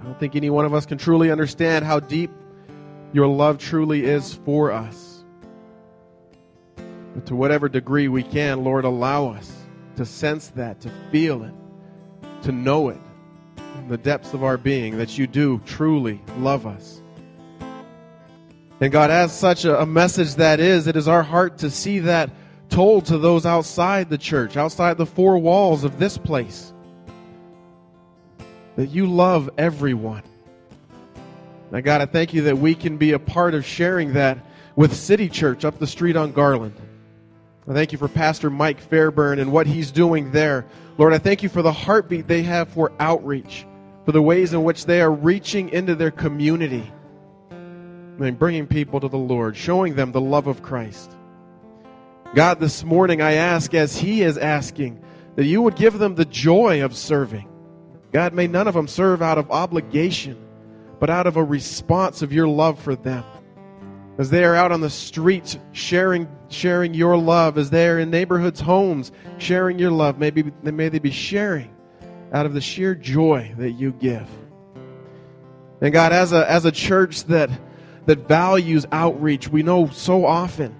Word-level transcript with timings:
I 0.00 0.04
don't 0.04 0.18
think 0.18 0.36
any 0.36 0.50
one 0.50 0.64
of 0.64 0.74
us 0.74 0.86
can 0.86 0.98
truly 0.98 1.30
understand 1.30 1.84
how 1.84 2.00
deep 2.00 2.30
your 3.12 3.26
love 3.26 3.58
truly 3.58 4.04
is 4.04 4.34
for 4.44 4.70
us. 4.70 5.24
But 7.14 7.26
to 7.26 7.34
whatever 7.34 7.68
degree 7.68 8.08
we 8.08 8.22
can, 8.22 8.62
Lord, 8.62 8.84
allow 8.84 9.28
us 9.28 9.52
to 9.96 10.04
sense 10.04 10.48
that, 10.48 10.80
to 10.82 10.90
feel 11.10 11.42
it, 11.42 11.54
to 12.42 12.52
know 12.52 12.90
it 12.90 13.00
in 13.78 13.88
the 13.88 13.96
depths 13.96 14.34
of 14.34 14.44
our 14.44 14.56
being 14.56 14.98
that 14.98 15.18
you 15.18 15.26
do 15.26 15.60
truly 15.66 16.20
love 16.38 16.66
us. 16.66 17.02
And 18.80 18.92
God, 18.92 19.10
as 19.10 19.32
such 19.36 19.64
a, 19.64 19.80
a 19.80 19.86
message 19.86 20.36
that 20.36 20.60
is, 20.60 20.86
it 20.86 20.96
is 20.96 21.08
our 21.08 21.24
heart 21.24 21.58
to 21.58 21.70
see 21.70 21.98
that 22.00 22.30
told 22.68 23.06
to 23.06 23.18
those 23.18 23.44
outside 23.44 24.10
the 24.10 24.18
church, 24.18 24.56
outside 24.56 24.98
the 24.98 25.06
four 25.06 25.38
walls 25.38 25.82
of 25.82 25.98
this 25.98 26.16
place 26.16 26.72
that 28.78 28.90
you 28.90 29.08
love 29.08 29.50
everyone. 29.58 30.22
Now, 31.72 31.80
God, 31.80 32.00
I 32.00 32.06
thank 32.06 32.32
you 32.32 32.42
that 32.42 32.58
we 32.58 32.76
can 32.76 32.96
be 32.96 33.10
a 33.10 33.18
part 33.18 33.54
of 33.54 33.66
sharing 33.66 34.12
that 34.12 34.38
with 34.76 34.94
City 34.94 35.28
Church 35.28 35.64
up 35.64 35.80
the 35.80 35.86
street 35.88 36.14
on 36.14 36.30
Garland. 36.30 36.76
I 37.68 37.72
thank 37.72 37.90
you 37.90 37.98
for 37.98 38.06
Pastor 38.06 38.50
Mike 38.50 38.80
Fairburn 38.80 39.40
and 39.40 39.50
what 39.50 39.66
he's 39.66 39.90
doing 39.90 40.30
there. 40.30 40.64
Lord, 40.96 41.12
I 41.12 41.18
thank 41.18 41.42
you 41.42 41.48
for 41.48 41.60
the 41.60 41.72
heartbeat 41.72 42.28
they 42.28 42.42
have 42.44 42.68
for 42.68 42.92
outreach, 43.00 43.66
for 44.04 44.12
the 44.12 44.22
ways 44.22 44.52
in 44.52 44.62
which 44.62 44.86
they 44.86 45.00
are 45.00 45.10
reaching 45.10 45.70
into 45.70 45.96
their 45.96 46.12
community 46.12 46.88
and 47.50 48.38
bringing 48.38 48.68
people 48.68 49.00
to 49.00 49.08
the 49.08 49.18
Lord, 49.18 49.56
showing 49.56 49.96
them 49.96 50.12
the 50.12 50.20
love 50.20 50.46
of 50.46 50.62
Christ. 50.62 51.16
God, 52.32 52.60
this 52.60 52.84
morning 52.84 53.22
I 53.22 53.32
ask, 53.32 53.74
as 53.74 53.96
He 53.96 54.22
is 54.22 54.38
asking, 54.38 55.02
that 55.34 55.46
you 55.46 55.62
would 55.62 55.74
give 55.74 55.98
them 55.98 56.14
the 56.14 56.24
joy 56.24 56.84
of 56.84 56.96
serving 56.96 57.47
God, 58.12 58.32
may 58.32 58.46
none 58.46 58.68
of 58.68 58.74
them 58.74 58.88
serve 58.88 59.22
out 59.22 59.38
of 59.38 59.50
obligation, 59.50 60.36
but 60.98 61.10
out 61.10 61.26
of 61.26 61.36
a 61.36 61.44
response 61.44 62.22
of 62.22 62.32
your 62.32 62.48
love 62.48 62.78
for 62.78 62.96
them. 62.96 63.24
As 64.18 64.30
they 64.30 64.44
are 64.44 64.54
out 64.54 64.72
on 64.72 64.80
the 64.80 64.90
streets 64.90 65.58
sharing, 65.72 66.28
sharing 66.48 66.94
your 66.94 67.16
love, 67.16 67.56
as 67.56 67.70
they 67.70 67.88
are 67.88 67.98
in 67.98 68.10
neighborhoods, 68.10 68.60
homes, 68.60 69.12
sharing 69.38 69.78
your 69.78 69.92
love, 69.92 70.18
maybe 70.18 70.50
may 70.62 70.88
they 70.88 70.98
be 70.98 71.10
sharing 71.10 71.74
out 72.32 72.46
of 72.46 72.54
the 72.54 72.60
sheer 72.60 72.94
joy 72.94 73.54
that 73.58 73.72
you 73.72 73.92
give. 73.92 74.28
And 75.80 75.92
God, 75.92 76.12
as 76.12 76.32
a, 76.32 76.50
as 76.50 76.64
a 76.64 76.72
church 76.72 77.24
that, 77.24 77.50
that 78.06 78.26
values 78.26 78.86
outreach, 78.90 79.48
we 79.48 79.62
know 79.62 79.88
so 79.88 80.26
often 80.26 80.74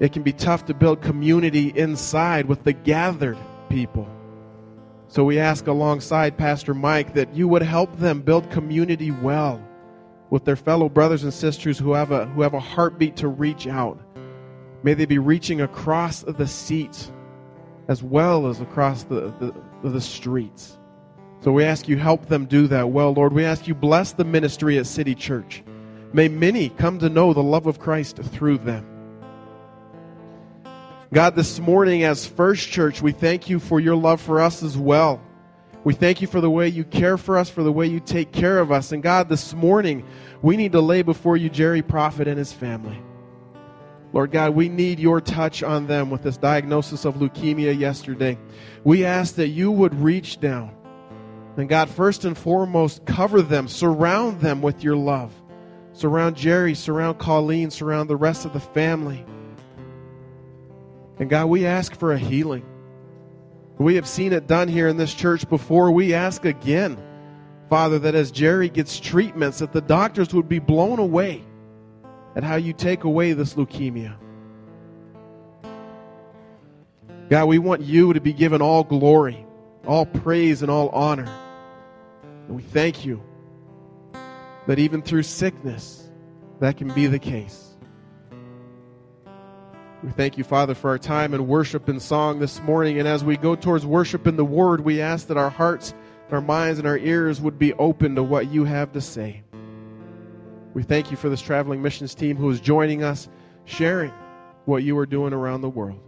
it 0.00 0.12
can 0.12 0.22
be 0.22 0.32
tough 0.32 0.64
to 0.66 0.74
build 0.74 1.02
community 1.02 1.68
inside 1.76 2.46
with 2.46 2.64
the 2.64 2.72
gathered 2.72 3.38
people. 3.68 4.08
So 5.12 5.24
we 5.24 5.38
ask 5.38 5.66
alongside 5.66 6.38
Pastor 6.38 6.72
Mike 6.72 7.12
that 7.12 7.34
you 7.34 7.46
would 7.46 7.60
help 7.60 7.94
them 7.98 8.22
build 8.22 8.50
community 8.50 9.10
well 9.10 9.62
with 10.30 10.46
their 10.46 10.56
fellow 10.56 10.88
brothers 10.88 11.22
and 11.22 11.34
sisters 11.34 11.78
who 11.78 11.92
have 11.92 12.12
a, 12.12 12.24
who 12.28 12.40
have 12.40 12.54
a 12.54 12.58
heartbeat 12.58 13.16
to 13.16 13.28
reach 13.28 13.66
out. 13.66 14.00
May 14.82 14.94
they 14.94 15.04
be 15.04 15.18
reaching 15.18 15.60
across 15.60 16.22
the 16.22 16.46
seats 16.46 17.12
as 17.88 18.02
well 18.02 18.46
as 18.46 18.62
across 18.62 19.04
the, 19.04 19.34
the, 19.82 19.90
the 19.90 20.00
streets. 20.00 20.78
So 21.42 21.52
we 21.52 21.62
ask 21.62 21.88
you 21.88 21.98
help 21.98 22.24
them 22.24 22.46
do 22.46 22.66
that 22.68 22.88
well, 22.88 23.12
Lord. 23.12 23.34
We 23.34 23.44
ask 23.44 23.68
you 23.68 23.74
bless 23.74 24.12
the 24.12 24.24
ministry 24.24 24.78
at 24.78 24.86
City 24.86 25.14
Church. 25.14 25.62
May 26.14 26.28
many 26.28 26.70
come 26.70 26.98
to 27.00 27.10
know 27.10 27.34
the 27.34 27.42
love 27.42 27.66
of 27.66 27.78
Christ 27.78 28.16
through 28.16 28.58
them. 28.58 28.91
God, 31.12 31.36
this 31.36 31.60
morning 31.60 32.04
as 32.04 32.26
First 32.26 32.70
Church, 32.70 33.02
we 33.02 33.12
thank 33.12 33.50
you 33.50 33.58
for 33.58 33.78
your 33.78 33.94
love 33.94 34.18
for 34.18 34.40
us 34.40 34.62
as 34.62 34.78
well. 34.78 35.20
We 35.84 35.92
thank 35.92 36.22
you 36.22 36.26
for 36.26 36.40
the 36.40 36.48
way 36.48 36.68
you 36.68 36.84
care 36.84 37.18
for 37.18 37.36
us, 37.36 37.50
for 37.50 37.62
the 37.62 37.70
way 37.70 37.86
you 37.86 38.00
take 38.00 38.32
care 38.32 38.58
of 38.58 38.72
us. 38.72 38.92
And 38.92 39.02
God, 39.02 39.28
this 39.28 39.52
morning, 39.52 40.06
we 40.40 40.56
need 40.56 40.72
to 40.72 40.80
lay 40.80 41.02
before 41.02 41.36
you 41.36 41.50
Jerry 41.50 41.82
Prophet 41.82 42.28
and 42.28 42.38
his 42.38 42.50
family. 42.50 42.98
Lord 44.14 44.30
God, 44.30 44.54
we 44.54 44.70
need 44.70 44.98
your 44.98 45.20
touch 45.20 45.62
on 45.62 45.86
them 45.86 46.08
with 46.08 46.22
this 46.22 46.38
diagnosis 46.38 47.04
of 47.04 47.16
leukemia 47.16 47.78
yesterday. 47.78 48.38
We 48.82 49.04
ask 49.04 49.34
that 49.34 49.48
you 49.48 49.70
would 49.70 49.94
reach 49.94 50.40
down. 50.40 50.74
And 51.58 51.68
God, 51.68 51.90
first 51.90 52.24
and 52.24 52.38
foremost, 52.38 53.04
cover 53.04 53.42
them, 53.42 53.68
surround 53.68 54.40
them 54.40 54.62
with 54.62 54.82
your 54.82 54.96
love. 54.96 55.34
Surround 55.92 56.36
Jerry, 56.36 56.74
surround 56.74 57.18
Colleen, 57.18 57.70
surround 57.70 58.08
the 58.08 58.16
rest 58.16 58.46
of 58.46 58.54
the 58.54 58.60
family. 58.60 59.26
And 61.22 61.30
God, 61.30 61.46
we 61.46 61.66
ask 61.66 61.94
for 61.94 62.10
a 62.10 62.18
healing. 62.18 62.66
We 63.78 63.94
have 63.94 64.08
seen 64.08 64.32
it 64.32 64.48
done 64.48 64.66
here 64.66 64.88
in 64.88 64.96
this 64.96 65.14
church 65.14 65.48
before. 65.48 65.92
We 65.92 66.14
ask 66.14 66.44
again, 66.44 66.98
Father, 67.70 68.00
that 68.00 68.16
as 68.16 68.32
Jerry 68.32 68.68
gets 68.68 68.98
treatments, 68.98 69.60
that 69.60 69.72
the 69.72 69.82
doctors 69.82 70.34
would 70.34 70.48
be 70.48 70.58
blown 70.58 70.98
away 70.98 71.44
at 72.34 72.42
how 72.42 72.56
you 72.56 72.72
take 72.72 73.04
away 73.04 73.34
this 73.34 73.54
leukemia. 73.54 74.16
God, 77.30 77.44
we 77.46 77.60
want 77.60 77.82
you 77.82 78.12
to 78.12 78.20
be 78.20 78.32
given 78.32 78.60
all 78.60 78.82
glory, 78.82 79.46
all 79.86 80.06
praise, 80.06 80.62
and 80.62 80.72
all 80.72 80.88
honor. 80.88 81.32
And 82.48 82.56
we 82.56 82.62
thank 82.62 83.06
you 83.06 83.22
that 84.66 84.80
even 84.80 85.02
through 85.02 85.22
sickness, 85.22 86.10
that 86.58 86.76
can 86.76 86.88
be 86.88 87.06
the 87.06 87.20
case. 87.20 87.71
We 90.02 90.10
thank 90.10 90.36
you, 90.36 90.42
Father, 90.42 90.74
for 90.74 90.90
our 90.90 90.98
time 90.98 91.32
in 91.32 91.46
worship 91.46 91.86
and 91.88 92.02
song 92.02 92.40
this 92.40 92.60
morning. 92.62 92.98
And 92.98 93.06
as 93.06 93.22
we 93.22 93.36
go 93.36 93.54
towards 93.54 93.86
worship 93.86 94.26
in 94.26 94.34
the 94.34 94.44
Word, 94.44 94.80
we 94.80 95.00
ask 95.00 95.28
that 95.28 95.36
our 95.36 95.50
hearts, 95.50 95.94
our 96.32 96.40
minds, 96.40 96.80
and 96.80 96.88
our 96.88 96.98
ears 96.98 97.40
would 97.40 97.56
be 97.56 97.72
open 97.74 98.16
to 98.16 98.22
what 98.22 98.50
you 98.50 98.64
have 98.64 98.90
to 98.92 99.00
say. 99.00 99.44
We 100.74 100.82
thank 100.82 101.12
you 101.12 101.16
for 101.16 101.28
this 101.28 101.40
traveling 101.40 101.82
missions 101.82 102.16
team 102.16 102.36
who 102.36 102.50
is 102.50 102.60
joining 102.60 103.04
us, 103.04 103.28
sharing 103.64 104.12
what 104.64 104.82
you 104.82 104.98
are 104.98 105.06
doing 105.06 105.32
around 105.32 105.60
the 105.60 105.68
world. 105.68 106.00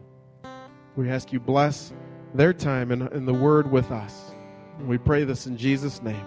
We 0.97 1.09
ask 1.09 1.33
you 1.33 1.38
bless 1.38 1.93
their 2.34 2.53
time 2.53 2.91
in, 2.91 3.06
in 3.09 3.27
the 3.27 3.34
Word 3.34 3.71
with 3.71 3.93
us. 3.93 4.34
We 4.81 4.99
pray 4.99 5.22
this 5.22 5.47
in 5.47 5.56
Jesus' 5.56 6.03
name. 6.03 6.27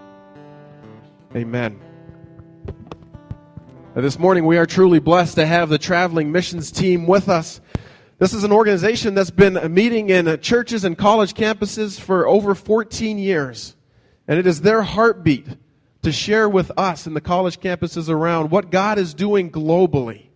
Amen. 1.35 1.81
This 3.99 4.19
morning, 4.19 4.45
we 4.45 4.59
are 4.59 4.67
truly 4.67 4.99
blessed 4.99 5.37
to 5.37 5.45
have 5.47 5.69
the 5.69 5.79
traveling 5.79 6.31
missions 6.31 6.71
team 6.71 7.07
with 7.07 7.27
us. 7.29 7.59
This 8.19 8.31
is 8.31 8.43
an 8.43 8.51
organization 8.51 9.15
that's 9.15 9.31
been 9.31 9.73
meeting 9.73 10.11
in 10.11 10.39
churches 10.39 10.83
and 10.83 10.95
college 10.95 11.33
campuses 11.33 11.99
for 11.99 12.27
over 12.27 12.53
14 12.53 13.17
years. 13.17 13.75
And 14.27 14.37
it 14.37 14.45
is 14.45 14.61
their 14.61 14.83
heartbeat 14.83 15.47
to 16.03 16.11
share 16.11 16.47
with 16.47 16.71
us 16.77 17.07
in 17.07 17.15
the 17.15 17.21
college 17.21 17.59
campuses 17.59 18.07
around 18.07 18.51
what 18.51 18.69
God 18.69 18.99
is 18.99 19.15
doing 19.15 19.49
globally. 19.49 20.27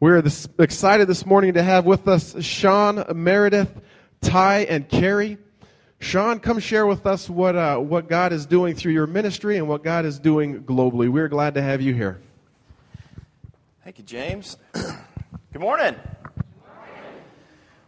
We're 0.00 0.22
this, 0.22 0.48
excited 0.58 1.06
this 1.06 1.26
morning 1.26 1.52
to 1.52 1.62
have 1.62 1.84
with 1.84 2.08
us 2.08 2.42
Sean, 2.42 3.04
Meredith, 3.14 3.78
Ty, 4.22 4.60
and 4.70 4.88
Carrie. 4.88 5.36
Sean, 5.98 6.40
come 6.40 6.60
share 6.60 6.86
with 6.86 7.04
us 7.04 7.28
what, 7.28 7.56
uh, 7.56 7.76
what 7.76 8.08
God 8.08 8.32
is 8.32 8.46
doing 8.46 8.74
through 8.74 8.94
your 8.94 9.06
ministry 9.06 9.58
and 9.58 9.68
what 9.68 9.84
God 9.84 10.06
is 10.06 10.18
doing 10.18 10.62
globally. 10.62 11.10
We're 11.10 11.28
glad 11.28 11.56
to 11.56 11.62
have 11.62 11.82
you 11.82 11.92
here. 11.92 12.22
Thank 13.86 13.98
you, 13.98 14.04
James. 14.04 14.56
Good 14.72 15.60
morning. 15.60 15.94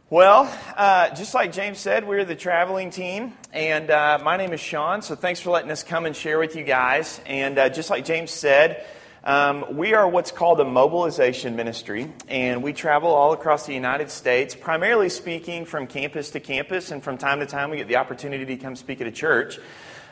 Well, 0.08 0.48
uh, 0.76 1.12
just 1.12 1.34
like 1.34 1.50
James 1.50 1.80
said, 1.80 2.06
we're 2.06 2.24
the 2.24 2.36
traveling 2.36 2.90
team, 2.90 3.32
and 3.52 3.90
uh, 3.90 4.20
my 4.22 4.36
name 4.36 4.52
is 4.52 4.60
Sean. 4.60 5.02
So 5.02 5.16
thanks 5.16 5.40
for 5.40 5.50
letting 5.50 5.72
us 5.72 5.82
come 5.82 6.06
and 6.06 6.14
share 6.14 6.38
with 6.38 6.54
you 6.54 6.62
guys. 6.62 7.20
And 7.26 7.58
uh, 7.58 7.68
just 7.70 7.90
like 7.90 8.04
James 8.04 8.30
said, 8.30 8.86
um, 9.24 9.76
we 9.76 9.92
are 9.94 10.08
what's 10.08 10.30
called 10.30 10.60
a 10.60 10.64
mobilization 10.64 11.56
ministry, 11.56 12.12
and 12.28 12.62
we 12.62 12.72
travel 12.72 13.12
all 13.12 13.32
across 13.32 13.66
the 13.66 13.74
United 13.74 14.12
States, 14.12 14.54
primarily 14.54 15.08
speaking 15.08 15.64
from 15.64 15.88
campus 15.88 16.30
to 16.30 16.38
campus, 16.38 16.92
and 16.92 17.02
from 17.02 17.18
time 17.18 17.40
to 17.40 17.46
time 17.46 17.70
we 17.70 17.76
get 17.76 17.88
the 17.88 17.96
opportunity 17.96 18.44
to 18.44 18.56
come 18.56 18.76
speak 18.76 19.00
at 19.00 19.08
a 19.08 19.10
church. 19.10 19.58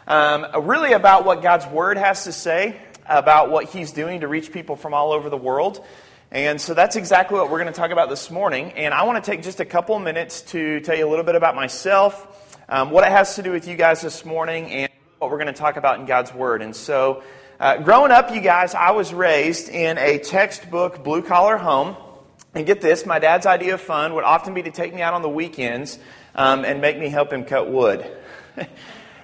Um, 0.09 0.47
really 0.67 0.95
about 0.95 1.25
what 1.25 1.43
God's 1.43 1.67
Word 1.67 1.97
has 1.97 2.25
to 2.25 2.33
say 2.33 2.77
about 3.09 3.51
what 3.51 3.67
he's 3.67 3.93
doing 3.93 4.21
to 4.21 4.29
reach 4.29 4.53
people 4.53 4.77
from 4.77 4.95
all 4.95 5.13
over 5.13 5.31
the 5.31 5.37
world. 5.37 5.85
And 6.31 6.61
so 6.61 6.75
that's 6.75 6.97
exactly 6.97 7.39
what 7.39 7.51
we're 7.51 7.61
going 7.61 7.73
to 7.73 7.79
talk 7.79 7.93
about 7.93 8.09
this 8.09 8.31
morning. 8.31 8.73
And 8.73 8.93
I 8.93 9.05
want 9.05 9.23
to 9.23 9.31
take 9.31 9.43
just 9.43 9.61
a 9.61 9.65
couple 9.65 9.99
minutes 9.99 10.43
to 10.43 10.81
tell 10.81 10.97
you 10.97 11.07
a 11.07 11.11
little 11.11 11.25
bit 11.25 11.37
about 11.37 11.55
myself, 11.55 12.57
um, 12.69 12.91
what 12.91 13.05
it 13.05 13.11
has 13.11 13.37
to 13.37 13.43
do 13.43 13.53
with 13.53 13.69
you 13.69 13.77
guys 13.77 14.01
this 14.01 14.25
morning, 14.25 14.71
and 14.71 14.93
what 15.19 15.31
we're 15.31 15.39
going 15.39 15.47
to 15.47 15.53
talk 15.53 15.77
about 15.77 16.01
in 16.01 16.07
God's 16.07 16.35
Word. 16.35 16.63
And 16.63 16.75
so, 16.75 17.23
uh, 17.61 17.79
growing 17.79 18.11
up, 18.11 18.35
you 18.35 18.41
guys, 18.41 18.75
I 18.75 18.91
was 18.91 19.15
raised 19.15 19.69
in 19.69 19.99
a 19.99 20.19
textbook 20.19 21.05
blue 21.05 21.23
collar 21.23 21.57
home. 21.57 21.97
And 22.55 22.67
get 22.67 22.81
this, 22.81 23.05
my 23.05 23.19
dad's 23.19 23.45
idea 23.45 23.75
of 23.75 23.83
fun 23.83 24.15
would 24.15 24.25
often 24.25 24.55
be 24.55 24.63
to 24.63 24.71
take 24.71 24.95
me 24.95 25.03
out 25.03 25.13
on 25.13 25.21
the 25.21 25.29
weekends 25.29 25.99
um, 26.35 26.65
and 26.65 26.81
make 26.81 26.99
me 26.99 27.09
help 27.09 27.33
him 27.33 27.45
cut 27.45 27.71
wood. 27.71 28.11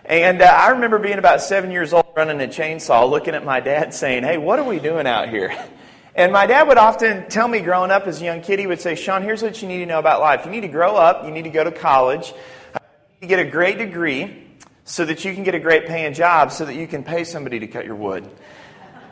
And 0.04 0.42
uh, 0.42 0.46
I 0.46 0.70
remember 0.70 0.98
being 0.98 1.18
about 1.18 1.40
seven 1.40 1.70
years 1.70 1.92
old 1.92 2.06
running 2.16 2.40
a 2.40 2.48
chainsaw, 2.48 3.08
looking 3.08 3.34
at 3.34 3.44
my 3.44 3.60
dad 3.60 3.94
saying, 3.94 4.24
Hey, 4.24 4.38
what 4.38 4.58
are 4.58 4.64
we 4.64 4.78
doing 4.78 5.06
out 5.06 5.28
here? 5.28 5.56
And 6.14 6.30
my 6.30 6.44
dad 6.44 6.68
would 6.68 6.76
often 6.76 7.26
tell 7.30 7.48
me 7.48 7.60
growing 7.60 7.90
up 7.90 8.06
as 8.06 8.20
a 8.20 8.24
young 8.26 8.42
kid, 8.42 8.58
he 8.58 8.66
would 8.66 8.82
say, 8.82 8.96
Sean, 8.96 9.22
here's 9.22 9.42
what 9.42 9.62
you 9.62 9.66
need 9.66 9.78
to 9.78 9.86
know 9.86 9.98
about 9.98 10.20
life. 10.20 10.44
You 10.44 10.50
need 10.50 10.60
to 10.60 10.68
grow 10.68 10.94
up, 10.94 11.24
you 11.24 11.30
need 11.30 11.44
to 11.44 11.48
go 11.48 11.64
to 11.64 11.72
college, 11.72 12.28
you 12.28 12.80
need 13.12 13.20
to 13.22 13.26
get 13.28 13.38
a 13.38 13.50
great 13.50 13.78
degree, 13.78 14.44
so 14.84 15.04
that 15.04 15.24
you 15.24 15.32
can 15.32 15.42
get 15.42 15.54
a 15.54 15.58
great 15.58 15.86
paying 15.86 16.12
job 16.12 16.52
so 16.52 16.64
that 16.64 16.74
you 16.74 16.86
can 16.86 17.02
pay 17.02 17.24
somebody 17.24 17.60
to 17.60 17.66
cut 17.66 17.86
your 17.86 17.94
wood. 17.94 18.28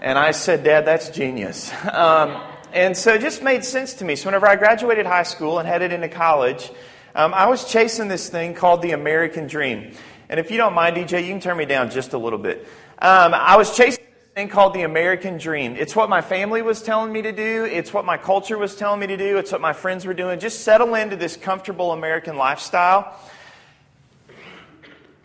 And 0.02 0.19
I 0.19 0.32
said, 0.32 0.64
Dad, 0.64 0.84
that's 0.84 1.08
genius. 1.08 1.72
Um, 1.92 2.42
and 2.72 2.96
so 2.96 3.14
it 3.14 3.20
just 3.20 3.42
made 3.42 3.64
sense 3.64 3.94
to 3.94 4.04
me. 4.04 4.14
So 4.14 4.26
whenever 4.26 4.46
I 4.46 4.54
graduated 4.54 5.04
high 5.04 5.25
school 5.25 5.58
and 5.58 5.66
headed 5.66 5.92
into 5.92 6.08
college, 6.08 6.70
um, 7.16 7.34
I 7.34 7.46
was 7.46 7.64
chasing 7.64 8.06
this 8.06 8.28
thing 8.28 8.54
called 8.54 8.82
the 8.82 8.92
American 8.92 9.48
Dream. 9.48 9.92
And 10.30 10.38
if 10.38 10.52
you 10.52 10.58
don't 10.58 10.74
mind, 10.74 10.94
DJ, 10.94 11.24
you 11.24 11.30
can 11.30 11.40
turn 11.40 11.56
me 11.56 11.64
down 11.64 11.90
just 11.90 12.12
a 12.12 12.18
little 12.18 12.38
bit. 12.38 12.60
Um, 13.00 13.34
I 13.34 13.56
was 13.56 13.76
chasing 13.76 14.04
this 14.04 14.28
thing 14.36 14.48
called 14.48 14.74
the 14.74 14.82
American 14.82 15.38
Dream. 15.38 15.74
It's 15.76 15.96
what 15.96 16.08
my 16.08 16.20
family 16.20 16.62
was 16.62 16.82
telling 16.82 17.12
me 17.12 17.20
to 17.22 17.32
do. 17.32 17.64
It's 17.64 17.92
what 17.92 18.04
my 18.04 18.16
culture 18.16 18.56
was 18.56 18.76
telling 18.76 19.00
me 19.00 19.08
to 19.08 19.16
do. 19.16 19.38
It's 19.38 19.50
what 19.50 19.60
my 19.60 19.72
friends 19.72 20.06
were 20.06 20.14
doing. 20.14 20.38
Just 20.38 20.60
settle 20.60 20.94
into 20.94 21.16
this 21.16 21.36
comfortable 21.36 21.90
American 21.90 22.36
lifestyle. 22.36 23.12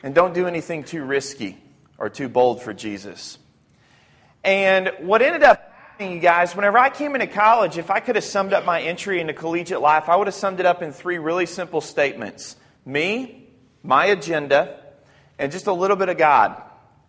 And 0.01 0.15
don't 0.15 0.33
do 0.33 0.47
anything 0.47 0.83
too 0.83 1.03
risky 1.03 1.55
or 1.99 2.09
too 2.09 2.27
bold 2.27 2.63
for 2.63 2.73
Jesus. 2.73 3.37
And 4.43 4.91
what 5.01 5.21
ended 5.21 5.43
up 5.43 5.71
happening, 5.71 6.13
you 6.13 6.19
guys, 6.19 6.55
whenever 6.55 6.79
I 6.79 6.89
came 6.89 7.13
into 7.13 7.27
college, 7.27 7.77
if 7.77 7.91
I 7.91 7.99
could 7.99 8.15
have 8.15 8.25
summed 8.25 8.53
up 8.53 8.65
my 8.65 8.81
entry 8.81 9.21
into 9.21 9.33
collegiate 9.33 9.81
life, 9.81 10.09
I 10.09 10.15
would 10.15 10.25
have 10.25 10.33
summed 10.33 10.59
it 10.59 10.65
up 10.65 10.81
in 10.81 10.91
three 10.91 11.19
really 11.19 11.45
simple 11.45 11.79
statements 11.79 12.55
me, 12.87 13.49
my 13.83 14.07
agenda, 14.07 14.79
and 15.37 15.51
just 15.51 15.67
a 15.67 15.73
little 15.73 15.97
bit 15.97 16.09
of 16.09 16.17
God, 16.17 16.61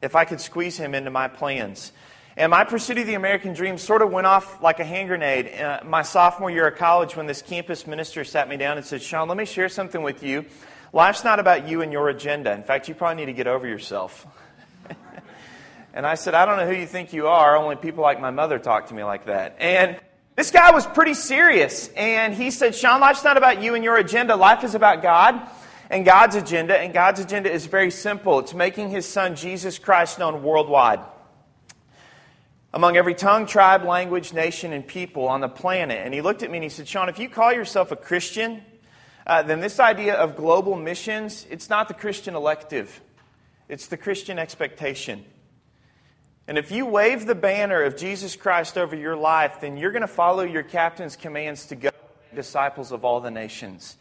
if 0.02 0.16
I 0.16 0.24
could 0.24 0.40
squeeze 0.40 0.76
Him 0.76 0.94
into 0.94 1.10
my 1.10 1.28
plans. 1.28 1.92
And 2.36 2.50
my 2.50 2.64
pursuit 2.64 2.98
of 2.98 3.06
the 3.06 3.14
American 3.14 3.54
dream 3.54 3.78
sort 3.78 4.02
of 4.02 4.10
went 4.10 4.26
off 4.26 4.62
like 4.62 4.78
a 4.78 4.84
hand 4.84 5.08
grenade. 5.08 5.58
Uh, 5.58 5.80
my 5.84 6.02
sophomore 6.02 6.50
year 6.50 6.68
of 6.68 6.76
college, 6.76 7.16
when 7.16 7.26
this 7.26 7.40
campus 7.40 7.86
minister 7.86 8.24
sat 8.24 8.48
me 8.48 8.58
down 8.58 8.76
and 8.76 8.84
said, 8.84 9.00
Sean, 9.00 9.26
let 9.28 9.38
me 9.38 9.46
share 9.46 9.70
something 9.70 10.02
with 10.02 10.22
you. 10.22 10.44
Life's 10.92 11.24
not 11.24 11.40
about 11.40 11.66
you 11.66 11.80
and 11.80 11.92
your 11.92 12.08
agenda. 12.10 12.52
In 12.52 12.62
fact, 12.62 12.88
you 12.88 12.94
probably 12.94 13.16
need 13.16 13.26
to 13.26 13.32
get 13.32 13.46
over 13.46 13.66
yourself. 13.66 14.26
And 15.96 16.06
I 16.06 16.16
said, 16.16 16.34
I 16.34 16.44
don't 16.44 16.58
know 16.58 16.66
who 16.66 16.78
you 16.78 16.86
think 16.86 17.14
you 17.14 17.28
are. 17.28 17.56
Only 17.56 17.74
people 17.74 18.02
like 18.02 18.20
my 18.20 18.30
mother 18.30 18.58
talk 18.58 18.88
to 18.88 18.94
me 18.94 19.02
like 19.02 19.24
that. 19.26 19.56
And 19.58 19.98
this 20.34 20.50
guy 20.50 20.70
was 20.70 20.86
pretty 20.86 21.14
serious. 21.14 21.88
And 21.96 22.34
he 22.34 22.50
said, 22.50 22.74
Sean, 22.74 23.00
life's 23.00 23.24
not 23.24 23.38
about 23.38 23.62
you 23.62 23.74
and 23.74 23.82
your 23.82 23.96
agenda. 23.96 24.36
Life 24.36 24.62
is 24.62 24.74
about 24.74 25.00
God 25.00 25.40
and 25.90 26.04
God's 26.04 26.36
agenda. 26.36 26.76
And 26.76 26.92
God's 26.92 27.20
agenda 27.20 27.50
is 27.50 27.66
very 27.66 27.90
simple 27.90 28.38
it's 28.38 28.54
making 28.54 28.90
his 28.90 29.06
son, 29.06 29.36
Jesus 29.36 29.78
Christ, 29.78 30.18
known 30.18 30.42
worldwide. 30.42 31.00
Among 32.72 32.96
every 32.96 33.14
tongue, 33.14 33.46
tribe, 33.46 33.84
language, 33.84 34.34
nation, 34.34 34.72
and 34.72 34.86
people 34.86 35.28
on 35.28 35.40
the 35.40 35.48
planet. 35.48 36.00
And 36.04 36.12
he 36.12 36.20
looked 36.20 36.42
at 36.42 36.50
me 36.50 36.58
and 36.58 36.64
he 36.64 36.68
said, 36.68 36.86
Sean, 36.86 37.08
if 37.08 37.18
you 37.18 37.28
call 37.28 37.52
yourself 37.52 37.90
a 37.90 37.96
Christian, 37.96 38.62
uh, 39.26 39.42
then 39.42 39.60
this 39.60 39.80
idea 39.80 40.14
of 40.14 40.36
global 40.36 40.76
missions, 40.76 41.46
it's 41.48 41.70
not 41.70 41.88
the 41.88 41.94
Christian 41.94 42.34
elective, 42.34 43.00
it's 43.68 43.86
the 43.86 43.96
Christian 43.96 44.38
expectation. 44.38 45.24
And 46.48 46.58
if 46.58 46.70
you 46.70 46.86
wave 46.86 47.26
the 47.26 47.34
banner 47.34 47.82
of 47.82 47.96
Jesus 47.96 48.36
Christ 48.36 48.78
over 48.78 48.94
your 48.94 49.16
life, 49.16 49.60
then 49.60 49.76
you're 49.76 49.90
going 49.90 50.02
to 50.02 50.06
follow 50.06 50.44
your 50.44 50.62
captain's 50.62 51.16
commands 51.16 51.66
to 51.66 51.76
go 51.76 51.90
disciples 52.34 52.92
of 52.92 53.04
all 53.04 53.20
the 53.20 53.30
nations. 53.30 53.96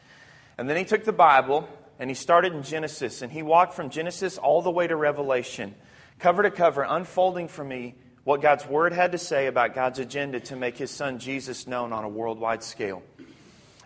And 0.57 0.69
then 0.69 0.78
he 0.78 0.86
took 0.86 1.04
the 1.04 1.13
Bible 1.13 1.68
and 2.00 2.10
he 2.10 2.13
started 2.16 2.54
in 2.54 2.63
Genesis 2.63 3.22
and 3.22 3.31
he 3.31 3.44
walked 3.44 3.74
from 3.74 3.90
Genesis 3.90 4.38
all 4.38 4.62
the 4.62 4.72
way 4.72 4.88
to 4.88 4.96
Revelation, 4.96 5.75
cover 6.19 6.44
to 6.44 6.52
cover, 6.52 6.84
unfolding 6.84 7.48
for 7.48 7.63
me 7.63 7.96
what 8.24 8.42
God's 8.42 8.66
word 8.66 8.92
had 8.92 9.12
to 9.12 9.18
say 9.18 9.48
about 9.48 9.75
God's 9.75 10.00
agenda 10.00 10.40
to 10.42 10.56
make 10.56 10.78
his 10.78 10.92
son 10.92 11.19
Jesus 11.19 11.68
known 11.68 11.94
on 11.94 12.04
a 12.04 12.10
worldwide 12.10 12.63
scale. 12.63 13.04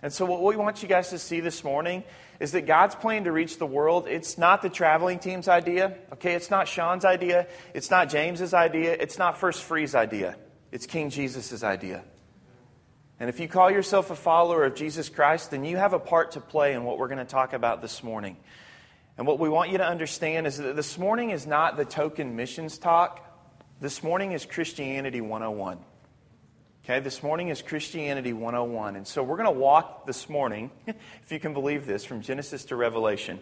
And 0.02 0.14
so, 0.14 0.26
what 0.26 0.42
we 0.42 0.56
want 0.56 0.82
you 0.82 0.88
guys 0.88 1.10
to 1.10 1.20
see 1.20 1.42
this 1.42 1.62
morning 1.62 2.06
is 2.40 2.54
that 2.54 2.66
God's 2.66 2.96
plan 2.96 3.26
to 3.26 3.34
reach 3.34 3.58
the 3.58 3.66
world, 3.66 4.08
it's 4.08 4.38
not 4.38 4.62
the 4.62 4.70
traveling 4.70 5.20
team's 5.20 5.50
idea. 5.50 5.98
Okay, 6.14 6.36
it's 6.36 6.50
not 6.50 6.70
Sean's 6.70 7.04
idea. 7.04 7.48
It's 7.74 7.92
not 7.92 8.08
James's 8.08 8.54
idea. 8.54 8.94
It's 8.94 9.18
not 9.18 9.38
First 9.38 9.62
Free's 9.64 9.96
idea. 9.96 10.38
It's 10.72 10.86
King 10.86 11.10
Jesus' 11.10 11.64
idea. 11.64 12.04
And 13.20 13.28
if 13.28 13.42
you 13.42 13.50
call 13.50 13.70
yourself 13.70 14.12
a 14.12 14.16
follower 14.16 14.64
of 14.64 14.76
Jesus 14.76 15.10
Christ, 15.10 15.52
then 15.52 15.66
you 15.66 15.76
have 15.76 15.92
a 15.92 16.00
part 16.00 16.32
to 16.32 16.40
play 16.40 16.74
in 16.74 16.86
what 16.86 16.98
we're 16.98 17.10
going 17.10 17.18
to 17.18 17.26
talk 17.26 17.52
about 17.52 17.82
this 17.82 18.02
morning. 18.02 18.38
And 19.18 19.28
what 19.28 19.40
we 19.40 19.50
want 19.50 19.72
you 19.72 19.78
to 19.80 19.86
understand 19.86 20.48
is 20.48 20.58
that 20.58 20.78
this 20.78 20.98
morning 20.98 21.32
is 21.32 21.46
not 21.46 21.76
the 21.76 21.84
token 21.84 22.38
missions 22.38 22.78
talk. 22.78 23.26
This 23.82 24.04
morning 24.04 24.32
is 24.32 24.46
Christianity 24.46 25.20
101. 25.20 25.80
Okay, 26.86 27.02
this 27.02 27.22
morning 27.22 27.50
is 27.50 27.62
Christianity 27.62 28.32
101. 28.32 28.96
And 28.96 29.06
so 29.06 29.22
we're 29.22 29.36
going 29.36 29.54
to 29.54 29.60
walk 29.60 30.08
this 30.08 30.30
morning, 30.30 30.72
if 30.88 31.30
you 31.30 31.42
can 31.42 31.54
believe 31.54 31.86
this, 31.86 32.06
from 32.06 32.22
Genesis 32.22 32.64
to 32.66 32.78
Revelation. 32.78 33.38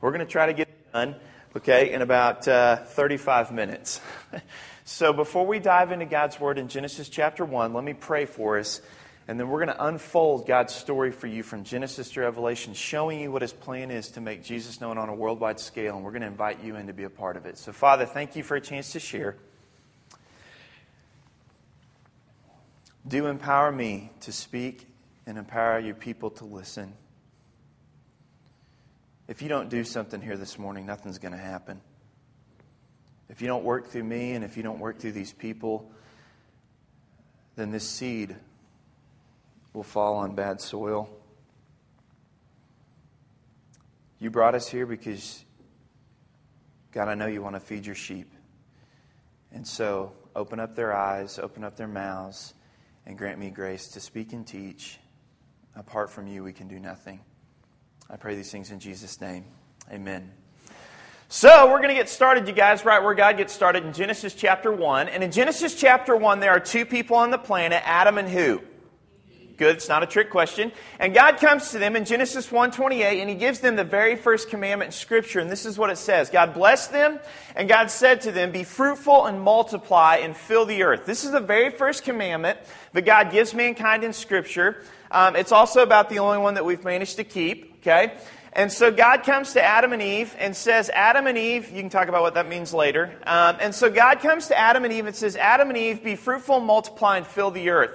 We're 0.00 0.10
going 0.10 0.26
to 0.26 0.30
try 0.30 0.46
to 0.46 0.52
get 0.52 0.66
it 0.66 0.92
done, 0.92 1.14
okay, 1.56 1.92
in 1.92 2.02
about 2.02 2.48
uh, 2.48 2.76
35 2.76 3.52
minutes. 3.52 4.00
so 4.84 5.12
before 5.12 5.46
we 5.46 5.60
dive 5.60 5.92
into 5.92 6.06
God's 6.06 6.40
Word 6.40 6.58
in 6.58 6.66
Genesis 6.66 7.08
chapter 7.08 7.44
1, 7.44 7.72
let 7.72 7.84
me 7.84 7.94
pray 7.94 8.24
for 8.24 8.58
us. 8.58 8.80
And 9.30 9.38
then 9.38 9.48
we're 9.48 9.64
going 9.64 9.76
to 9.76 9.86
unfold 9.86 10.44
God's 10.44 10.74
story 10.74 11.12
for 11.12 11.28
you 11.28 11.44
from 11.44 11.62
Genesis 11.62 12.10
to 12.10 12.20
Revelation, 12.22 12.74
showing 12.74 13.20
you 13.20 13.30
what 13.30 13.42
his 13.42 13.52
plan 13.52 13.92
is 13.92 14.10
to 14.10 14.20
make 14.20 14.42
Jesus 14.42 14.80
known 14.80 14.98
on 14.98 15.08
a 15.08 15.14
worldwide 15.14 15.60
scale. 15.60 15.94
And 15.94 16.04
we're 16.04 16.10
going 16.10 16.22
to 16.22 16.26
invite 16.26 16.64
you 16.64 16.74
in 16.74 16.88
to 16.88 16.92
be 16.92 17.04
a 17.04 17.10
part 17.10 17.36
of 17.36 17.46
it. 17.46 17.56
So, 17.56 17.70
Father, 17.70 18.06
thank 18.06 18.34
you 18.34 18.42
for 18.42 18.56
a 18.56 18.60
chance 18.60 18.90
to 18.90 18.98
share. 18.98 19.36
Do 23.06 23.26
empower 23.26 23.70
me 23.70 24.10
to 24.22 24.32
speak 24.32 24.88
and 25.26 25.38
empower 25.38 25.78
your 25.78 25.94
people 25.94 26.30
to 26.30 26.44
listen. 26.44 26.92
If 29.28 29.42
you 29.42 29.48
don't 29.48 29.68
do 29.68 29.84
something 29.84 30.20
here 30.20 30.36
this 30.36 30.58
morning, 30.58 30.86
nothing's 30.86 31.18
going 31.18 31.34
to 31.34 31.38
happen. 31.38 31.80
If 33.28 33.40
you 33.40 33.46
don't 33.46 33.62
work 33.62 33.90
through 33.90 34.02
me 34.02 34.32
and 34.32 34.44
if 34.44 34.56
you 34.56 34.64
don't 34.64 34.80
work 34.80 34.98
through 34.98 35.12
these 35.12 35.32
people, 35.32 35.88
then 37.54 37.70
this 37.70 37.88
seed 37.88 38.34
will 39.72 39.82
fall 39.82 40.16
on 40.16 40.34
bad 40.34 40.60
soil. 40.60 41.08
You 44.18 44.30
brought 44.30 44.54
us 44.54 44.68
here 44.68 44.86
because, 44.86 45.44
God, 46.92 47.08
I 47.08 47.14
know 47.14 47.26
you 47.26 47.42
want 47.42 47.56
to 47.56 47.60
feed 47.60 47.86
your 47.86 47.94
sheep. 47.94 48.30
And 49.52 49.66
so, 49.66 50.12
open 50.36 50.60
up 50.60 50.76
their 50.76 50.94
eyes, 50.94 51.38
open 51.38 51.64
up 51.64 51.76
their 51.76 51.88
mouths 51.88 52.54
and 53.06 53.16
grant 53.16 53.38
me 53.38 53.50
grace 53.50 53.88
to 53.88 54.00
speak 54.00 54.32
and 54.32 54.46
teach. 54.46 54.98
Apart 55.74 56.10
from 56.10 56.26
you, 56.26 56.44
we 56.44 56.52
can 56.52 56.68
do 56.68 56.78
nothing. 56.78 57.20
I 58.08 58.16
pray 58.16 58.34
these 58.34 58.50
things 58.50 58.70
in 58.70 58.78
Jesus' 58.78 59.20
name. 59.20 59.44
Amen. 59.90 60.30
So, 61.28 61.70
we're 61.70 61.78
going 61.78 61.90
to 61.90 61.94
get 61.94 62.08
started, 62.08 62.46
you 62.46 62.52
guys, 62.52 62.84
right 62.84 63.02
where 63.02 63.14
God 63.14 63.36
gets 63.36 63.52
started 63.52 63.84
in 63.84 63.92
Genesis 63.92 64.34
chapter 64.34 64.72
1. 64.72 65.08
And 65.08 65.24
in 65.24 65.30
Genesis 65.30 65.74
chapter 65.74 66.14
1, 66.14 66.40
there 66.40 66.50
are 66.50 66.60
two 66.60 66.84
people 66.84 67.16
on 67.16 67.30
the 67.30 67.38
planet, 67.38 67.82
Adam 67.86 68.18
and 68.18 68.28
who? 68.28 68.60
Good, 69.60 69.76
it's 69.76 69.90
not 69.90 70.02
a 70.02 70.06
trick 70.06 70.30
question. 70.30 70.72
And 70.98 71.12
God 71.12 71.36
comes 71.36 71.72
to 71.72 71.78
them 71.78 71.94
in 71.94 72.06
Genesis 72.06 72.50
1:28 72.50 73.20
and 73.20 73.28
he 73.28 73.36
gives 73.36 73.60
them 73.60 73.76
the 73.76 73.84
very 73.84 74.16
first 74.16 74.48
commandment 74.48 74.88
in 74.88 74.92
scripture 74.92 75.38
and 75.38 75.50
this 75.50 75.66
is 75.66 75.76
what 75.76 75.90
it 75.90 75.98
says. 75.98 76.30
God 76.30 76.54
blessed 76.54 76.92
them 76.92 77.20
and 77.54 77.68
God 77.68 77.90
said 77.90 78.22
to 78.22 78.32
them, 78.32 78.52
"Be 78.52 78.64
fruitful 78.64 79.26
and 79.26 79.38
multiply 79.38 80.16
and 80.16 80.34
fill 80.34 80.64
the 80.64 80.82
earth." 80.82 81.04
This 81.04 81.24
is 81.24 81.32
the 81.32 81.40
very 81.40 81.68
first 81.68 82.04
commandment 82.04 82.58
that 82.94 83.02
God 83.02 83.30
gives 83.30 83.52
mankind 83.52 84.02
in 84.02 84.14
scripture. 84.14 84.82
Um, 85.10 85.36
it's 85.36 85.52
also 85.52 85.82
about 85.82 86.08
the 86.08 86.20
only 86.20 86.38
one 86.38 86.54
that 86.54 86.64
we've 86.64 86.82
managed 86.82 87.16
to 87.16 87.24
keep, 87.24 87.74
okay? 87.82 88.14
And 88.54 88.72
so 88.72 88.90
God 88.90 89.24
comes 89.24 89.52
to 89.52 89.62
Adam 89.62 89.92
and 89.92 90.00
Eve 90.00 90.34
and 90.38 90.56
says, 90.56 90.88
Adam 90.88 91.26
and 91.26 91.36
Eve, 91.36 91.70
you 91.70 91.82
can 91.82 91.90
talk 91.90 92.08
about 92.08 92.22
what 92.22 92.32
that 92.34 92.48
means 92.48 92.72
later. 92.72 93.12
Um, 93.26 93.58
and 93.60 93.74
so 93.74 93.90
God 93.90 94.20
comes 94.20 94.48
to 94.48 94.58
Adam 94.58 94.84
and 94.84 94.92
Eve 94.92 95.06
and 95.06 95.14
says, 95.14 95.36
Adam 95.36 95.68
and 95.68 95.76
Eve, 95.76 96.02
be 96.02 96.16
fruitful, 96.16 96.60
multiply, 96.60 97.18
and 97.18 97.26
fill 97.26 97.50
the 97.50 97.68
earth. 97.68 97.90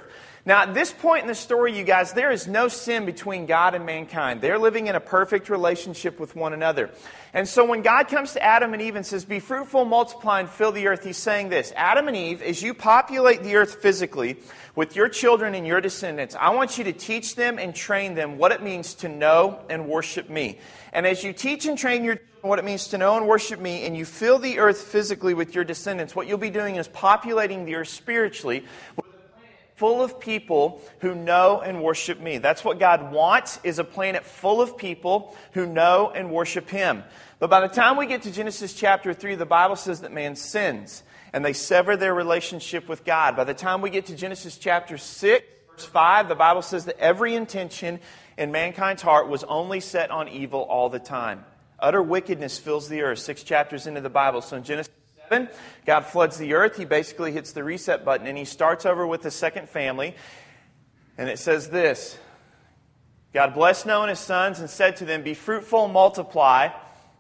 Now, 0.48 0.62
at 0.62 0.76
this 0.76 0.94
point 0.94 1.24
in 1.24 1.28
the 1.28 1.34
story, 1.34 1.76
you 1.76 1.84
guys, 1.84 2.14
there 2.14 2.30
is 2.30 2.48
no 2.48 2.68
sin 2.68 3.08
between 3.08 3.48
God 3.48 3.74
and 3.74 3.84
mankind. 3.84 4.42
They're 4.42 4.60
living 4.60 4.86
in 4.86 4.94
a 4.94 5.00
perfect 5.00 5.50
relationship 5.50 6.20
with 6.20 6.36
one 6.36 6.54
another. 6.54 6.92
And 7.34 7.48
so 7.48 7.66
when 7.66 7.82
God 7.82 8.10
comes 8.10 8.34
to 8.34 8.44
Adam 8.44 8.72
and 8.74 8.80
Eve 8.80 8.96
and 8.96 9.04
says, 9.04 9.26
Be 9.26 9.40
fruitful, 9.40 9.86
multiply, 9.86 10.42
and 10.42 10.48
fill 10.48 10.72
the 10.72 10.86
earth, 10.86 11.04
he's 11.04 11.18
saying 11.18 11.50
this 11.50 11.74
Adam 11.76 12.08
and 12.08 12.16
Eve, 12.16 12.44
as 12.44 12.62
you 12.62 12.76
populate 12.76 13.42
the 13.42 13.56
earth 13.56 13.82
physically 13.82 14.38
with 14.76 14.96
your 14.96 15.10
children 15.10 15.56
and 15.56 15.66
your 15.66 15.82
descendants, 15.82 16.36
I 16.40 16.52
want 16.52 16.78
you 16.78 16.84
to 16.84 16.94
teach 16.94 17.36
them 17.36 17.58
and 17.58 17.74
train 17.74 18.14
them 18.14 18.38
what 18.38 18.52
it 18.52 18.62
means 18.62 18.94
to 18.96 19.10
know 19.10 19.60
and 19.68 19.88
worship 19.88 20.30
me. 20.30 20.60
And 20.94 21.08
as 21.08 21.24
you 21.24 21.34
teach 21.34 21.66
and 21.66 21.76
train 21.76 22.04
your 22.04 22.18
children 22.18 22.32
what 22.44 22.60
it 22.60 22.66
means 22.66 22.90
to 22.90 23.00
know 23.00 23.18
and 23.18 23.28
worship 23.28 23.60
me, 23.60 23.88
and 23.88 23.98
you 23.98 24.06
fill 24.06 24.38
the 24.38 24.60
earth 24.60 24.80
physically 24.80 25.34
with 25.34 25.56
your 25.56 25.64
descendants, 25.64 26.16
what 26.16 26.28
you'll 26.28 26.38
be 26.38 26.52
doing 26.52 26.76
is 26.76 26.88
populating 26.88 27.66
the 27.66 27.74
earth 27.74 27.88
spiritually 27.88 28.64
full 29.76 30.02
of 30.02 30.20
people 30.20 30.82
who 31.00 31.14
know 31.14 31.62
and 31.62 31.84
worship 31.84 32.20
me. 32.20 32.38
That's 32.38 32.64
what 32.64 32.80
God 32.80 33.12
wants 33.12 33.60
is 33.64 33.78
a 33.78 33.84
planet 33.84 34.26
full 34.26 34.62
of 34.62 34.78
people 34.78 35.36
who 35.52 35.66
know 35.66 36.12
and 36.16 36.32
worship 36.32 36.70
him. 36.70 37.04
But 37.40 37.50
by 37.50 37.62
the 37.62 37.74
time 37.74 37.98
we 37.98 38.08
get 38.08 38.24
to 38.24 38.32
Genesis 38.32 38.74
chapter 38.74 39.14
3, 39.14 39.36
the 39.36 39.46
Bible 39.46 39.76
says 39.76 40.02
that 40.02 40.14
man 40.14 40.36
sins 40.36 41.04
and 41.34 41.44
they 41.44 41.54
sever 41.54 41.98
their 41.98 42.14
relationship 42.14 42.88
with 42.88 43.04
God. 43.04 43.36
By 43.36 43.44
the 43.44 43.54
time 43.54 43.82
we 43.82 43.90
get 43.90 44.06
to 44.06 44.16
Genesis 44.16 44.58
chapter 44.58 44.98
6, 44.98 45.46
verse 45.70 45.86
5, 45.86 46.30
the 46.30 46.36
Bible 46.36 46.62
says 46.62 46.86
that 46.86 46.98
every 46.98 47.36
intention 47.36 48.00
in 48.38 48.54
mankind's 48.54 49.02
heart 49.02 49.28
was 49.28 49.44
only 49.44 49.82
set 49.82 50.12
on 50.12 50.30
evil 50.30 50.62
all 50.62 50.90
the 50.90 51.00
time. 51.00 51.44
Utter 51.78 52.02
wickedness 52.02 52.58
fills 52.58 52.88
the 52.88 53.02
earth, 53.02 53.20
six 53.20 53.44
chapters 53.44 53.86
into 53.86 54.00
the 54.00 54.10
Bible. 54.10 54.42
So 54.42 54.56
in 54.56 54.64
Genesis 54.64 54.94
7, 55.30 55.50
God 55.86 56.02
floods 56.02 56.38
the 56.38 56.54
earth. 56.54 56.78
He 56.78 56.86
basically 56.86 57.32
hits 57.32 57.52
the 57.52 57.64
reset 57.64 58.06
button 58.06 58.28
and 58.28 58.38
he 58.38 58.46
starts 58.46 58.86
over 58.86 59.06
with 59.06 59.22
the 59.22 59.32
second 59.32 59.70
family. 59.70 60.16
And 61.18 61.30
it 61.30 61.40
says 61.40 61.70
this 61.70 62.18
God 63.34 63.54
blessed 63.54 63.86
Noah 63.86 64.04
and 64.04 64.10
his 64.10 64.20
sons 64.20 64.60
and 64.60 64.70
said 64.70 64.98
to 64.98 65.06
them, 65.06 65.24
Be 65.24 65.34
fruitful, 65.34 65.88
multiply, 65.88 66.70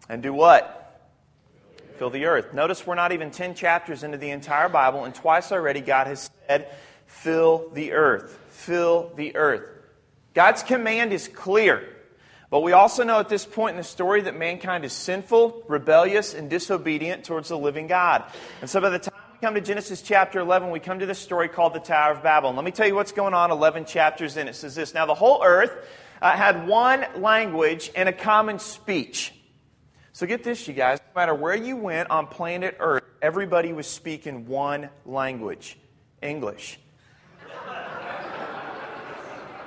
and 0.07 0.24
do 0.24 0.33
what? 0.33 0.81
Fill 1.97 2.09
the 2.09 2.25
earth. 2.25 2.53
Notice 2.53 2.85
we're 2.85 2.95
not 2.95 3.12
even 3.12 3.31
10 3.31 3.55
chapters 3.55 4.03
into 4.03 4.17
the 4.17 4.29
entire 4.29 4.69
Bible, 4.69 5.05
and 5.05 5.15
twice 5.15 5.51
already 5.51 5.81
God 5.81 6.07
has 6.07 6.29
said, 6.47 6.69
Fill 7.05 7.69
the 7.74 7.93
earth. 7.93 8.38
Fill 8.50 9.12
the 9.15 9.35
earth. 9.35 9.69
God's 10.33 10.63
command 10.63 11.13
is 11.13 11.27
clear. 11.27 11.94
But 12.49 12.61
we 12.61 12.73
also 12.73 13.03
know 13.03 13.19
at 13.19 13.29
this 13.29 13.45
point 13.45 13.71
in 13.71 13.77
the 13.77 13.83
story 13.83 14.21
that 14.21 14.37
mankind 14.37 14.85
is 14.85 14.93
sinful, 14.93 15.63
rebellious, 15.67 16.33
and 16.33 16.49
disobedient 16.49 17.25
towards 17.25 17.49
the 17.49 17.57
living 17.57 17.87
God. 17.87 18.23
And 18.61 18.69
so 18.69 18.79
by 18.79 18.89
the 18.89 18.99
time 18.99 19.19
we 19.33 19.39
come 19.39 19.55
to 19.55 19.61
Genesis 19.61 20.01
chapter 20.01 20.39
11, 20.39 20.69
we 20.69 20.79
come 20.79 20.99
to 20.99 21.05
this 21.05 21.19
story 21.19 21.49
called 21.49 21.73
the 21.73 21.79
Tower 21.79 22.13
of 22.13 22.23
Babel. 22.23 22.49
And 22.49 22.55
let 22.55 22.63
me 22.63 22.71
tell 22.71 22.87
you 22.87 22.95
what's 22.95 23.11
going 23.11 23.33
on 23.33 23.51
11 23.51 23.85
chapters 23.85 24.37
in. 24.37 24.47
It 24.47 24.55
says 24.55 24.75
this 24.75 24.93
Now 24.93 25.05
the 25.05 25.15
whole 25.15 25.43
earth 25.43 25.71
uh, 26.21 26.31
had 26.31 26.67
one 26.67 27.05
language 27.17 27.91
and 27.95 28.07
a 28.07 28.13
common 28.13 28.59
speech. 28.59 29.33
So 30.15 30.25
get 30.25 30.43
this, 30.43 30.67
you 30.67 30.73
guys. 30.73 30.99
No 31.13 31.19
matter 31.19 31.35
where 31.35 31.55
you 31.55 31.75
went 31.75 32.09
on 32.09 32.27
planet 32.27 32.77
Earth, 32.79 33.03
everybody 33.21 33.73
was 33.73 33.85
speaking 33.85 34.47
one 34.47 34.89
language 35.05 35.77
English. 36.21 36.79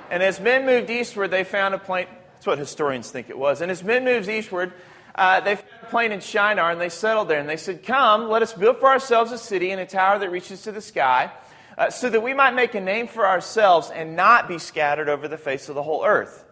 and 0.09 0.23
as 0.23 0.39
men 0.39 0.65
moved 0.65 0.89
eastward, 0.89 1.29
they 1.29 1.43
found 1.43 1.75
a 1.75 1.77
plain. 1.77 2.07
That's 2.39 2.47
what 2.47 2.57
historians 2.57 3.11
think 3.11 3.29
it 3.29 3.37
was. 3.37 3.61
And 3.61 3.69
as 3.69 3.83
men 3.83 4.05
moved 4.05 4.29
eastward, 4.29 4.73
uh, 5.13 5.41
they 5.41 5.57
found 5.57 5.67
a 5.83 5.85
plain 5.87 6.11
in 6.13 6.21
Shinar 6.21 6.71
and 6.71 6.79
they 6.79 6.89
settled 6.89 7.27
there. 7.27 7.39
And 7.39 7.49
they 7.49 7.57
said, 7.57 7.83
Come, 7.83 8.29
let 8.29 8.41
us 8.41 8.53
build 8.53 8.79
for 8.79 8.87
ourselves 8.87 9.31
a 9.31 9.37
city 9.37 9.71
and 9.71 9.81
a 9.81 9.85
tower 9.85 10.19
that 10.19 10.31
reaches 10.31 10.61
to 10.63 10.71
the 10.71 10.81
sky, 10.81 11.31
uh, 11.77 11.89
so 11.89 12.09
that 12.09 12.23
we 12.23 12.33
might 12.33 12.55
make 12.55 12.75
a 12.75 12.81
name 12.81 13.07
for 13.07 13.27
ourselves 13.27 13.91
and 13.91 14.15
not 14.15 14.47
be 14.47 14.57
scattered 14.57 15.09
over 15.09 15.27
the 15.27 15.37
face 15.37 15.69
of 15.69 15.75
the 15.75 15.83
whole 15.83 16.05
earth. 16.05 16.45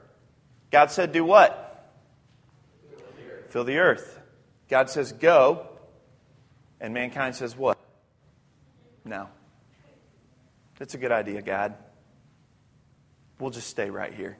God 0.72 0.92
said, 0.92 1.14
Do 1.14 1.24
what? 1.24 1.64
fill 3.50 3.64
the 3.64 3.78
earth. 3.78 4.20
God 4.70 4.90
says, 4.90 5.14
go. 5.14 5.68
And 6.80 6.94
mankind 6.94 7.36
says, 7.36 7.56
what? 7.56 7.80
No. 9.04 9.30
That's 10.78 10.94
a 10.94 10.98
good 10.98 11.12
idea, 11.12 11.42
God. 11.42 11.74
We'll 13.40 13.50
just 13.52 13.68
stay 13.68 13.90
right 13.90 14.14
here. 14.14 14.38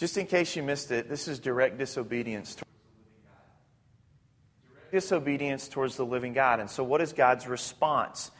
Just 0.00 0.16
in 0.16 0.26
case 0.26 0.56
you 0.56 0.62
missed 0.62 0.90
it, 0.92 1.10
this 1.10 1.28
is 1.28 1.38
direct 1.38 1.76
disobedience 1.76 2.54
towards 2.54 2.72
the 2.86 3.04
living 3.04 3.12
God. 3.28 4.72
Direct 4.72 4.92
disobedience 4.92 5.68
towards 5.68 5.96
the 5.96 6.06
living 6.06 6.32
God. 6.32 6.58
And 6.60 6.70
so, 6.70 6.82
what 6.82 7.02
is 7.02 7.12
God's 7.12 7.46
response? 7.46 8.30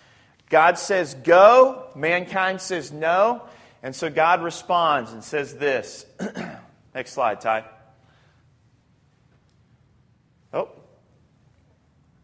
God 0.49 0.79
says 0.79 1.13
go, 1.13 1.91
mankind 1.95 2.63
says 2.63 2.91
no, 2.91 3.43
and 3.83 3.95
so 3.95 4.09
God 4.09 4.43
responds 4.43 5.13
and 5.13 5.23
says 5.23 5.55
this. 5.55 6.07
Next 6.95 7.13
slide, 7.13 7.43
Ty. 7.43 7.67
Oh, 10.55 10.71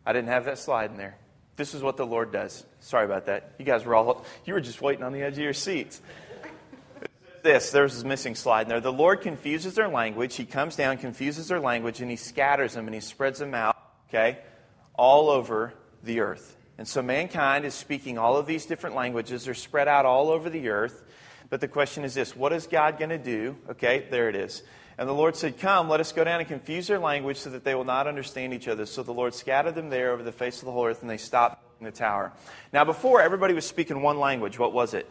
I 0.06 0.14
didn't 0.14 0.28
have 0.28 0.46
that 0.46 0.58
slide 0.58 0.92
in 0.92 0.96
there. 0.96 1.18
This 1.56 1.74
is 1.74 1.82
what 1.82 1.98
the 1.98 2.06
Lord 2.06 2.32
does. 2.32 2.64
Sorry 2.80 3.04
about 3.04 3.26
that. 3.26 3.52
You 3.58 3.66
guys 3.66 3.84
were 3.84 3.94
all, 3.94 4.24
you 4.46 4.54
were 4.54 4.62
just 4.62 4.80
waiting 4.80 5.04
on 5.04 5.12
the 5.12 5.20
edge 5.20 5.34
of 5.34 5.40
your 5.40 5.52
seats. 5.52 6.00
This, 7.46 7.70
there's 7.70 7.94
this 7.94 8.02
missing 8.02 8.34
slide 8.34 8.62
in 8.62 8.68
there. 8.70 8.80
The 8.80 8.92
Lord 8.92 9.20
confuses 9.20 9.76
their 9.76 9.86
language. 9.86 10.34
He 10.34 10.44
comes 10.44 10.74
down, 10.74 10.98
confuses 10.98 11.46
their 11.46 11.60
language, 11.60 12.00
and 12.00 12.10
he 12.10 12.16
scatters 12.16 12.74
them 12.74 12.86
and 12.86 12.94
he 12.94 13.00
spreads 13.00 13.38
them 13.38 13.54
out, 13.54 13.76
okay, 14.08 14.38
all 14.94 15.30
over 15.30 15.72
the 16.02 16.18
earth. 16.18 16.56
And 16.76 16.88
so 16.88 17.02
mankind 17.02 17.64
is 17.64 17.72
speaking 17.72 18.18
all 18.18 18.36
of 18.36 18.46
these 18.46 18.66
different 18.66 18.96
languages. 18.96 19.44
They're 19.44 19.54
spread 19.54 19.86
out 19.86 20.04
all 20.04 20.30
over 20.30 20.50
the 20.50 20.70
earth. 20.70 21.04
But 21.48 21.60
the 21.60 21.68
question 21.68 22.02
is 22.02 22.14
this 22.14 22.34
what 22.34 22.52
is 22.52 22.66
God 22.66 22.98
going 22.98 23.10
to 23.10 23.18
do? 23.18 23.56
Okay, 23.70 24.08
there 24.10 24.28
it 24.28 24.34
is. 24.34 24.64
And 24.98 25.08
the 25.08 25.14
Lord 25.14 25.36
said, 25.36 25.60
Come, 25.60 25.88
let 25.88 26.00
us 26.00 26.10
go 26.10 26.24
down 26.24 26.40
and 26.40 26.48
confuse 26.48 26.88
their 26.88 26.98
language 26.98 27.36
so 27.36 27.50
that 27.50 27.62
they 27.62 27.76
will 27.76 27.84
not 27.84 28.08
understand 28.08 28.54
each 28.54 28.66
other. 28.66 28.86
So 28.86 29.04
the 29.04 29.14
Lord 29.14 29.34
scattered 29.34 29.76
them 29.76 29.88
there 29.88 30.10
over 30.10 30.24
the 30.24 30.32
face 30.32 30.58
of 30.58 30.64
the 30.64 30.72
whole 30.72 30.86
earth, 30.86 31.02
and 31.02 31.08
they 31.08 31.16
stopped 31.16 31.62
building 31.78 31.92
the 31.92 31.96
tower. 31.96 32.32
Now, 32.72 32.84
before, 32.84 33.22
everybody 33.22 33.54
was 33.54 33.64
speaking 33.64 34.02
one 34.02 34.18
language. 34.18 34.58
What 34.58 34.72
was 34.72 34.94
it? 34.94 35.08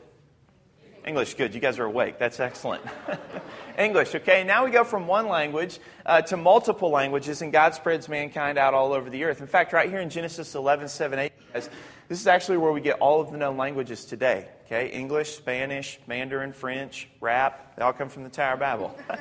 English. 1.06 1.36
Good. 1.36 1.54
You 1.54 1.62
guys 1.62 1.78
are 1.80 1.86
awake. 1.86 2.18
That's 2.18 2.40
excellent. 2.40 2.84
English. 3.78 4.16
Okay, 4.16 4.44
now 4.44 4.66
we 4.66 4.72
go 4.72 4.84
from 4.84 5.06
one 5.06 5.28
language 5.28 5.80
uh, 6.06 6.22
to 6.24 6.38
multiple 6.38 6.90
languages, 6.90 7.42
and 7.42 7.52
God 7.52 7.76
spreads 7.76 8.10
mankind 8.10 8.58
out 8.58 8.74
all 8.74 8.92
over 8.94 9.10
the 9.10 9.24
earth. 9.24 9.40
In 9.40 9.48
fact, 9.48 9.72
right 9.72 9.90
here 9.90 10.00
in 10.00 10.10
Genesis 10.10 10.56
11, 10.56 10.88
7, 10.88 11.20
8, 11.20 11.32
guys, 11.54 11.70
this 12.08 12.20
is 12.20 12.28
actually 12.28 12.58
where 12.58 12.72
we 12.72 12.82
get 12.82 13.00
all 13.00 13.22
of 13.22 13.32
the 13.32 13.38
known 13.38 13.58
languages 13.58 14.06
today. 14.06 14.50
Okay, 14.66 14.88
English, 14.90 15.36
Spanish, 15.36 16.00
Mandarin, 16.08 16.54
French, 16.54 17.08
rap, 17.22 17.76
they 17.76 17.84
all 17.84 17.94
come 17.94 18.10
from 18.10 18.24
the 18.24 18.30
Tower 18.30 18.54
of 18.54 18.60
Babel. 18.60 18.98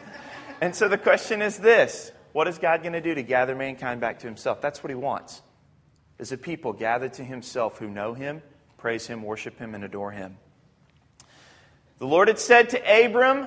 And 0.61 0.75
so 0.75 0.89
the 0.89 0.97
question 0.97 1.43
is 1.43 1.59
this 1.59 2.13
What 2.33 2.49
is 2.49 2.59
God 2.59 2.83
going 2.83 2.93
to 2.95 3.01
do 3.01 3.15
to 3.15 3.23
gather 3.23 3.55
mankind 3.55 4.01
back 4.01 4.21
to 4.21 4.27
himself? 4.27 4.61
That's 4.61 4.83
what 4.83 4.91
he 4.91 4.95
wants. 4.95 5.43
Is 6.19 6.33
a 6.33 6.39
people 6.39 6.73
gathered 6.73 7.15
to 7.15 7.25
himself 7.25 7.79
who 7.79 7.91
know 7.91 8.15
him, 8.15 8.41
praise 8.79 9.07
him, 9.07 9.23
worship 9.23 9.59
him, 9.59 9.75
and 9.75 9.85
adore 9.85 10.13
him. 10.13 10.39
The 11.99 12.07
Lord 12.07 12.29
had 12.29 12.39
said 12.39 12.71
to 12.71 13.05
Abram, 13.07 13.47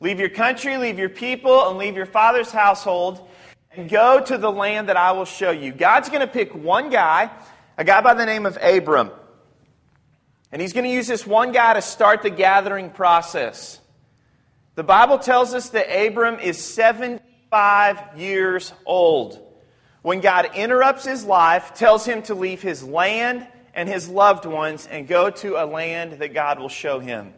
Leave 0.00 0.20
your 0.20 0.28
country, 0.28 0.76
leave 0.76 0.98
your 0.98 1.08
people, 1.08 1.68
and 1.68 1.78
leave 1.78 1.96
your 1.96 2.06
father's 2.06 2.52
household, 2.52 3.26
and 3.72 3.88
go 3.88 4.20
to 4.20 4.38
the 4.38 4.50
land 4.50 4.88
that 4.88 4.96
I 4.96 5.12
will 5.12 5.24
show 5.24 5.50
you. 5.50 5.72
God's 5.72 6.08
going 6.08 6.20
to 6.20 6.26
pick 6.26 6.54
one 6.54 6.90
guy, 6.90 7.30
a 7.76 7.84
guy 7.84 8.00
by 8.00 8.14
the 8.14 8.24
name 8.24 8.46
of 8.46 8.56
Abram. 8.62 9.10
And 10.52 10.62
he's 10.62 10.72
going 10.72 10.84
to 10.84 10.90
use 10.90 11.06
this 11.08 11.26
one 11.26 11.52
guy 11.52 11.74
to 11.74 11.82
start 11.82 12.22
the 12.22 12.30
gathering 12.30 12.90
process. 12.90 13.80
The 14.76 14.84
Bible 14.84 15.18
tells 15.18 15.52
us 15.52 15.70
that 15.70 15.86
Abram 15.90 16.38
is 16.38 16.64
75 16.64 18.16
years 18.16 18.72
old 18.86 19.44
when 20.02 20.20
God 20.20 20.50
interrupts 20.54 21.04
his 21.04 21.24
life, 21.24 21.74
tells 21.74 22.06
him 22.06 22.22
to 22.22 22.34
leave 22.34 22.62
his 22.62 22.84
land 22.84 23.46
and 23.74 23.88
his 23.88 24.08
loved 24.08 24.46
ones 24.46 24.86
and 24.86 25.06
go 25.06 25.30
to 25.30 25.62
a 25.62 25.66
land 25.66 26.20
that 26.20 26.32
God 26.32 26.60
will 26.60 26.68
show 26.68 27.00
him. 27.00 27.34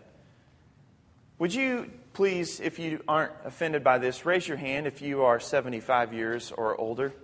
Would 1.40 1.54
you 1.54 1.90
please, 2.12 2.60
if 2.60 2.78
you 2.78 3.02
aren't 3.08 3.32
offended 3.46 3.82
by 3.82 3.96
this, 3.96 4.26
raise 4.26 4.46
your 4.46 4.58
hand 4.58 4.86
if 4.86 5.00
you 5.00 5.22
are 5.22 5.40
75 5.40 6.12
years 6.12 6.52
or 6.52 6.78
older? 6.78 7.14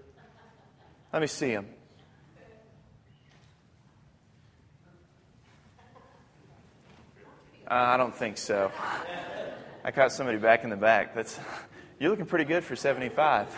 Let 1.12 1.20
me 1.20 1.28
see 1.28 1.50
them. 1.50 1.66
Uh, 7.70 7.74
I 7.74 7.98
don't 7.98 8.14
think 8.14 8.38
so. 8.38 8.72
I 9.84 9.90
caught 9.90 10.12
somebody 10.12 10.38
back 10.38 10.64
in 10.64 10.70
the 10.70 10.76
back. 10.76 11.14
That's 11.14 11.38
you're 12.00 12.08
looking 12.08 12.24
pretty 12.24 12.46
good 12.46 12.64
for 12.64 12.74
75. 12.74 13.48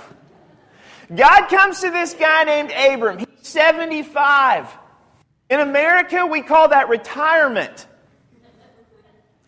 God 1.14 1.46
comes 1.46 1.82
to 1.82 1.90
this 1.92 2.14
guy 2.14 2.42
named 2.42 2.72
Abram. 2.72 3.18
He's 3.18 3.28
75. 3.42 4.76
In 5.50 5.60
America, 5.60 6.26
we 6.26 6.42
call 6.42 6.70
that 6.70 6.88
retirement. 6.88 7.86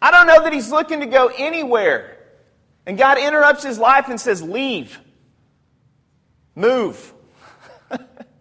I 0.03 0.11
don't 0.11 0.27
know 0.27 0.43
that 0.43 0.53
he's 0.53 0.71
looking 0.71 1.01
to 1.01 1.07
go 1.07 1.31
anywhere. 1.37 2.17
And 2.87 2.97
God 2.97 3.19
interrupts 3.19 3.63
his 3.63 3.79
life 3.79 4.09
and 4.09 4.21
says, 4.21 4.43
Leave. 4.43 4.99
Move. 6.55 7.13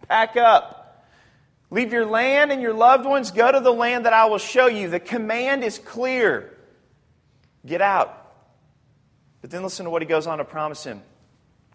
Pack 0.08 0.36
up. 0.36 1.06
Leave 1.70 1.92
your 1.92 2.06
land 2.06 2.50
and 2.50 2.60
your 2.60 2.72
loved 2.72 3.04
ones. 3.04 3.30
Go 3.30 3.50
to 3.50 3.60
the 3.60 3.72
land 3.72 4.06
that 4.06 4.12
I 4.12 4.26
will 4.26 4.38
show 4.38 4.66
you. 4.66 4.88
The 4.88 4.98
command 4.98 5.62
is 5.62 5.78
clear. 5.78 6.56
Get 7.64 7.80
out. 7.80 8.16
But 9.40 9.50
then 9.50 9.62
listen 9.62 9.84
to 9.84 9.90
what 9.90 10.02
he 10.02 10.08
goes 10.08 10.26
on 10.26 10.38
to 10.38 10.44
promise 10.44 10.82
him. 10.82 11.02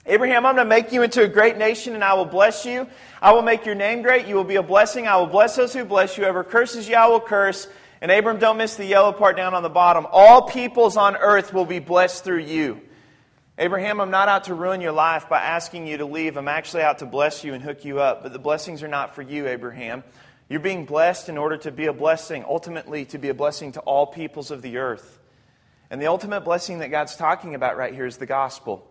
Abraham, 0.05 0.45
I'm 0.45 0.55
going 0.55 0.65
to 0.65 0.69
make 0.69 0.91
you 0.91 1.01
into 1.01 1.23
a 1.23 1.27
great 1.27 1.57
nation 1.57 1.95
and 1.95 2.03
I 2.03 2.13
will 2.13 2.25
bless 2.25 2.65
you. 2.65 2.87
I 3.21 3.31
will 3.31 3.41
make 3.41 3.65
your 3.65 3.73
name 3.73 4.03
great. 4.03 4.27
You 4.27 4.35
will 4.35 4.43
be 4.43 4.57
a 4.57 4.63
blessing. 4.63 5.07
I 5.07 5.17
will 5.17 5.25
bless 5.25 5.55
those 5.55 5.73
who 5.73 5.83
bless 5.83 6.17
you. 6.17 6.23
Whoever 6.25 6.43
curses 6.43 6.87
you, 6.87 6.95
I 6.95 7.07
will 7.07 7.21
curse. 7.21 7.67
And 8.01 8.11
Abram, 8.11 8.39
don't 8.39 8.57
miss 8.57 8.75
the 8.75 8.85
yellow 8.85 9.11
part 9.11 9.37
down 9.37 9.53
on 9.53 9.63
the 9.63 9.69
bottom. 9.69 10.05
All 10.11 10.43
peoples 10.43 10.97
on 10.97 11.15
earth 11.15 11.53
will 11.53 11.65
be 11.65 11.79
blessed 11.79 12.23
through 12.23 12.41
you. 12.41 12.81
Abraham, 13.57 14.01
I'm 14.01 14.11
not 14.11 14.27
out 14.27 14.45
to 14.45 14.53
ruin 14.53 14.81
your 14.81 14.91
life 14.91 15.29
by 15.29 15.41
asking 15.41 15.87
you 15.87 15.97
to 15.97 16.05
leave. 16.05 16.35
I'm 16.35 16.49
actually 16.49 16.83
out 16.83 16.99
to 16.99 17.05
bless 17.05 17.43
you 17.43 17.53
and 17.53 17.63
hook 17.63 17.85
you 17.85 18.01
up. 18.01 18.21
But 18.21 18.33
the 18.33 18.39
blessings 18.39 18.83
are 18.83 18.89
not 18.89 19.15
for 19.15 19.21
you, 19.21 19.47
Abraham. 19.47 20.03
You're 20.49 20.59
being 20.59 20.85
blessed 20.85 21.29
in 21.29 21.37
order 21.37 21.57
to 21.57 21.71
be 21.71 21.85
a 21.85 21.93
blessing, 21.93 22.43
ultimately, 22.45 23.05
to 23.05 23.17
be 23.17 23.29
a 23.29 23.33
blessing 23.33 23.71
to 23.73 23.79
all 23.81 24.07
peoples 24.07 24.51
of 24.51 24.61
the 24.61 24.77
earth. 24.77 25.19
And 25.89 26.01
the 26.01 26.07
ultimate 26.07 26.41
blessing 26.41 26.79
that 26.79 26.89
God's 26.89 27.15
talking 27.15 27.55
about 27.55 27.77
right 27.77 27.93
here 27.93 28.05
is 28.05 28.17
the 28.17 28.25
gospel. 28.25 28.85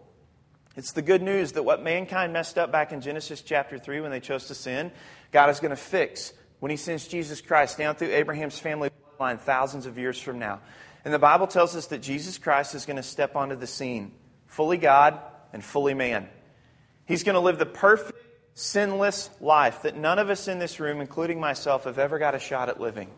It's 0.77 0.93
the 0.93 1.03
good 1.03 1.23
news 1.23 1.53
that 1.53 1.63
what 1.63 1.83
mankind 1.83 2.33
messed 2.33 2.59
up 2.59 2.73
back 2.73 2.91
in 2.91 3.01
Genesis 3.01 3.43
chapter 3.43 3.79
3 3.79 4.01
when 4.01 4.11
they 4.11 4.21
chose 4.21 4.47
to 4.47 4.55
sin, 4.55 4.91
God 5.31 5.51
is 5.51 5.61
going 5.61 5.71
to 5.71 5.77
fix 5.77 6.33
when 6.65 6.71
He 6.71 6.79
sends 6.79 7.07
Jesus 7.07 7.43
Christ 7.43 7.77
down 7.77 7.95
through 7.95 8.09
Abraham's 8.15 8.59
family 8.59 8.89
line 9.21 9.37
thousands 9.37 9.85
of 9.85 9.99
years 9.99 10.19
from 10.19 10.39
now. 10.39 10.61
And 11.05 11.13
the 11.13 11.19
Bible 11.19 11.47
tells 11.47 11.77
us 11.77 11.89
that 11.89 12.01
Jesus 12.01 12.39
Christ 12.39 12.75
is 12.75 12.87
going 12.87 12.97
to 12.97 13.03
step 13.03 13.37
onto 13.37 13.55
the 13.55 13.67
scene, 13.67 14.13
fully 14.47 14.79
God 14.79 15.21
and 15.53 15.63
fully 15.63 15.93
man. 15.93 16.27
He's 17.05 17.23
going 17.23 17.35
to 17.35 17.41
live 17.41 17.59
the 17.59 17.67
perfect, 17.67 18.19
sinless 18.55 19.29
life 19.43 19.83
that 19.83 19.99
none 19.99 20.19
of 20.19 20.31
us 20.31 20.49
in 20.49 20.59
this 20.59 20.81
room, 20.81 21.03
including 21.03 21.39
myself, 21.39 21.85
have 21.85 21.99
ever 21.99 22.19
got 22.19 22.35
a 22.35 22.39
shot 22.39 22.71
at 22.71 22.81
living. 22.81 23.11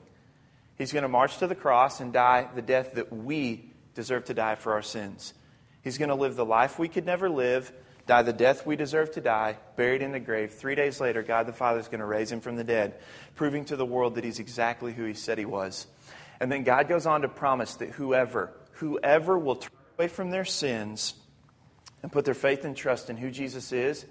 He's 0.77 0.93
going 0.93 1.05
to 1.05 1.09
march 1.09 1.39
to 1.39 1.47
the 1.47 1.55
cross 1.55 2.01
and 2.01 2.13
die 2.13 2.49
the 2.53 2.63
death 2.63 2.95
that 2.95 3.13
we 3.13 3.71
deserve 3.95 4.25
to 4.25 4.35
die 4.35 4.57
for 4.57 4.73
our 4.73 4.83
sins. 4.83 5.35
He's 5.83 5.99
going 5.99 6.09
to 6.09 6.17
live 6.17 6.35
the 6.35 6.45
life 6.45 6.81
we 6.81 6.89
could 6.89 7.07
never 7.07 7.31
live, 7.31 7.73
die 8.07 8.23
the 8.23 8.33
death 8.33 8.67
we 8.67 8.77
deserve 8.77 9.13
to 9.13 9.21
die, 9.21 9.57
buried 9.77 10.03
in 10.03 10.13
the 10.13 10.21
grave. 10.21 10.53
Three 10.53 10.75
days 10.75 11.01
later, 11.01 11.23
God 11.23 11.47
the 11.47 11.53
Father 11.53 11.81
is 11.81 11.89
going 11.89 12.01
to 12.01 12.07
raise 12.07 12.31
him 12.31 12.41
from 12.41 12.57
the 12.57 12.65
dead, 12.65 12.95
proving 13.35 13.65
to 13.67 13.77
the 13.77 13.85
world 13.85 14.15
that 14.15 14.25
he's 14.25 14.39
exactly 14.39 14.93
who 14.93 15.05
he 15.05 15.15
said 15.15 15.39
he 15.39 15.45
was. 15.45 15.87
And 16.41 16.51
then 16.51 16.63
God 16.63 16.89
goes 16.89 17.07
on 17.07 17.23
to 17.23 17.29
promise 17.29 17.75
that 17.77 17.91
whoever, 17.91 18.53
whoever 18.73 19.39
will 19.39 19.57
turn 19.57 19.73
away 19.99 20.09
from 20.09 20.31
their 20.31 20.45
sins 20.45 21.15
and 22.03 22.13
put 22.13 22.25
their 22.25 22.35
faith 22.35 22.65
and 22.65 22.77
trust 22.77 23.11
in 23.11 23.17
who 23.17 23.31
Jesus 23.31 23.73
is 23.73 24.07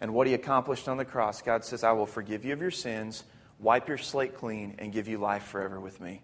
and 0.00 0.14
what 0.14 0.26
he 0.26 0.34
accomplished 0.34 0.88
on 0.88 0.96
the 0.96 1.04
cross, 1.04 1.42
God 1.42 1.64
says, 1.64 1.82
I 1.82 1.92
will 1.92 2.06
forgive 2.06 2.44
you 2.44 2.52
of 2.52 2.60
your 2.60 2.70
sins, 2.70 3.24
wipe 3.58 3.88
your 3.88 3.98
slate 3.98 4.36
clean, 4.36 4.76
and 4.78 4.92
give 4.92 5.08
you 5.08 5.18
life 5.18 5.44
forever 5.44 5.80
with 5.80 6.00
me 6.00 6.22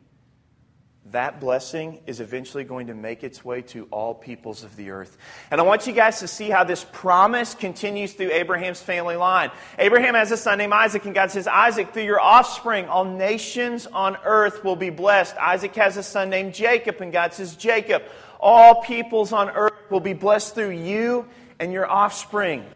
that 1.07 1.41
blessing 1.41 2.01
is 2.07 2.21
eventually 2.21 2.65
going 2.65 2.89
to 2.89 2.95
make 2.95 3.25
its 3.25 3.45
way 3.45 3.63
to 3.63 3.89
all 3.91 4.15
peoples 4.15 4.63
of 4.63 4.77
the 4.77 4.91
earth. 4.91 5.17
And 5.51 5.61
I 5.61 5.65
want 5.65 5.87
you 5.87 5.95
guys 5.95 6.21
to 6.21 6.29
see 6.29 6.51
how 6.51 6.65
this 6.65 6.85
promise 6.85 7.55
continues 7.55 8.13
through 8.13 8.31
Abraham's 8.33 8.83
family 8.83 9.17
line. 9.17 9.51
Abraham 9.79 10.15
has 10.15 10.31
a 10.33 10.37
son 10.37 10.59
named 10.59 10.73
Isaac, 10.73 11.07
and 11.07 11.15
God 11.15 11.31
says, 11.31 11.47
Isaac, 11.47 11.95
through 11.95 12.05
your 12.05 12.21
offspring, 12.21 12.87
all 12.87 13.05
nations 13.05 13.87
on 13.87 14.19
earth 14.25 14.65
will 14.65 14.77
be 14.77 14.91
blessed. 14.91 15.37
Isaac 15.39 15.75
has 15.77 15.97
a 15.97 16.03
son 16.03 16.29
named 16.29 16.53
Jacob, 16.53 17.01
and 17.01 17.11
God 17.11 17.33
says, 17.33 17.57
Jacob, 17.57 18.03
all 18.39 18.83
peoples 18.83 19.33
on 19.33 19.49
earth 19.51 19.73
will 19.91 20.01
be 20.01 20.13
blessed 20.13 20.55
through 20.55 20.71
you 20.71 21.27
and 21.59 21.73
your 21.73 21.91
offspring. 21.91 22.67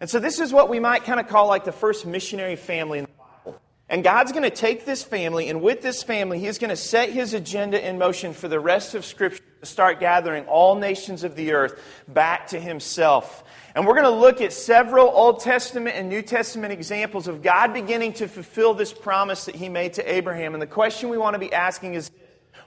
And 0.00 0.08
so 0.08 0.20
this 0.20 0.40
is 0.40 0.52
what 0.52 0.68
we 0.68 0.78
might 0.78 1.04
kind 1.04 1.18
of 1.18 1.26
call 1.26 1.48
like 1.48 1.64
the 1.64 1.72
first 1.72 2.06
missionary 2.06 2.56
family 2.56 3.00
in 3.00 3.06
and 3.88 4.02
God's 4.02 4.32
going 4.32 4.42
to 4.42 4.50
take 4.50 4.84
this 4.84 5.04
family, 5.04 5.48
and 5.48 5.62
with 5.62 5.80
this 5.80 6.02
family, 6.02 6.40
He's 6.40 6.58
going 6.58 6.70
to 6.70 6.76
set 6.76 7.10
His 7.10 7.34
agenda 7.34 7.86
in 7.86 7.98
motion 7.98 8.32
for 8.32 8.48
the 8.48 8.58
rest 8.58 8.96
of 8.96 9.04
Scripture 9.04 9.44
to 9.60 9.66
start 9.66 10.00
gathering 10.00 10.44
all 10.46 10.74
nations 10.74 11.22
of 11.22 11.36
the 11.36 11.52
earth 11.52 11.80
back 12.08 12.48
to 12.48 12.58
Himself. 12.58 13.44
And 13.76 13.86
we're 13.86 13.94
going 13.94 14.04
to 14.04 14.10
look 14.10 14.40
at 14.40 14.52
several 14.52 15.08
Old 15.08 15.40
Testament 15.40 15.94
and 15.94 16.08
New 16.08 16.22
Testament 16.22 16.72
examples 16.72 17.28
of 17.28 17.42
God 17.42 17.72
beginning 17.72 18.14
to 18.14 18.26
fulfill 18.26 18.74
this 18.74 18.92
promise 18.92 19.44
that 19.44 19.54
He 19.54 19.68
made 19.68 19.92
to 19.94 20.12
Abraham. 20.12 20.54
And 20.54 20.62
the 20.62 20.66
question 20.66 21.08
we 21.08 21.18
want 21.18 21.34
to 21.34 21.40
be 21.40 21.52
asking 21.52 21.94
is 21.94 22.10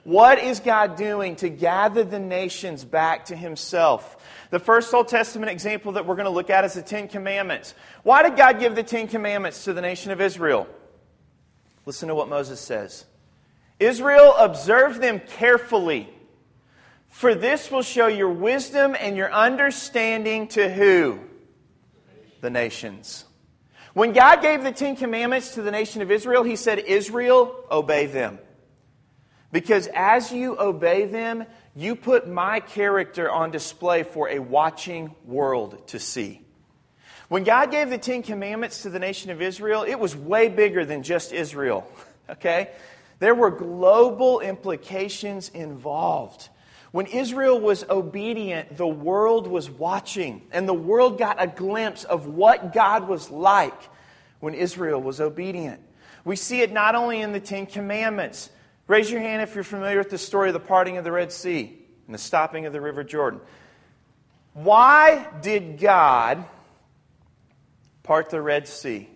what 0.04 0.38
is 0.38 0.60
God 0.60 0.96
doing 0.96 1.36
to 1.36 1.50
gather 1.50 2.02
the 2.02 2.18
nations 2.18 2.82
back 2.82 3.26
to 3.26 3.36
Himself? 3.36 4.16
The 4.48 4.58
first 4.58 4.94
Old 4.94 5.08
Testament 5.08 5.52
example 5.52 5.92
that 5.92 6.06
we're 6.06 6.14
going 6.14 6.24
to 6.24 6.30
look 6.30 6.48
at 6.48 6.64
is 6.64 6.72
the 6.72 6.82
Ten 6.82 7.08
Commandments. 7.08 7.74
Why 8.04 8.22
did 8.22 8.38
God 8.38 8.58
give 8.58 8.74
the 8.74 8.82
Ten 8.82 9.06
Commandments 9.06 9.64
to 9.64 9.74
the 9.74 9.82
nation 9.82 10.12
of 10.12 10.22
Israel? 10.22 10.66
Listen 11.86 12.08
to 12.08 12.14
what 12.14 12.28
Moses 12.28 12.60
says 12.60 13.04
Israel, 13.78 14.34
observe 14.36 15.00
them 15.00 15.20
carefully, 15.20 16.08
for 17.08 17.34
this 17.34 17.70
will 17.70 17.82
show 17.82 18.06
your 18.06 18.30
wisdom 18.30 18.96
and 18.98 19.16
your 19.16 19.32
understanding 19.32 20.48
to 20.48 20.68
who? 20.68 21.20
The 22.40 22.50
nations. 22.50 23.24
When 23.92 24.12
God 24.12 24.40
gave 24.40 24.62
the 24.62 24.72
Ten 24.72 24.94
Commandments 24.94 25.54
to 25.54 25.62
the 25.62 25.70
nation 25.70 26.00
of 26.00 26.10
Israel, 26.10 26.44
He 26.44 26.56
said, 26.56 26.78
Israel, 26.78 27.64
obey 27.70 28.06
them. 28.06 28.38
Because 29.52 29.88
as 29.92 30.30
you 30.30 30.56
obey 30.58 31.06
them, 31.06 31.44
you 31.74 31.96
put 31.96 32.28
my 32.28 32.60
character 32.60 33.30
on 33.30 33.50
display 33.50 34.04
for 34.04 34.28
a 34.28 34.38
watching 34.38 35.14
world 35.24 35.88
to 35.88 35.98
see. 35.98 36.42
When 37.30 37.44
God 37.44 37.70
gave 37.70 37.90
the 37.90 37.96
Ten 37.96 38.24
Commandments 38.24 38.82
to 38.82 38.90
the 38.90 38.98
nation 38.98 39.30
of 39.30 39.40
Israel, 39.40 39.84
it 39.84 39.94
was 39.94 40.16
way 40.16 40.48
bigger 40.48 40.84
than 40.84 41.04
just 41.04 41.32
Israel, 41.32 41.86
okay? 42.28 42.72
There 43.20 43.36
were 43.36 43.52
global 43.52 44.40
implications 44.40 45.48
involved. 45.50 46.48
When 46.90 47.06
Israel 47.06 47.60
was 47.60 47.84
obedient, 47.88 48.76
the 48.76 48.88
world 48.88 49.46
was 49.46 49.70
watching, 49.70 50.42
and 50.50 50.68
the 50.68 50.74
world 50.74 51.18
got 51.18 51.40
a 51.40 51.46
glimpse 51.46 52.02
of 52.02 52.26
what 52.26 52.72
God 52.72 53.06
was 53.06 53.30
like 53.30 53.80
when 54.40 54.54
Israel 54.54 55.00
was 55.00 55.20
obedient. 55.20 55.80
We 56.24 56.34
see 56.34 56.62
it 56.62 56.72
not 56.72 56.96
only 56.96 57.20
in 57.20 57.30
the 57.30 57.38
Ten 57.38 57.66
Commandments. 57.66 58.50
Raise 58.88 59.08
your 59.08 59.20
hand 59.20 59.40
if 59.40 59.54
you're 59.54 59.62
familiar 59.62 59.98
with 59.98 60.10
the 60.10 60.18
story 60.18 60.48
of 60.48 60.52
the 60.52 60.58
parting 60.58 60.96
of 60.96 61.04
the 61.04 61.12
Red 61.12 61.30
Sea 61.30 61.78
and 62.06 62.12
the 62.12 62.18
stopping 62.18 62.66
of 62.66 62.72
the 62.72 62.80
River 62.80 63.04
Jordan. 63.04 63.40
Why 64.52 65.28
did 65.42 65.78
God 65.78 66.44
part 68.10 68.28
the 68.28 68.42
Red 68.42 68.66
Sea. 68.66 69.08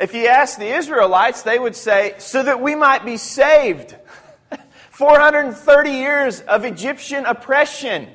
If 0.00 0.14
you 0.14 0.28
ask 0.28 0.58
the 0.58 0.74
Israelites, 0.74 1.42
they 1.42 1.58
would 1.58 1.76
say, 1.76 2.14
so 2.16 2.42
that 2.42 2.62
we 2.62 2.74
might 2.74 3.04
be 3.04 3.18
saved. 3.18 3.94
430 4.92 5.90
years 5.90 6.40
of 6.40 6.64
Egyptian 6.64 7.26
oppression. 7.26 8.08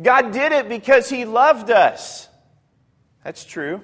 God 0.00 0.32
did 0.32 0.52
it 0.52 0.70
because 0.70 1.10
He 1.10 1.26
loved 1.26 1.70
us. 1.70 2.30
That's 3.22 3.44
true. 3.44 3.82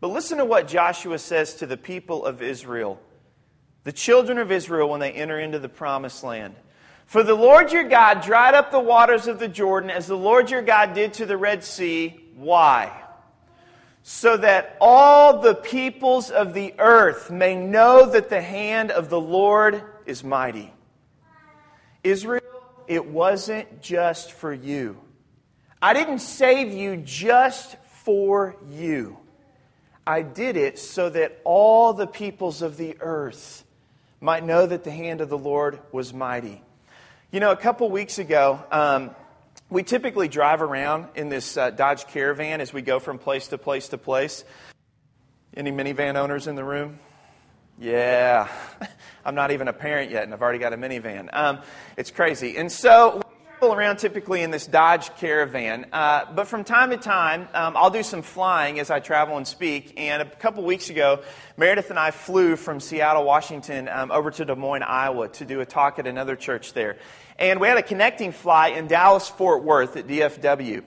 But 0.00 0.08
listen 0.08 0.38
to 0.38 0.46
what 0.46 0.66
Joshua 0.66 1.18
says 1.18 1.56
to 1.56 1.66
the 1.66 1.76
people 1.76 2.24
of 2.24 2.40
Israel, 2.40 2.98
the 3.84 3.92
children 3.92 4.38
of 4.38 4.50
Israel, 4.50 4.88
when 4.88 5.00
they 5.00 5.12
enter 5.12 5.38
into 5.38 5.58
the 5.58 5.68
promised 5.68 6.24
land. 6.24 6.54
For 7.04 7.22
the 7.22 7.34
Lord 7.34 7.72
your 7.72 7.84
God 7.84 8.22
dried 8.22 8.54
up 8.54 8.70
the 8.70 8.80
waters 8.80 9.26
of 9.26 9.38
the 9.38 9.48
Jordan 9.48 9.90
as 9.90 10.06
the 10.06 10.16
Lord 10.16 10.50
your 10.50 10.62
God 10.62 10.94
did 10.94 11.12
to 11.14 11.26
the 11.26 11.36
Red 11.36 11.62
Sea 11.62 12.24
why? 12.40 12.90
So 14.02 14.38
that 14.38 14.76
all 14.80 15.40
the 15.40 15.54
peoples 15.54 16.30
of 16.30 16.54
the 16.54 16.74
earth 16.78 17.30
may 17.30 17.54
know 17.54 18.06
that 18.06 18.30
the 18.30 18.40
hand 18.40 18.90
of 18.90 19.10
the 19.10 19.20
Lord 19.20 19.82
is 20.06 20.24
mighty. 20.24 20.72
Israel, 22.02 22.40
it 22.88 23.06
wasn't 23.06 23.82
just 23.82 24.32
for 24.32 24.52
you. 24.52 24.98
I 25.82 25.92
didn't 25.92 26.20
save 26.20 26.72
you 26.72 26.96
just 26.96 27.76
for 28.04 28.56
you. 28.70 29.18
I 30.06 30.22
did 30.22 30.56
it 30.56 30.78
so 30.78 31.10
that 31.10 31.40
all 31.44 31.92
the 31.92 32.06
peoples 32.06 32.62
of 32.62 32.78
the 32.78 32.96
earth 33.00 33.64
might 34.20 34.44
know 34.44 34.66
that 34.66 34.82
the 34.82 34.90
hand 34.90 35.20
of 35.20 35.28
the 35.28 35.38
Lord 35.38 35.78
was 35.92 36.12
mighty. 36.12 36.62
You 37.30 37.40
know, 37.40 37.52
a 37.52 37.56
couple 37.56 37.88
weeks 37.90 38.18
ago, 38.18 38.64
um, 38.72 39.10
we 39.70 39.84
typically 39.84 40.28
drive 40.28 40.60
around 40.60 41.06
in 41.14 41.28
this 41.28 41.56
uh, 41.56 41.70
Dodge 41.70 42.06
Caravan 42.08 42.60
as 42.60 42.72
we 42.72 42.82
go 42.82 42.98
from 42.98 43.18
place 43.18 43.48
to 43.48 43.58
place 43.58 43.88
to 43.88 43.98
place. 43.98 44.44
Any 45.56 45.70
minivan 45.70 46.16
owners 46.16 46.48
in 46.48 46.56
the 46.56 46.64
room? 46.64 46.98
Yeah. 47.78 48.48
I'm 49.24 49.34
not 49.34 49.52
even 49.52 49.68
a 49.68 49.72
parent 49.72 50.10
yet, 50.10 50.24
and 50.24 50.34
I've 50.34 50.42
already 50.42 50.58
got 50.58 50.72
a 50.72 50.76
minivan. 50.76 51.28
Um, 51.32 51.60
it's 51.96 52.10
crazy. 52.10 52.56
And 52.56 52.70
so 52.70 53.22
travel 53.70 53.86
around 53.86 53.98
typically 53.98 54.42
in 54.42 54.50
this 54.50 54.66
Dodge 54.66 55.14
Caravan. 55.16 55.86
Uh, 55.92 56.24
but 56.34 56.48
from 56.48 56.64
time 56.64 56.90
to 56.90 56.96
time, 56.96 57.48
um, 57.54 57.76
I'll 57.76 57.90
do 57.90 58.02
some 58.02 58.22
flying 58.22 58.80
as 58.80 58.90
I 58.90 58.98
travel 58.98 59.36
and 59.36 59.46
speak. 59.46 59.94
And 59.96 60.22
a 60.22 60.24
couple 60.24 60.64
weeks 60.64 60.90
ago, 60.90 61.20
Meredith 61.56 61.90
and 61.90 61.98
I 61.98 62.10
flew 62.10 62.56
from 62.56 62.80
Seattle, 62.80 63.24
Washington, 63.24 63.88
um, 63.88 64.10
over 64.10 64.32
to 64.32 64.44
Des 64.44 64.56
Moines, 64.56 64.82
Iowa 64.82 65.28
to 65.28 65.44
do 65.44 65.60
a 65.60 65.66
talk 65.66 66.00
at 66.00 66.08
another 66.08 66.34
church 66.34 66.72
there. 66.72 66.96
And 67.38 67.60
we 67.60 67.68
had 67.68 67.78
a 67.78 67.82
connecting 67.82 68.32
flight 68.32 68.76
in 68.76 68.88
Dallas 68.88 69.28
Fort 69.28 69.62
Worth 69.62 69.96
at 69.96 70.08
DFW. 70.08 70.82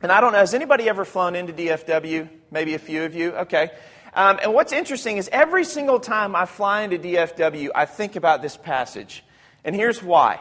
And 0.00 0.12
I 0.12 0.20
don't 0.20 0.32
know, 0.32 0.38
has 0.38 0.54
anybody 0.54 0.88
ever 0.88 1.04
flown 1.04 1.34
into 1.34 1.52
DFW? 1.52 2.28
Maybe 2.52 2.74
a 2.74 2.78
few 2.78 3.02
of 3.02 3.16
you? 3.16 3.32
Okay. 3.32 3.70
Um, 4.14 4.38
and 4.40 4.54
what's 4.54 4.72
interesting 4.72 5.16
is 5.16 5.28
every 5.32 5.64
single 5.64 5.98
time 5.98 6.36
I 6.36 6.46
fly 6.46 6.82
into 6.82 6.98
DFW, 6.98 7.70
I 7.74 7.86
think 7.86 8.14
about 8.14 8.42
this 8.42 8.56
passage. 8.56 9.24
And 9.64 9.74
here's 9.74 10.00
why. 10.00 10.38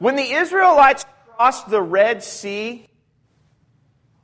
When 0.00 0.16
the 0.16 0.32
Israelites 0.32 1.04
crossed 1.36 1.68
the 1.68 1.82
Red 1.82 2.22
Sea, 2.22 2.88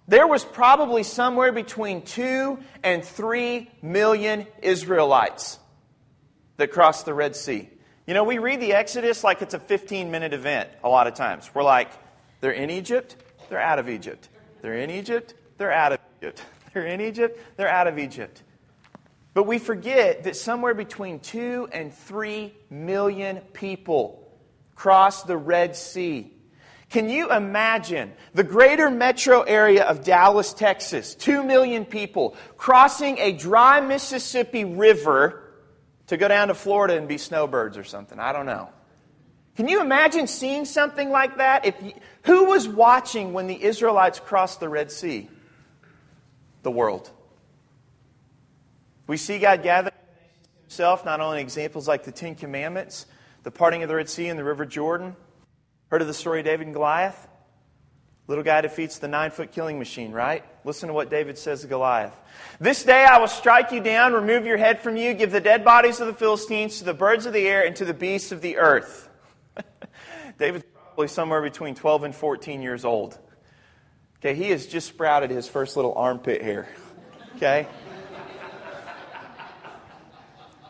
there 0.09 0.27
was 0.27 0.43
probably 0.43 1.03
somewhere 1.03 1.53
between 1.53 2.01
two 2.01 2.59
and 2.83 3.05
three 3.05 3.71
million 3.83 4.47
Israelites 4.63 5.59
that 6.57 6.73
crossed 6.73 7.05
the 7.05 7.13
Red 7.13 7.37
Sea. 7.37 7.69
You 8.07 8.15
know, 8.15 8.25
we 8.25 8.39
read 8.39 8.63
the 8.63 8.73
Exodus 8.73 9.23
like 9.23 9.43
it's 9.43 9.53
a 9.53 9.59
15 9.59 10.11
minute 10.11 10.33
event 10.33 10.71
a 10.83 10.89
lot 10.89 11.09
of 11.09 11.13
times. 11.13 11.51
We're 11.55 11.63
like, 11.63 11.91
they're 12.41 12.53
in 12.53 12.71
Egypt, 12.71 13.17
they're 13.51 13.61
out 13.61 13.79
of 13.79 13.91
Egypt. 13.91 14.31
They're 14.63 14.79
in 14.79 14.89
Egypt, 14.89 15.35
they're 15.59 15.73
out 15.73 15.93
of 15.93 15.99
Egypt. 16.23 16.43
They're 16.73 16.87
in 16.87 17.01
Egypt, 17.01 17.41
they're 17.57 17.71
out 17.71 17.87
of 17.87 17.99
Egypt. 17.99 18.43
But 19.33 19.45
we 19.45 19.59
forget 19.59 20.25
that 20.25 20.37
somewhere 20.37 20.75
between 20.75 21.21
two 21.21 21.71
and 21.73 21.91
three 21.91 22.53
million 22.69 23.39
people 23.55 24.26
crossed 24.77 25.27
the 25.27 25.37
Red 25.37 25.75
Sea. 25.75 26.33
Can 26.89 27.11
you 27.11 27.33
imagine 27.33 28.13
the 28.33 28.45
greater 28.45 28.91
metro 28.91 29.43
area 29.43 29.83
of 29.83 30.05
Dallas, 30.05 30.53
Texas, 30.53 31.17
two 31.17 31.43
million 31.43 31.85
people 31.85 32.37
crossing 32.57 33.19
a 33.19 33.33
dry 33.33 33.81
Mississippi 33.81 34.65
River 34.65 35.43
to 36.07 36.17
go 36.17 36.29
down 36.29 36.49
to 36.49 36.55
Florida 36.55 36.97
and 36.97 37.09
be 37.09 37.19
snowbirds 37.19 37.77
or 37.77 37.85
something. 37.85 38.19
I 38.19 38.33
don't 38.33 38.47
know. 38.47 38.69
Can 39.57 39.69
you 39.69 39.81
imagine 39.81 40.27
seeing 40.27 40.65
something 40.65 41.11
like 41.11 41.39
that? 41.39 41.65
If 41.65 41.83
you, 41.83 41.93
who 42.23 42.45
was 42.47 42.69
watching 42.69 43.33
when 43.33 43.47
the 43.47 43.61
Israelites 43.61 44.21
crossed 44.21 44.61
the 44.61 44.69
Red 44.69 44.93
Sea? 44.93 45.29
The 46.63 46.71
world. 46.71 47.11
We 49.07 49.17
see 49.17 49.39
God 49.39 49.63
gather 49.63 49.91
himself, 50.65 51.05
not 51.05 51.21
only 51.21 51.41
examples 51.41 51.89
like 51.89 52.05
the 52.05 52.13
Ten 52.13 52.35
Commandments, 52.35 53.07
the 53.47 53.53
parting 53.53 53.85
of 53.85 53.89
the 53.89 53.95
Red 53.95 54.11
Sea 54.11 54.27
and 54.27 54.37
the 54.37 54.43
River 54.43 54.67
Jordan. 54.67 55.15
Heard 55.93 56.01
of 56.01 56.09
the 56.09 56.15
story 56.15 56.41
of 56.41 56.47
David 56.47 56.67
and 56.67 56.75
Goliath? 56.75 57.29
Little 58.27 58.43
guy 58.43 58.61
defeats 58.61 58.99
the 58.99 59.07
nine 59.07 59.31
foot 59.31 59.53
killing 59.53 59.79
machine, 59.79 60.11
right? 60.11 60.45
Listen 60.65 60.89
to 60.89 60.93
what 60.93 61.11
David 61.11 61.39
says 61.39 61.61
to 61.61 61.69
Goliath. 61.69 62.13
This 62.59 62.83
day 62.83 63.05
I 63.05 63.19
will 63.19 63.29
strike 63.29 63.71
you 63.71 63.81
down, 63.81 64.15
remove 64.15 64.47
your 64.47 64.57
head 64.57 64.81
from 64.81 64.97
you, 64.97 65.15
give 65.15 65.31
the 65.31 65.41
dead 65.41 65.65
bodies 65.65 66.01
of 66.01 66.09
the 66.09 66.13
Philistines 66.13 66.79
to 66.79 66.85
the 66.85 66.93
birds 66.93 67.25
of 67.25 67.33
the 67.33 67.47
air 67.47 67.65
and 67.65 67.77
to 67.77 67.85
the 67.85 67.95
beasts 67.95 68.33
of 68.33 68.41
the 68.41 68.57
earth. 68.57 69.09
David's 70.41 70.65
probably 70.75 71.07
somewhere 71.07 71.41
between 71.41 71.77
12 71.77 72.03
and 72.03 72.17
14 72.17 72.63
years 72.63 72.85
old. 72.85 73.17
Okay, 74.19 74.35
he 74.35 74.51
has 74.51 74.67
just 74.67 74.89
sprouted 74.89 75.31
his 75.31 75.47
first 75.47 75.77
little 75.77 75.95
armpit 75.95 76.43
hair. 76.43 76.69
Okay? 77.37 77.69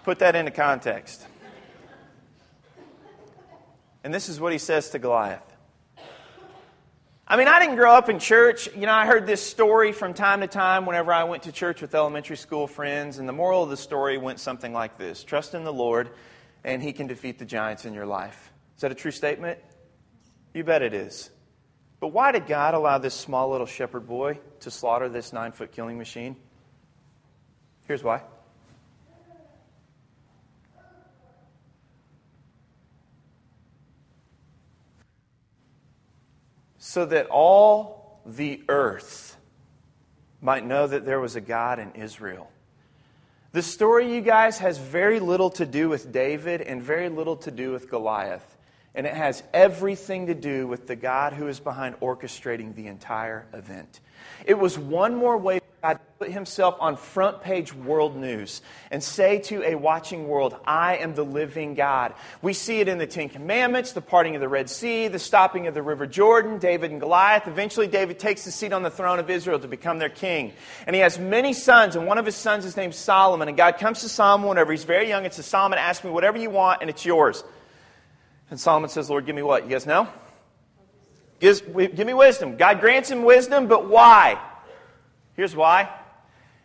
Put 0.05 0.19
that 0.19 0.37
into 0.37 0.51
context. 0.51 1.27
And 4.07 4.14
this 4.14 4.29
is 4.29 4.38
what 4.38 4.53
he 4.53 4.59
says 4.59 4.90
to 4.90 5.01
Goliath. 5.01 5.42
I 7.27 7.37
mean, 7.37 7.49
I 7.49 7.59
didn't 7.59 7.75
grow 7.75 7.92
up 7.92 8.09
in 8.09 8.21
church. 8.21 8.69
You 8.73 8.87
know, 8.87 8.92
I 8.92 9.05
heard 9.05 9.27
this 9.27 9.42
story 9.42 9.90
from 9.90 10.14
time 10.14 10.42
to 10.42 10.47
time 10.47 10.87
whenever 10.87 11.12
I 11.12 11.25
went 11.25 11.42
to 11.42 11.51
church 11.51 11.83
with 11.83 11.92
elementary 11.92 12.37
school 12.37 12.69
friends, 12.69 13.19
and 13.19 13.29
the 13.29 13.33
moral 13.33 13.64
of 13.64 13.71
the 13.71 13.77
story 13.77 14.16
went 14.16 14.38
something 14.38 14.73
like 14.73 14.97
this 14.97 15.25
Trust 15.25 15.55
in 15.55 15.64
the 15.64 15.73
Lord, 15.73 16.11
and 16.62 16.81
He 16.81 16.92
can 16.92 17.09
defeat 17.09 17.40
the 17.40 17.45
giants 17.45 17.85
in 17.85 17.95
your 17.95 18.07
life. 18.07 18.53
Is 18.77 18.83
that 18.83 18.92
a 18.92 18.95
true 18.95 19.11
statement? 19.11 19.59
You 20.55 20.62
bet 20.62 20.83
it 20.83 20.95
is. 20.95 21.29
But 21.99 22.12
why 22.12 22.31
did 22.31 22.47
God 22.47 22.75
allow 22.75 22.99
this 22.99 23.12
small 23.12 23.51
little 23.51 23.66
shepherd 23.66 24.07
boy 24.07 24.38
to 24.61 24.71
slaughter 24.71 25.09
this 25.09 25.33
nine 25.33 25.51
foot 25.51 25.73
killing 25.73 25.99
machine? 25.99 26.37
Here's 27.88 28.05
why. 28.05 28.23
So 36.97 37.05
that 37.05 37.27
all 37.27 38.23
the 38.25 38.63
earth 38.71 39.37
might 40.41 40.65
know 40.65 40.87
that 40.87 41.05
there 41.05 41.21
was 41.21 41.37
a 41.37 41.43
God 41.43 41.79
in 41.79 41.93
Israel. 41.93 42.51
The 43.53 43.61
story, 43.61 44.15
you 44.15 44.23
guys, 44.23 44.61
has 44.61 44.79
very 44.79 45.21
little 45.21 45.51
to 45.51 45.67
do 45.67 45.91
with 45.91 46.11
David 46.11 46.63
and 46.63 46.83
very 46.83 47.11
little 47.11 47.37
to 47.37 47.51
do 47.51 47.71
with 47.71 47.91
Goliath. 47.91 48.57
And 48.95 49.07
it 49.07 49.13
has 49.13 49.43
everything 49.53 50.29
to 50.29 50.35
do 50.35 50.67
with 50.67 50.87
the 50.87 50.97
God 50.97 51.35
who 51.35 51.49
is 51.49 51.61
behind 51.61 52.01
orchestrating 52.01 52.75
the 52.75 52.87
entire 52.87 53.47
event. 53.53 54.01
It 54.47 54.59
was 54.59 54.79
one 54.79 55.15
more 55.15 55.37
way 55.37 55.61
God 55.87 56.01
put 56.18 56.33
himself 56.33 56.77
on 56.81 56.96
front 56.96 57.42
page 57.42 57.72
world 57.72 58.16
news 58.16 58.61
and 58.90 59.01
say 59.01 59.38
to 59.38 59.62
a 59.62 59.77
watching 59.77 60.27
world, 60.27 60.57
I 60.66 60.96
am 60.96 61.14
the 61.14 61.22
living 61.22 61.75
God. 61.75 62.14
We 62.42 62.55
see 62.55 62.81
it 62.81 62.88
in 62.88 62.99
the 62.99 63.07
Ten 63.07 63.29
Commandments, 63.29 63.92
the 63.92 64.01
parting 64.01 64.35
of 64.35 64.40
the 64.40 64.49
Red 64.49 64.68
Sea, 64.68 65.07
the 65.07 65.20
stopping 65.20 65.68
of 65.68 65.75
the 65.75 65.83
River 65.83 66.05
Jordan, 66.05 66.59
David 66.59 66.90
and 66.90 66.99
Goliath. 66.99 67.46
Eventually, 67.46 67.87
David 67.87 68.18
takes 68.18 68.44
the 68.44 68.51
seat 68.51 68.72
on 68.72 68.83
the 68.83 68.90
throne 68.90 69.20
of 69.20 69.31
Israel 69.31 69.61
to 69.61 69.68
become 69.68 70.01
their 70.01 70.09
king. 70.09 70.55
And 70.88 70.96
he 70.96 71.03
has 71.03 71.20
many 71.20 71.53
sons, 71.53 71.94
and 71.94 72.05
one 72.05 72.18
of 72.18 72.27
his 72.27 72.35
sons 72.35 72.64
is 72.64 72.77
named 72.77 72.96
Solomon. 72.96 73.46
And 73.46 73.57
God 73.57 73.79
comes 73.79 74.01
to 74.01 74.09
Solomon 74.09 74.49
whenever 74.49 74.72
he's 74.72 74.83
very 74.83 75.07
young 75.07 75.25
and 75.25 75.33
says, 75.33 75.46
Solomon, 75.46 75.79
ask 75.79 76.03
me 76.03 76.11
whatever 76.11 76.37
you 76.37 76.51
want, 76.51 76.81
and 76.81 76.90
it's 76.90 77.05
yours. 77.05 77.44
And 78.51 78.59
Solomon 78.59 78.90
says, 78.90 79.09
Lord, 79.09 79.25
give 79.25 79.37
me 79.37 79.42
what? 79.42 79.62
You 79.64 79.70
guys 79.70 79.87
know? 79.87 80.09
Give, 81.38 81.62
give 81.94 82.07
me 82.07 82.14
wisdom. 82.14 82.57
God 82.57 82.81
grants 82.81 83.09
him 83.09 83.22
wisdom, 83.22 83.68
but 83.68 83.88
why? 83.88 84.40
Here's 85.37 85.55
why. 85.55 85.90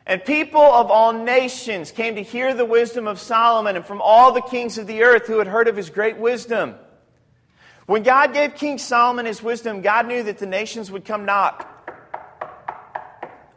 And 0.06 0.24
people 0.24 0.62
of 0.62 0.90
all 0.90 1.14
nations 1.14 1.92
came 1.92 2.16
to 2.16 2.24
hear 2.24 2.54
the 2.54 2.66
wisdom 2.66 3.08
of 3.08 3.20
Solomon 3.20 3.76
and 3.76 3.86
from 3.86 4.02
all 4.02 4.32
the 4.32 4.42
kings 4.42 4.78
of 4.78 4.88
the 4.88 5.04
earth 5.04 5.28
who 5.28 5.38
had 5.38 5.48
heard 5.48 5.68
of 5.68 5.76
his 5.76 5.90
great 5.90 6.18
wisdom. 6.18 6.76
When 7.86 8.04
God 8.04 8.34
gave 8.34 8.56
King 8.56 8.78
Solomon 8.78 9.26
his 9.26 9.44
wisdom, 9.44 9.82
God 9.82 10.08
knew 10.08 10.24
that 10.24 10.38
the 10.38 10.46
nations 10.46 10.90
would 10.90 11.06
come 11.06 11.26
knock 11.26 11.68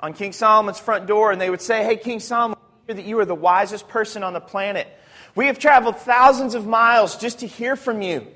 on 0.00 0.12
King 0.12 0.32
Solomon's 0.32 0.78
front 0.78 1.06
door 1.06 1.32
and 1.32 1.40
they 1.40 1.48
would 1.48 1.62
say, 1.62 1.82
Hey, 1.82 1.96
King 1.96 2.20
Solomon, 2.20 2.58
we 2.58 2.94
hear 2.94 3.02
that 3.02 3.08
you 3.08 3.18
are 3.20 3.24
the 3.24 3.34
wisest 3.34 3.88
person 3.88 4.22
on 4.22 4.34
the 4.34 4.40
planet. 4.40 4.86
We 5.34 5.46
have 5.46 5.58
traveled 5.58 5.96
thousands 5.96 6.54
of 6.54 6.66
miles 6.66 7.16
just 7.16 7.38
to 7.40 7.46
hear 7.46 7.74
from 7.74 8.02
you. 8.02 8.26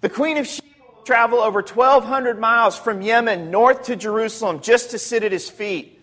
The 0.00 0.08
Queen 0.08 0.36
of 0.36 0.46
Sheba 0.46 0.66
will 0.96 1.02
travel 1.04 1.38
over 1.38 1.62
1,200 1.62 2.38
miles 2.40 2.76
from 2.76 3.02
Yemen 3.02 3.50
north 3.50 3.84
to 3.84 3.96
Jerusalem 3.96 4.60
just 4.60 4.90
to 4.90 4.98
sit 4.98 5.22
at 5.22 5.32
his 5.32 5.48
feet. 5.48 5.95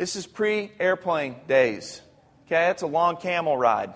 This 0.00 0.16
is 0.16 0.26
pre 0.26 0.72
airplane 0.80 1.36
days. 1.46 2.00
Okay, 2.46 2.54
that's 2.54 2.80
a 2.80 2.86
long 2.86 3.18
camel 3.18 3.54
ride. 3.54 3.92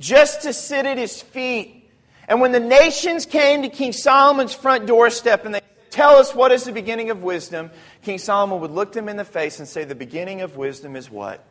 Just 0.00 0.42
to 0.42 0.52
sit 0.52 0.84
at 0.84 0.98
his 0.98 1.22
feet. 1.22 1.88
And 2.26 2.40
when 2.40 2.50
the 2.50 2.58
nations 2.58 3.24
came 3.24 3.62
to 3.62 3.68
King 3.68 3.92
Solomon's 3.92 4.52
front 4.52 4.86
doorstep 4.86 5.44
and 5.44 5.54
they 5.54 5.60
tell 5.90 6.16
us 6.16 6.34
what 6.34 6.50
is 6.50 6.64
the 6.64 6.72
beginning 6.72 7.10
of 7.10 7.22
wisdom, 7.22 7.70
King 8.02 8.18
Solomon 8.18 8.58
would 8.58 8.72
look 8.72 8.92
them 8.92 9.08
in 9.08 9.16
the 9.16 9.24
face 9.24 9.60
and 9.60 9.68
say, 9.68 9.84
The 9.84 9.94
beginning 9.94 10.40
of 10.40 10.56
wisdom 10.56 10.96
is 10.96 11.08
what? 11.08 11.44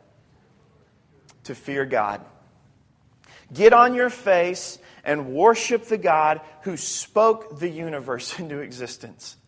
To 1.44 1.54
fear 1.54 1.86
God. 1.86 2.22
Get 3.50 3.72
on 3.72 3.94
your 3.94 4.10
face 4.10 4.78
and 5.02 5.32
worship 5.32 5.86
the 5.86 5.96
God 5.96 6.42
who 6.60 6.76
spoke 6.76 7.58
the 7.58 7.70
universe 7.70 8.38
into 8.38 8.58
existence. 8.58 9.38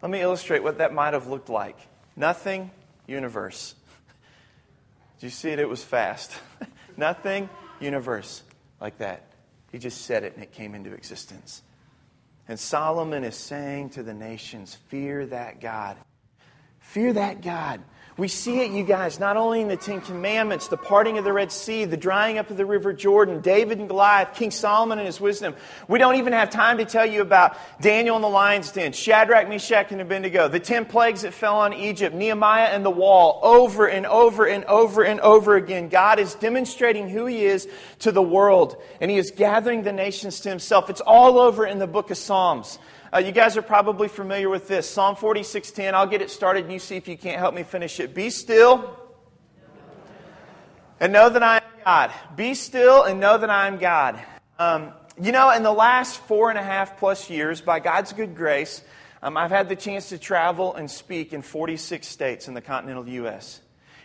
Let 0.00 0.12
me 0.12 0.20
illustrate 0.20 0.62
what 0.62 0.78
that 0.78 0.94
might 0.94 1.14
have 1.14 1.26
looked 1.26 1.48
like. 1.48 1.76
Nothing 2.14 2.70
universe. 3.06 3.74
Did 5.20 5.26
you 5.26 5.30
see 5.30 5.50
it? 5.50 5.58
It 5.58 5.68
was 5.68 5.82
fast. 5.82 6.32
Nothing, 6.96 7.48
universe, 7.80 8.42
like 8.80 8.98
that. 8.98 9.26
He 9.72 9.78
just 9.78 10.02
said 10.02 10.22
it 10.22 10.34
and 10.34 10.42
it 10.42 10.52
came 10.52 10.74
into 10.74 10.92
existence. 10.92 11.62
And 12.46 12.60
Solomon 12.60 13.24
is 13.24 13.36
saying 13.36 13.90
to 13.90 14.02
the 14.02 14.14
nations, 14.14 14.76
Fear 14.88 15.26
that 15.26 15.60
God. 15.60 15.96
Fear 16.78 17.14
that 17.14 17.40
God. 17.40 17.80
We 18.16 18.28
see 18.28 18.60
it, 18.60 18.70
you 18.70 18.84
guys, 18.84 19.18
not 19.18 19.36
only 19.36 19.60
in 19.60 19.66
the 19.66 19.76
Ten 19.76 20.00
Commandments, 20.00 20.68
the 20.68 20.76
parting 20.76 21.18
of 21.18 21.24
the 21.24 21.32
Red 21.32 21.50
Sea, 21.50 21.84
the 21.84 21.96
drying 21.96 22.38
up 22.38 22.48
of 22.48 22.56
the 22.56 22.64
River 22.64 22.92
Jordan, 22.92 23.40
David 23.40 23.80
and 23.80 23.88
Goliath, 23.88 24.34
King 24.34 24.52
Solomon 24.52 25.00
and 25.00 25.06
his 25.06 25.20
wisdom. 25.20 25.56
We 25.88 25.98
don't 25.98 26.14
even 26.14 26.32
have 26.32 26.48
time 26.48 26.78
to 26.78 26.84
tell 26.84 27.04
you 27.04 27.22
about 27.22 27.56
Daniel 27.80 28.14
and 28.14 28.22
the 28.22 28.28
lion's 28.28 28.70
den, 28.70 28.92
Shadrach, 28.92 29.48
Meshach, 29.48 29.90
and 29.90 30.00
Abednego, 30.00 30.46
the 30.46 30.60
ten 30.60 30.84
plagues 30.84 31.22
that 31.22 31.34
fell 31.34 31.56
on 31.56 31.72
Egypt, 31.72 32.14
Nehemiah 32.14 32.66
and 32.66 32.84
the 32.84 32.90
wall, 32.90 33.40
over 33.42 33.88
and 33.88 34.06
over 34.06 34.46
and 34.46 34.64
over 34.66 35.02
and 35.02 35.18
over 35.18 35.56
again. 35.56 35.88
God 35.88 36.20
is 36.20 36.36
demonstrating 36.36 37.08
who 37.08 37.26
He 37.26 37.44
is 37.44 37.66
to 37.98 38.12
the 38.12 38.22
world, 38.22 38.80
and 39.00 39.10
He 39.10 39.16
is 39.16 39.32
gathering 39.32 39.82
the 39.82 39.92
nations 39.92 40.38
to 40.42 40.50
Himself. 40.50 40.88
It's 40.88 41.00
all 41.00 41.40
over 41.40 41.66
in 41.66 41.80
the 41.80 41.88
book 41.88 42.12
of 42.12 42.16
Psalms. 42.16 42.78
Uh, 43.14 43.18
you 43.18 43.30
guys 43.30 43.56
are 43.56 43.62
probably 43.62 44.08
familiar 44.08 44.48
with 44.48 44.66
this. 44.66 44.90
Psalm 44.90 45.14
46:10. 45.14 45.94
I'll 45.94 46.04
get 46.04 46.20
it 46.20 46.32
started 46.32 46.64
and 46.64 46.72
you 46.72 46.80
see 46.80 46.96
if 46.96 47.06
you 47.06 47.16
can't 47.16 47.38
help 47.38 47.54
me 47.54 47.62
finish 47.62 48.00
it. 48.00 48.12
Be 48.12 48.28
still 48.28 48.98
and 50.98 51.12
know 51.12 51.28
that 51.28 51.40
I 51.40 51.58
am 51.58 51.62
God. 51.84 52.10
Be 52.34 52.54
still 52.54 53.04
and 53.04 53.20
know 53.20 53.38
that 53.38 53.50
I 53.50 53.68
am 53.68 53.78
God. 53.78 54.18
Um, 54.58 54.92
you 55.22 55.30
know, 55.30 55.50
in 55.50 55.62
the 55.62 55.70
last 55.70 56.18
four 56.22 56.50
and 56.50 56.58
a 56.58 56.62
half 56.62 56.98
plus 56.98 57.30
years, 57.30 57.60
by 57.60 57.78
God's 57.78 58.12
good 58.12 58.34
grace, 58.34 58.82
um, 59.22 59.36
I've 59.36 59.52
had 59.52 59.68
the 59.68 59.76
chance 59.76 60.08
to 60.08 60.18
travel 60.18 60.74
and 60.74 60.90
speak 60.90 61.32
in 61.32 61.42
46 61.42 62.08
states 62.08 62.48
in 62.48 62.54
the 62.54 62.60
continental 62.60 63.08
U.S. 63.08 63.60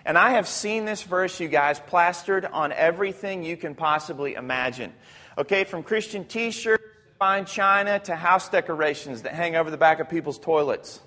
And 0.06 0.20
I 0.20 0.32
have 0.32 0.48
seen 0.48 0.86
this 0.86 1.02
verse, 1.02 1.40
you 1.40 1.48
guys, 1.48 1.80
plastered 1.80 2.46
on 2.46 2.72
everything 2.72 3.44
you 3.44 3.58
can 3.58 3.74
possibly 3.74 4.36
imagine. 4.36 4.94
Okay, 5.36 5.64
from 5.64 5.82
Christian 5.82 6.26
t 6.26 6.52
shirts 6.52 6.79
fine 7.20 7.44
china 7.44 8.00
to 8.00 8.16
house 8.16 8.48
decorations 8.48 9.24
that 9.24 9.34
hang 9.34 9.58
over 9.58 9.70
the 9.70 9.78
back 9.78 10.00
of 10.00 10.08
people's 10.10 10.40
toilets. 10.40 11.02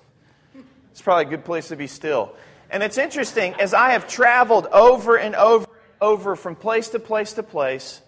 It's 0.91 1.01
probably 1.01 1.25
a 1.25 1.29
good 1.29 1.43
place 1.43 1.69
to 1.69 1.75
be 1.75 1.87
still. 1.87 2.35
And 2.69 2.83
it's 2.83 2.99
interesting, 2.99 3.55
as 3.55 3.73
I 3.73 3.93
have 3.93 4.07
traveled 4.07 4.67
over 4.67 5.17
and 5.17 5.33
over 5.35 5.65
and 5.65 6.01
over 6.01 6.35
from 6.35 6.55
place 6.55 6.89
to 6.89 6.99
place 6.99 7.33
to 7.33 7.43
place, 7.43 7.99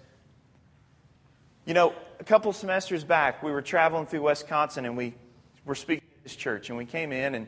you 1.65 1.73
know, 1.73 1.95
a 2.19 2.23
couple 2.23 2.53
semesters 2.53 3.03
back, 3.03 3.41
we 3.41 3.51
were 3.51 3.63
traveling 3.63 4.05
through 4.05 4.21
Wisconsin 4.21 4.85
and 4.85 4.95
we 4.95 5.15
were 5.65 5.73
speaking 5.73 6.07
at 6.19 6.23
this 6.23 6.35
church. 6.35 6.69
And 6.69 6.77
we 6.77 6.85
came 6.85 7.11
in 7.11 7.33
and 7.33 7.47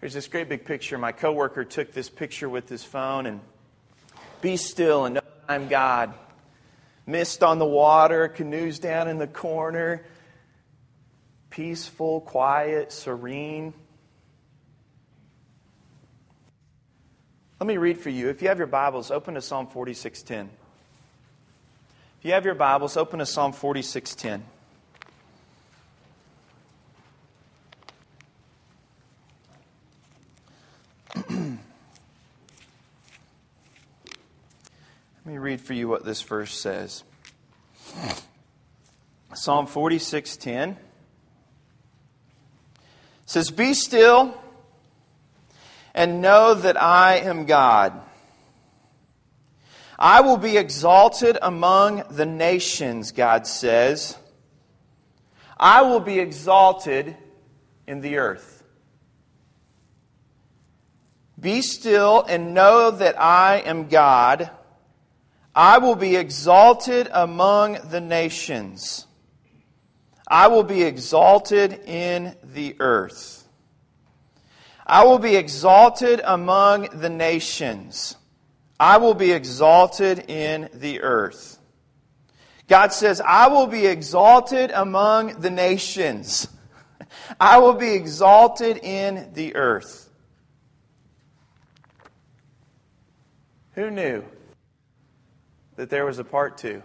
there's 0.00 0.14
this 0.14 0.28
great 0.28 0.48
big 0.48 0.64
picture. 0.64 0.96
My 0.98 1.10
coworker 1.10 1.64
took 1.64 1.92
this 1.92 2.08
picture 2.08 2.48
with 2.48 2.68
his 2.68 2.84
phone 2.84 3.26
and 3.26 3.40
be 4.40 4.56
still 4.56 5.04
and 5.04 5.16
know 5.16 5.20
I'm 5.48 5.66
God 5.66 6.14
mist 7.06 7.42
on 7.42 7.58
the 7.58 7.66
water, 7.66 8.28
canoes 8.28 8.78
down 8.78 9.08
in 9.08 9.18
the 9.18 9.26
corner, 9.26 10.04
peaceful, 11.50 12.20
quiet, 12.20 12.92
serene. 12.92 13.72
Let 17.60 17.66
me 17.66 17.78
read 17.78 17.98
for 17.98 18.10
you. 18.10 18.28
If 18.28 18.42
you 18.42 18.48
have 18.48 18.58
your 18.58 18.66
Bibles, 18.66 19.10
open 19.10 19.34
to 19.34 19.40
Psalm 19.40 19.66
46:10. 19.68 20.50
If 22.18 22.24
you 22.24 22.32
have 22.32 22.44
your 22.44 22.54
Bibles, 22.54 22.96
open 22.96 23.20
to 23.20 23.26
Psalm 23.26 23.52
46:10. 23.52 24.42
Let 35.26 35.32
me 35.32 35.38
read 35.38 35.60
for 35.60 35.72
you 35.72 35.88
what 35.88 36.04
this 36.04 36.22
verse 36.22 36.56
says. 36.56 37.02
Psalm 39.34 39.66
46:10 39.66 40.76
says, 43.24 43.50
"Be 43.50 43.74
still 43.74 44.40
and 45.94 46.22
know 46.22 46.54
that 46.54 46.80
I 46.80 47.16
am 47.16 47.44
God. 47.44 48.00
I 49.98 50.20
will 50.20 50.36
be 50.36 50.56
exalted 50.56 51.38
among 51.42 52.04
the 52.08 52.24
nations," 52.24 53.10
God 53.10 53.48
says. 53.48 54.16
"I 55.56 55.82
will 55.82 55.98
be 55.98 56.20
exalted 56.20 57.16
in 57.84 58.00
the 58.00 58.16
earth." 58.16 58.62
Be 61.36 61.62
still 61.62 62.24
and 62.28 62.54
know 62.54 62.92
that 62.92 63.20
I 63.20 63.56
am 63.56 63.88
God. 63.88 64.52
I 65.56 65.78
will 65.78 65.96
be 65.96 66.16
exalted 66.16 67.08
among 67.10 67.78
the 67.88 68.00
nations. 68.00 69.06
I 70.28 70.48
will 70.48 70.64
be 70.64 70.82
exalted 70.82 71.80
in 71.86 72.36
the 72.42 72.76
earth. 72.78 73.48
I 74.86 75.04
will 75.06 75.18
be 75.18 75.34
exalted 75.34 76.20
among 76.22 77.00
the 77.00 77.08
nations. 77.08 78.16
I 78.78 78.98
will 78.98 79.14
be 79.14 79.32
exalted 79.32 80.28
in 80.28 80.68
the 80.74 81.00
earth. 81.00 81.58
God 82.68 82.92
says, 82.92 83.22
I 83.22 83.48
will 83.48 83.66
be 83.66 83.86
exalted 83.86 84.70
among 84.72 85.40
the 85.40 85.50
nations. 85.50 86.48
I 87.40 87.58
will 87.60 87.72
be 87.72 87.94
exalted 87.94 88.76
in 88.82 89.32
the 89.32 89.56
earth. 89.56 90.10
Who 93.72 93.90
knew? 93.90 94.22
That 95.76 95.90
there 95.90 96.04
was 96.04 96.18
a 96.18 96.24
part 96.24 96.58
two? 96.58 96.82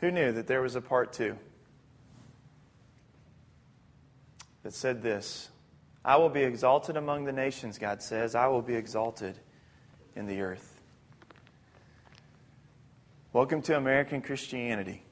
Who 0.00 0.10
knew 0.10 0.32
that 0.32 0.46
there 0.46 0.60
was 0.60 0.74
a 0.74 0.80
part 0.80 1.12
two? 1.12 1.36
That 4.62 4.74
said 4.74 5.02
this 5.02 5.50
I 6.04 6.16
will 6.16 6.28
be 6.28 6.42
exalted 6.42 6.96
among 6.96 7.24
the 7.24 7.32
nations, 7.32 7.78
God 7.78 8.02
says. 8.02 8.34
I 8.34 8.46
will 8.46 8.62
be 8.62 8.74
exalted 8.74 9.38
in 10.14 10.26
the 10.26 10.40
earth. 10.40 10.80
Welcome 13.32 13.60
to 13.62 13.76
American 13.76 14.22
Christianity, 14.22 15.02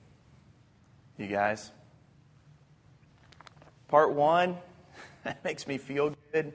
you 1.18 1.26
guys. 1.26 1.70
Part 3.88 4.12
one, 4.12 4.56
that 5.24 5.44
makes 5.44 5.66
me 5.66 5.78
feel 5.78 6.14
good. 6.32 6.52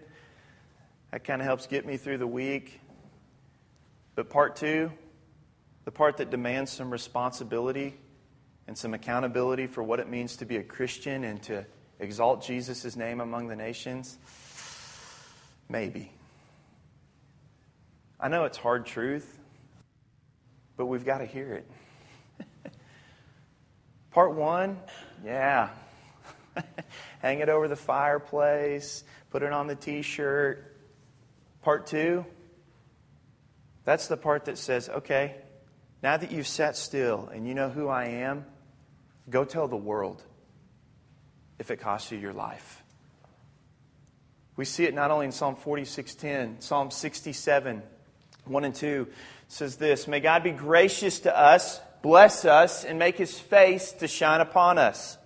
That 1.11 1.23
kind 1.23 1.41
of 1.41 1.45
helps 1.45 1.67
get 1.67 1.85
me 1.85 1.97
through 1.97 2.17
the 2.17 2.27
week. 2.27 2.79
But 4.19 4.29
part 4.29 4.57
two, 4.57 4.91
the 5.85 5.91
part 5.91 6.17
that 6.17 6.29
demands 6.29 6.73
some 6.73 6.91
responsibility 6.91 7.95
and 8.67 8.77
some 8.77 8.93
accountability 8.93 9.65
for 9.65 9.81
what 9.81 10.01
it 10.01 10.09
means 10.09 10.35
to 10.35 10.45
be 10.45 10.57
a 10.57 10.61
Christian 10.61 11.23
and 11.23 11.41
to 11.43 11.65
exalt 12.01 12.43
Jesus' 12.43 12.97
name 12.97 13.21
among 13.21 13.47
the 13.47 13.55
nations, 13.55 14.17
maybe. 15.69 16.11
I 18.19 18.27
know 18.27 18.43
it's 18.43 18.57
hard 18.57 18.85
truth, 18.85 19.39
but 20.75 20.87
we've 20.87 21.05
got 21.05 21.19
to 21.19 21.25
hear 21.25 21.53
it. 21.53 21.71
Part 24.11 24.35
one, 24.35 24.79
yeah. 25.23 25.69
Hang 27.19 27.39
it 27.39 27.47
over 27.47 27.69
the 27.69 27.77
fireplace, 27.77 29.05
put 29.29 29.43
it 29.43 29.53
on 29.53 29.67
the 29.67 29.75
t 29.75 30.01
shirt. 30.01 30.75
Part 31.61 31.87
two, 31.87 32.25
that's 33.89 34.07
the 34.07 34.17
part 34.17 34.45
that 34.45 34.59
says, 34.59 34.87
okay, 34.87 35.33
now 36.03 36.15
that 36.15 36.31
you've 36.31 36.45
sat 36.45 36.77
still 36.77 37.27
and 37.33 37.47
you 37.47 37.55
know 37.55 37.69
who 37.69 37.87
I 37.87 38.05
am, 38.05 38.45
go 39.31 39.43
tell 39.43 39.67
the 39.67 39.75
world 39.75 40.21
if 41.57 41.71
it 41.71 41.77
costs 41.77 42.11
you 42.11 42.19
your 42.19 42.31
life. 42.31 42.83
We 44.55 44.65
see 44.65 44.83
it 44.83 44.93
not 44.93 45.09
only 45.09 45.25
in 45.25 45.31
Psalm 45.31 45.55
46:10, 45.55 46.61
Psalm 46.61 46.91
67, 46.91 47.81
1 48.45 48.63
and 48.63 48.75
2 48.75 49.07
says 49.47 49.77
this 49.77 50.07
May 50.07 50.19
God 50.19 50.43
be 50.43 50.51
gracious 50.51 51.21
to 51.21 51.35
us, 51.35 51.81
bless 52.03 52.45
us, 52.45 52.85
and 52.85 52.99
make 52.99 53.17
his 53.17 53.39
face 53.39 53.91
to 53.93 54.07
shine 54.07 54.39
upon 54.39 54.77
us. 54.77 55.17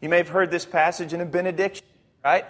You 0.00 0.08
may 0.08 0.16
have 0.16 0.30
heard 0.30 0.50
this 0.50 0.64
passage 0.66 1.12
in 1.12 1.20
a 1.20 1.26
benediction, 1.26 1.86
right? 2.24 2.44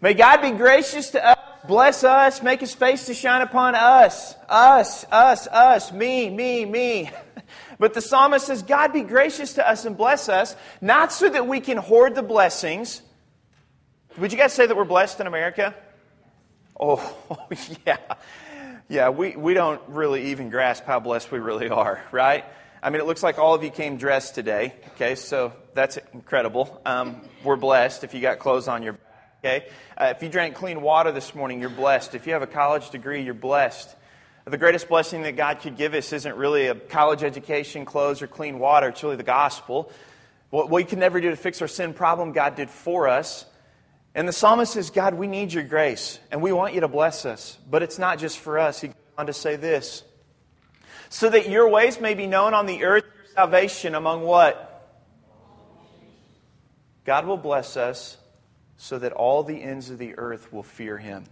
May 0.00 0.14
God 0.14 0.42
be 0.42 0.50
gracious 0.50 1.10
to 1.10 1.24
us 1.24 1.47
bless 1.66 2.04
us, 2.04 2.42
make 2.42 2.60
his 2.60 2.74
face 2.74 3.06
to 3.06 3.14
shine 3.14 3.42
upon 3.42 3.74
us. 3.74 4.34
Us, 4.48 5.04
us, 5.10 5.46
us, 5.48 5.92
me, 5.92 6.30
me, 6.30 6.64
me. 6.64 7.10
But 7.78 7.94
the 7.94 8.02
psalmist 8.02 8.46
says, 8.46 8.64
God 8.64 8.92
be 8.92 9.02
gracious 9.02 9.54
to 9.54 9.66
us 9.66 9.84
and 9.84 9.96
bless 9.96 10.28
us, 10.28 10.56
not 10.80 11.12
so 11.12 11.28
that 11.28 11.46
we 11.46 11.60
can 11.60 11.76
hoard 11.76 12.16
the 12.16 12.24
blessings. 12.24 13.02
Would 14.18 14.32
you 14.32 14.38
guys 14.38 14.52
say 14.52 14.66
that 14.66 14.76
we're 14.76 14.84
blessed 14.84 15.20
in 15.20 15.28
America? 15.28 15.74
Oh, 16.78 17.16
yeah. 17.86 17.98
Yeah, 18.88 19.10
we, 19.10 19.36
we 19.36 19.54
don't 19.54 19.80
really 19.88 20.30
even 20.30 20.50
grasp 20.50 20.84
how 20.86 20.98
blessed 20.98 21.30
we 21.30 21.38
really 21.38 21.68
are, 21.68 22.02
right? 22.10 22.44
I 22.82 22.90
mean, 22.90 23.00
it 23.00 23.06
looks 23.06 23.22
like 23.22 23.38
all 23.38 23.54
of 23.54 23.62
you 23.62 23.70
came 23.70 23.96
dressed 23.96 24.34
today, 24.34 24.74
okay, 24.94 25.14
so 25.14 25.52
that's 25.74 25.98
incredible. 26.14 26.80
Um, 26.86 27.20
we're 27.44 27.56
blessed 27.56 28.02
if 28.02 28.14
you 28.14 28.20
got 28.20 28.38
clothes 28.38 28.66
on 28.66 28.82
your 28.82 28.98
Okay? 29.48 29.66
Uh, 29.96 30.12
if 30.14 30.22
you 30.22 30.28
drank 30.28 30.54
clean 30.54 30.82
water 30.82 31.10
this 31.10 31.34
morning, 31.34 31.58
you're 31.60 31.70
blessed. 31.70 32.14
If 32.14 32.26
you 32.26 32.34
have 32.34 32.42
a 32.42 32.46
college 32.46 32.90
degree, 32.90 33.22
you're 33.22 33.32
blessed. 33.32 33.94
The 34.44 34.58
greatest 34.58 34.88
blessing 34.88 35.22
that 35.22 35.36
God 35.36 35.60
could 35.60 35.76
give 35.76 35.94
us 35.94 36.12
isn't 36.12 36.36
really 36.36 36.66
a 36.66 36.74
college 36.74 37.22
education, 37.22 37.86
clothes, 37.86 38.20
or 38.20 38.26
clean 38.26 38.58
water. 38.58 38.88
It's 38.88 39.02
really 39.02 39.16
the 39.16 39.22
gospel. 39.22 39.90
What 40.50 40.70
we 40.70 40.84
can 40.84 40.98
never 40.98 41.20
do 41.20 41.30
to 41.30 41.36
fix 41.36 41.62
our 41.62 41.68
sin 41.68 41.94
problem, 41.94 42.32
God 42.32 42.56
did 42.56 42.68
for 42.68 43.08
us. 43.08 43.46
And 44.14 44.28
the 44.28 44.32
psalmist 44.32 44.72
says, 44.74 44.90
God, 44.90 45.14
we 45.14 45.26
need 45.26 45.52
your 45.52 45.64
grace, 45.64 46.18
and 46.30 46.42
we 46.42 46.52
want 46.52 46.74
you 46.74 46.80
to 46.80 46.88
bless 46.88 47.24
us. 47.24 47.58
But 47.70 47.82
it's 47.82 47.98
not 47.98 48.18
just 48.18 48.38
for 48.38 48.58
us. 48.58 48.80
He 48.82 48.88
goes 48.88 48.96
on 49.16 49.26
to 49.26 49.32
say 49.32 49.56
this 49.56 50.02
so 51.08 51.30
that 51.30 51.48
your 51.48 51.68
ways 51.70 52.00
may 52.00 52.12
be 52.12 52.26
known 52.26 52.52
on 52.52 52.66
the 52.66 52.84
earth, 52.84 53.04
your 53.16 53.34
salvation 53.34 53.94
among 53.94 54.22
what? 54.22 54.64
God 57.06 57.26
will 57.26 57.38
bless 57.38 57.78
us 57.78 58.18
so 58.78 58.98
that 58.98 59.12
all 59.12 59.42
the 59.42 59.60
ends 59.60 59.90
of 59.90 59.98
the 59.98 60.16
earth 60.16 60.52
will 60.52 60.62
fear 60.62 60.96
him. 60.96 61.24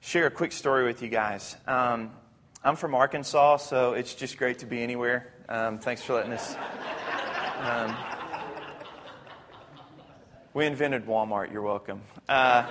Share 0.00 0.26
a 0.26 0.30
quick 0.30 0.52
story 0.52 0.84
with 0.84 1.02
you 1.02 1.08
guys. 1.08 1.56
Um, 1.66 2.10
I'm 2.62 2.76
from 2.76 2.94
Arkansas, 2.94 3.56
so 3.56 3.94
it's 3.94 4.14
just 4.14 4.36
great 4.36 4.60
to 4.60 4.66
be 4.66 4.82
anywhere. 4.82 5.32
Um, 5.48 5.78
thanks 5.78 6.02
for 6.02 6.14
letting 6.14 6.32
us. 6.32 6.54
Um, 7.60 7.96
we 10.52 10.66
invented 10.66 11.06
Walmart. 11.06 11.50
You're 11.50 11.62
welcome. 11.62 12.02
Uh, 12.28 12.70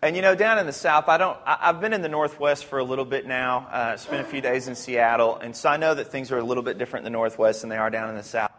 and 0.00 0.16
you 0.16 0.22
know, 0.22 0.34
down 0.34 0.58
in 0.58 0.66
the 0.66 0.72
South, 0.72 1.08
I 1.08 1.18
don't. 1.18 1.36
I, 1.44 1.58
have 1.60 1.80
been 1.80 1.92
in 1.92 2.00
the 2.00 2.08
Northwest 2.08 2.64
for 2.64 2.78
a 2.78 2.84
little 2.84 3.04
bit 3.04 3.26
now. 3.26 3.68
Uh, 3.70 3.96
spent 3.96 4.22
a 4.22 4.30
few 4.30 4.40
days 4.40 4.66
in 4.66 4.76
Seattle, 4.76 5.36
and 5.36 5.54
so 5.54 5.68
I 5.68 5.76
know 5.76 5.94
that 5.94 6.10
things 6.10 6.32
are 6.32 6.38
a 6.38 6.44
little 6.44 6.62
bit 6.62 6.78
different 6.78 7.06
in 7.06 7.12
the 7.12 7.16
Northwest 7.16 7.60
than 7.60 7.70
they 7.70 7.76
are 7.76 7.90
down 7.90 8.08
in 8.08 8.16
the 8.16 8.22
South. 8.22 8.50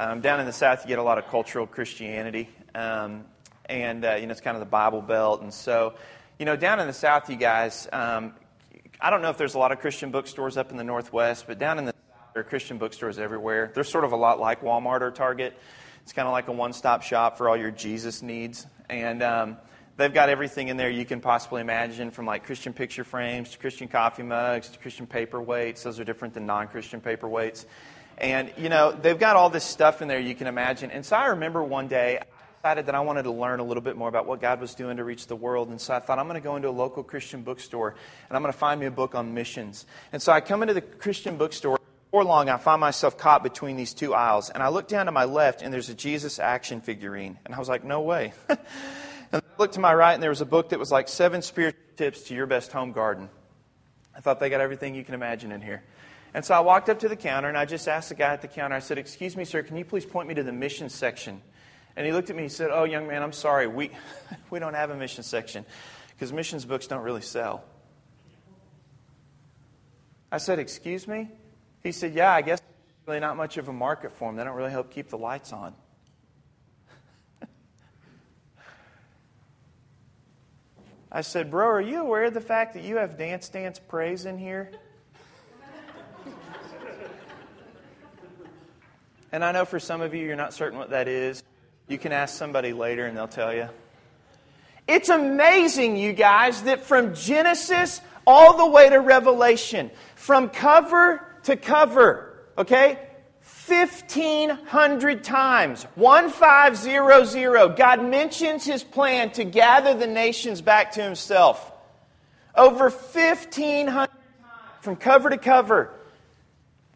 Um, 0.00 0.20
down 0.20 0.38
in 0.38 0.46
the 0.46 0.52
South, 0.52 0.84
you 0.84 0.88
get 0.88 1.00
a 1.00 1.02
lot 1.02 1.18
of 1.18 1.26
cultural 1.26 1.66
Christianity, 1.66 2.48
um, 2.72 3.24
and 3.68 4.04
uh, 4.04 4.14
you 4.14 4.28
know 4.28 4.30
it's 4.30 4.40
kind 4.40 4.56
of 4.56 4.60
the 4.60 4.70
Bible 4.70 5.02
Belt. 5.02 5.42
And 5.42 5.52
so, 5.52 5.94
you 6.38 6.46
know, 6.46 6.54
down 6.54 6.78
in 6.78 6.86
the 6.86 6.92
South, 6.92 7.28
you 7.28 7.34
guys, 7.34 7.88
um, 7.92 8.32
I 9.00 9.10
don't 9.10 9.22
know 9.22 9.30
if 9.30 9.38
there's 9.38 9.54
a 9.54 9.58
lot 9.58 9.72
of 9.72 9.80
Christian 9.80 10.12
bookstores 10.12 10.56
up 10.56 10.70
in 10.70 10.76
the 10.76 10.84
Northwest, 10.84 11.46
but 11.48 11.58
down 11.58 11.80
in 11.80 11.84
the 11.84 11.90
South, 11.90 12.32
there 12.32 12.42
are 12.42 12.44
Christian 12.44 12.78
bookstores 12.78 13.18
everywhere. 13.18 13.72
They're 13.74 13.82
sort 13.82 14.04
of 14.04 14.12
a 14.12 14.16
lot 14.16 14.38
like 14.38 14.62
Walmart 14.62 15.00
or 15.00 15.10
Target. 15.10 15.58
It's 16.04 16.12
kind 16.12 16.28
of 16.28 16.32
like 16.32 16.46
a 16.46 16.52
one-stop 16.52 17.02
shop 17.02 17.36
for 17.36 17.48
all 17.48 17.56
your 17.56 17.72
Jesus 17.72 18.22
needs, 18.22 18.68
and 18.88 19.20
um, 19.20 19.56
they've 19.96 20.14
got 20.14 20.28
everything 20.28 20.68
in 20.68 20.76
there 20.76 20.90
you 20.90 21.06
can 21.06 21.20
possibly 21.20 21.60
imagine, 21.60 22.12
from 22.12 22.24
like 22.24 22.44
Christian 22.44 22.72
picture 22.72 23.02
frames 23.02 23.50
to 23.50 23.58
Christian 23.58 23.88
coffee 23.88 24.22
mugs 24.22 24.68
to 24.68 24.78
Christian 24.78 25.08
paperweights. 25.08 25.82
Those 25.82 25.98
are 25.98 26.04
different 26.04 26.34
than 26.34 26.46
non-Christian 26.46 27.00
paperweights. 27.00 27.66
And, 28.20 28.52
you 28.56 28.68
know, 28.68 28.92
they've 28.92 29.18
got 29.18 29.36
all 29.36 29.48
this 29.48 29.64
stuff 29.64 30.02
in 30.02 30.08
there 30.08 30.18
you 30.18 30.34
can 30.34 30.48
imagine. 30.48 30.90
And 30.90 31.06
so 31.06 31.16
I 31.16 31.26
remember 31.26 31.62
one 31.62 31.86
day, 31.86 32.18
I 32.18 32.24
decided 32.60 32.86
that 32.86 32.96
I 32.96 33.00
wanted 33.00 33.22
to 33.22 33.30
learn 33.30 33.60
a 33.60 33.62
little 33.62 33.82
bit 33.82 33.96
more 33.96 34.08
about 34.08 34.26
what 34.26 34.40
God 34.40 34.60
was 34.60 34.74
doing 34.74 34.96
to 34.96 35.04
reach 35.04 35.28
the 35.28 35.36
world. 35.36 35.68
And 35.68 35.80
so 35.80 35.94
I 35.94 36.00
thought, 36.00 36.18
I'm 36.18 36.26
going 36.26 36.40
to 36.40 36.44
go 36.44 36.56
into 36.56 36.68
a 36.68 36.70
local 36.70 37.04
Christian 37.04 37.42
bookstore 37.42 37.94
and 38.28 38.36
I'm 38.36 38.42
going 38.42 38.52
to 38.52 38.58
find 38.58 38.80
me 38.80 38.86
a 38.86 38.90
book 38.90 39.14
on 39.14 39.34
missions. 39.34 39.86
And 40.12 40.20
so 40.20 40.32
I 40.32 40.40
come 40.40 40.62
into 40.62 40.74
the 40.74 40.80
Christian 40.80 41.36
bookstore. 41.36 41.78
Before 42.10 42.24
long, 42.24 42.48
I 42.48 42.56
find 42.56 42.80
myself 42.80 43.18
caught 43.18 43.42
between 43.44 43.76
these 43.76 43.94
two 43.94 44.14
aisles. 44.14 44.50
And 44.50 44.62
I 44.62 44.68
look 44.68 44.88
down 44.88 45.06
to 45.06 45.12
my 45.12 45.24
left 45.24 45.62
and 45.62 45.72
there's 45.72 45.90
a 45.90 45.94
Jesus 45.94 46.40
action 46.40 46.80
figurine. 46.80 47.38
And 47.44 47.54
I 47.54 47.58
was 47.58 47.68
like, 47.68 47.84
no 47.84 48.00
way. 48.00 48.32
and 48.48 48.58
I 49.32 49.40
looked 49.58 49.74
to 49.74 49.80
my 49.80 49.94
right 49.94 50.14
and 50.14 50.22
there 50.22 50.30
was 50.30 50.40
a 50.40 50.46
book 50.46 50.70
that 50.70 50.78
was 50.78 50.90
like 50.90 51.06
seven 51.06 51.42
spiritual 51.42 51.80
tips 51.96 52.22
to 52.24 52.34
your 52.34 52.46
best 52.46 52.72
home 52.72 52.90
garden. 52.90 53.28
I 54.16 54.20
thought 54.20 54.40
they 54.40 54.50
got 54.50 54.60
everything 54.60 54.96
you 54.96 55.04
can 55.04 55.14
imagine 55.14 55.52
in 55.52 55.60
here. 55.60 55.84
And 56.38 56.44
so 56.44 56.54
I 56.54 56.60
walked 56.60 56.88
up 56.88 57.00
to 57.00 57.08
the 57.08 57.16
counter 57.16 57.48
and 57.48 57.58
I 57.58 57.64
just 57.64 57.88
asked 57.88 58.10
the 58.10 58.14
guy 58.14 58.32
at 58.32 58.42
the 58.42 58.46
counter, 58.46 58.76
I 58.76 58.78
said, 58.78 58.96
Excuse 58.96 59.36
me, 59.36 59.44
sir, 59.44 59.64
can 59.64 59.76
you 59.76 59.84
please 59.84 60.06
point 60.06 60.28
me 60.28 60.34
to 60.34 60.44
the 60.44 60.52
mission 60.52 60.88
section? 60.88 61.42
And 61.96 62.06
he 62.06 62.12
looked 62.12 62.30
at 62.30 62.36
me 62.36 62.44
and 62.44 62.48
he 62.48 62.54
said, 62.54 62.70
Oh, 62.72 62.84
young 62.84 63.08
man, 63.08 63.24
I'm 63.24 63.32
sorry. 63.32 63.66
We, 63.66 63.90
we 64.50 64.60
don't 64.60 64.74
have 64.74 64.90
a 64.90 64.94
mission 64.94 65.24
section. 65.24 65.66
because 66.12 66.32
missions 66.32 66.64
books 66.64 66.86
don't 66.86 67.02
really 67.02 67.22
sell. 67.22 67.64
I 70.30 70.38
said, 70.38 70.60
Excuse 70.60 71.08
me? 71.08 71.28
He 71.82 71.90
said, 71.90 72.14
Yeah, 72.14 72.32
I 72.32 72.42
guess 72.42 72.62
really 73.08 73.18
not 73.18 73.36
much 73.36 73.56
of 73.56 73.68
a 73.68 73.72
market 73.72 74.12
for 74.12 74.28
them. 74.28 74.36
They 74.36 74.44
don't 74.44 74.54
really 74.54 74.70
help 74.70 74.92
keep 74.92 75.08
the 75.08 75.18
lights 75.18 75.52
on. 75.52 75.74
I 81.10 81.22
said, 81.22 81.50
Bro, 81.50 81.66
are 81.66 81.80
you 81.80 82.00
aware 82.00 82.26
of 82.26 82.34
the 82.34 82.40
fact 82.40 82.74
that 82.74 82.84
you 82.84 82.98
have 82.98 83.18
Dance 83.18 83.48
Dance 83.48 83.80
Praise 83.80 84.24
in 84.24 84.38
here? 84.38 84.70
And 89.32 89.44
I 89.44 89.52
know 89.52 89.64
for 89.64 89.78
some 89.78 90.00
of 90.00 90.14
you, 90.14 90.24
you're 90.24 90.36
not 90.36 90.52
certain 90.54 90.78
what 90.78 90.90
that 90.90 91.08
is. 91.08 91.42
You 91.86 91.98
can 91.98 92.12
ask 92.12 92.36
somebody 92.36 92.72
later 92.72 93.06
and 93.06 93.16
they'll 93.16 93.28
tell 93.28 93.54
you. 93.54 93.68
It's 94.86 95.08
amazing, 95.10 95.96
you 95.96 96.12
guys, 96.12 96.62
that 96.62 96.84
from 96.84 97.14
Genesis 97.14 98.00
all 98.26 98.56
the 98.56 98.66
way 98.66 98.88
to 98.88 99.00
Revelation, 99.00 99.90
from 100.14 100.48
cover 100.48 101.24
to 101.44 101.56
cover, 101.56 102.34
okay? 102.56 102.98
1,500 103.66 105.24
times, 105.24 105.84
1500, 105.94 107.76
God 107.76 108.02
mentions 108.04 108.64
his 108.64 108.82
plan 108.82 109.30
to 109.32 109.44
gather 109.44 109.92
the 109.92 110.06
nations 110.06 110.62
back 110.62 110.92
to 110.92 111.02
himself. 111.02 111.72
Over 112.54 112.88
1,500 112.88 113.92
times, 113.92 114.10
from 114.80 114.96
cover 114.96 115.28
to 115.30 115.38
cover. 115.38 115.90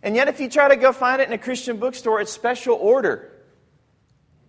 And 0.03 0.17
yet, 0.17 0.29
if 0.29 0.41
you 0.41 0.49
try 0.49 0.69
to 0.69 0.77
go 0.77 0.93
find 0.93 1.23
it 1.23 1.29
in 1.29 1.35
a 1.35 1.39
Christian 1.39 1.77
bookstore, 1.77 2.21
it's 2.21 2.33
special 2.33 2.75
order. 2.75 3.33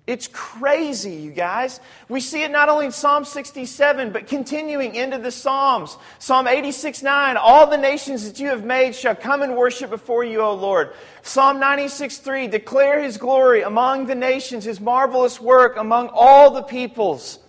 It's 0.06 0.28
crazy, 0.28 1.14
you 1.14 1.32
guys. 1.32 1.80
We 2.10 2.20
see 2.20 2.44
it 2.44 2.52
not 2.52 2.68
only 2.68 2.88
in 2.88 2.92
Psalm 2.92 3.24
67, 3.24 4.12
but 4.12 4.28
continuing 4.28 4.96
into 4.96 5.18
the 5.18 5.32
Psalms. 5.32 5.98
Psalm 6.20 6.46
86 6.46 7.04
9, 7.04 7.38
all 7.38 7.68
the 7.68 7.78
nations 7.78 8.26
that 8.26 8.38
you 8.38 8.50
have 8.50 8.66
made 8.66 8.96
shall 8.96 9.16
come 9.16 9.44
and 9.44 9.56
worship 9.56 9.90
before 9.90 10.26
you, 10.26 10.42
O 10.42 10.56
Lord. 10.56 10.92
Psalm 11.22 11.58
96 11.58 12.18
3, 12.18 12.48
declare 12.48 13.02
his 13.02 13.16
glory 13.16 13.62
among 13.62 14.08
the 14.08 14.16
nations, 14.16 14.66
his 14.66 14.82
marvelous 14.82 15.40
work 15.40 15.78
among 15.78 16.10
all 16.12 16.52
the 16.52 16.64
peoples. 16.64 17.40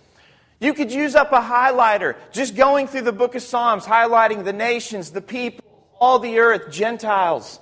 You 0.61 0.73
could 0.73 0.93
use 0.93 1.13
up 1.13 1.33
a 1.33 1.41
highlighter 1.41 2.15
just 2.31 2.55
going 2.55 2.87
through 2.87 3.01
the 3.01 3.11
book 3.11 3.35
of 3.35 3.41
Psalms, 3.41 3.83
highlighting 3.83 4.45
the 4.45 4.53
nations, 4.53 5.11
the 5.11 5.19
people, 5.19 5.65
all 5.99 6.19
the 6.19 6.39
earth, 6.39 6.71
Gentiles, 6.71 7.59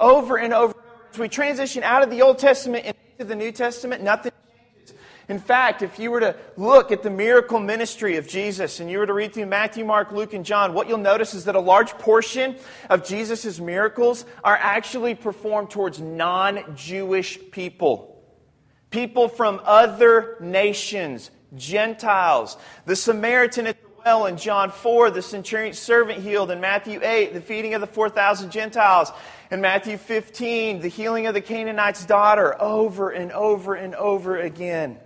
over 0.00 0.36
and 0.36 0.52
over. 0.52 0.74
As 1.12 1.18
we 1.18 1.28
transition 1.28 1.82
out 1.82 2.02
of 2.02 2.10
the 2.10 2.22
Old 2.22 2.38
Testament 2.38 2.86
into 2.86 3.28
the 3.28 3.34
New 3.34 3.52
Testament, 3.52 4.02
nothing 4.02 4.32
changes. 4.56 4.96
in 5.28 5.38
fact, 5.38 5.82
if 5.82 5.98
you 5.98 6.10
were 6.10 6.20
to 6.20 6.36
look 6.56 6.92
at 6.92 7.02
the 7.02 7.10
miracle 7.10 7.58
ministry 7.58 8.16
of 8.16 8.28
Jesus 8.28 8.80
and 8.80 8.90
you 8.90 8.98
were 8.98 9.06
to 9.06 9.12
read 9.12 9.34
through 9.34 9.46
Matthew, 9.46 9.84
Mark, 9.84 10.12
Luke, 10.12 10.34
and 10.34 10.44
John, 10.44 10.72
what 10.72 10.88
you'll 10.88 10.98
notice 10.98 11.34
is 11.34 11.44
that 11.46 11.56
a 11.56 11.60
large 11.60 11.90
portion 11.92 12.56
of 12.88 13.04
Jesus' 13.04 13.58
miracles 13.58 14.24
are 14.44 14.56
actually 14.56 15.14
performed 15.14 15.70
towards 15.70 16.00
non 16.00 16.76
Jewish 16.76 17.38
people. 17.50 18.22
People 18.90 19.28
from 19.28 19.60
other 19.64 20.36
nations, 20.40 21.30
Gentiles. 21.56 22.56
The 22.86 22.96
Samaritan 22.96 23.66
at 23.66 23.80
the 23.82 23.89
well 24.04 24.26
in 24.26 24.36
John 24.36 24.70
4, 24.70 25.10
the 25.10 25.22
centurion's 25.22 25.78
servant 25.78 26.20
healed 26.22 26.50
in 26.50 26.60
Matthew 26.60 27.00
8, 27.02 27.34
the 27.34 27.40
feeding 27.40 27.74
of 27.74 27.80
the 27.80 27.86
4,000 27.86 28.50
Gentiles. 28.50 29.12
In 29.50 29.60
Matthew 29.60 29.96
15, 29.96 30.80
the 30.80 30.88
healing 30.88 31.26
of 31.26 31.34
the 31.34 31.40
Canaanite's 31.40 32.06
daughter 32.06 32.60
over 32.60 33.10
and 33.10 33.32
over 33.32 33.74
and 33.74 33.94
over 33.94 34.38
again. 34.38 34.98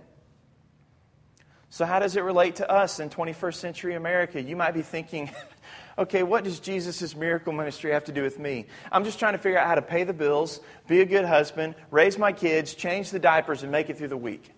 So, 1.69 1.85
how 1.85 1.99
does 1.99 2.15
it 2.15 2.21
relate 2.21 2.57
to 2.57 2.71
us 2.71 2.99
in 2.99 3.09
21st 3.09 3.55
century 3.55 3.95
America? 3.95 4.41
You 4.41 4.55
might 4.55 4.73
be 4.73 4.81
thinking, 4.81 5.29
okay, 5.97 6.23
what 6.23 6.43
does 6.43 6.59
Jesus' 6.59 7.15
miracle 7.15 7.51
ministry 7.51 7.91
have 7.91 8.05
to 8.05 8.11
do 8.11 8.23
with 8.23 8.39
me? 8.39 8.67
I'm 8.91 9.03
just 9.03 9.19
trying 9.19 9.33
to 9.33 9.39
figure 9.39 9.59
out 9.59 9.67
how 9.67 9.75
to 9.75 9.81
pay 9.81 10.03
the 10.03 10.13
bills, 10.13 10.61
be 10.87 11.01
a 11.01 11.05
good 11.05 11.25
husband, 11.25 11.75
raise 11.91 12.17
my 12.17 12.31
kids, 12.31 12.75
change 12.75 13.09
the 13.09 13.19
diapers, 13.19 13.63
and 13.63 13.71
make 13.71 13.89
it 13.89 13.97
through 13.97 14.07
the 14.07 14.17
week. 14.17 14.49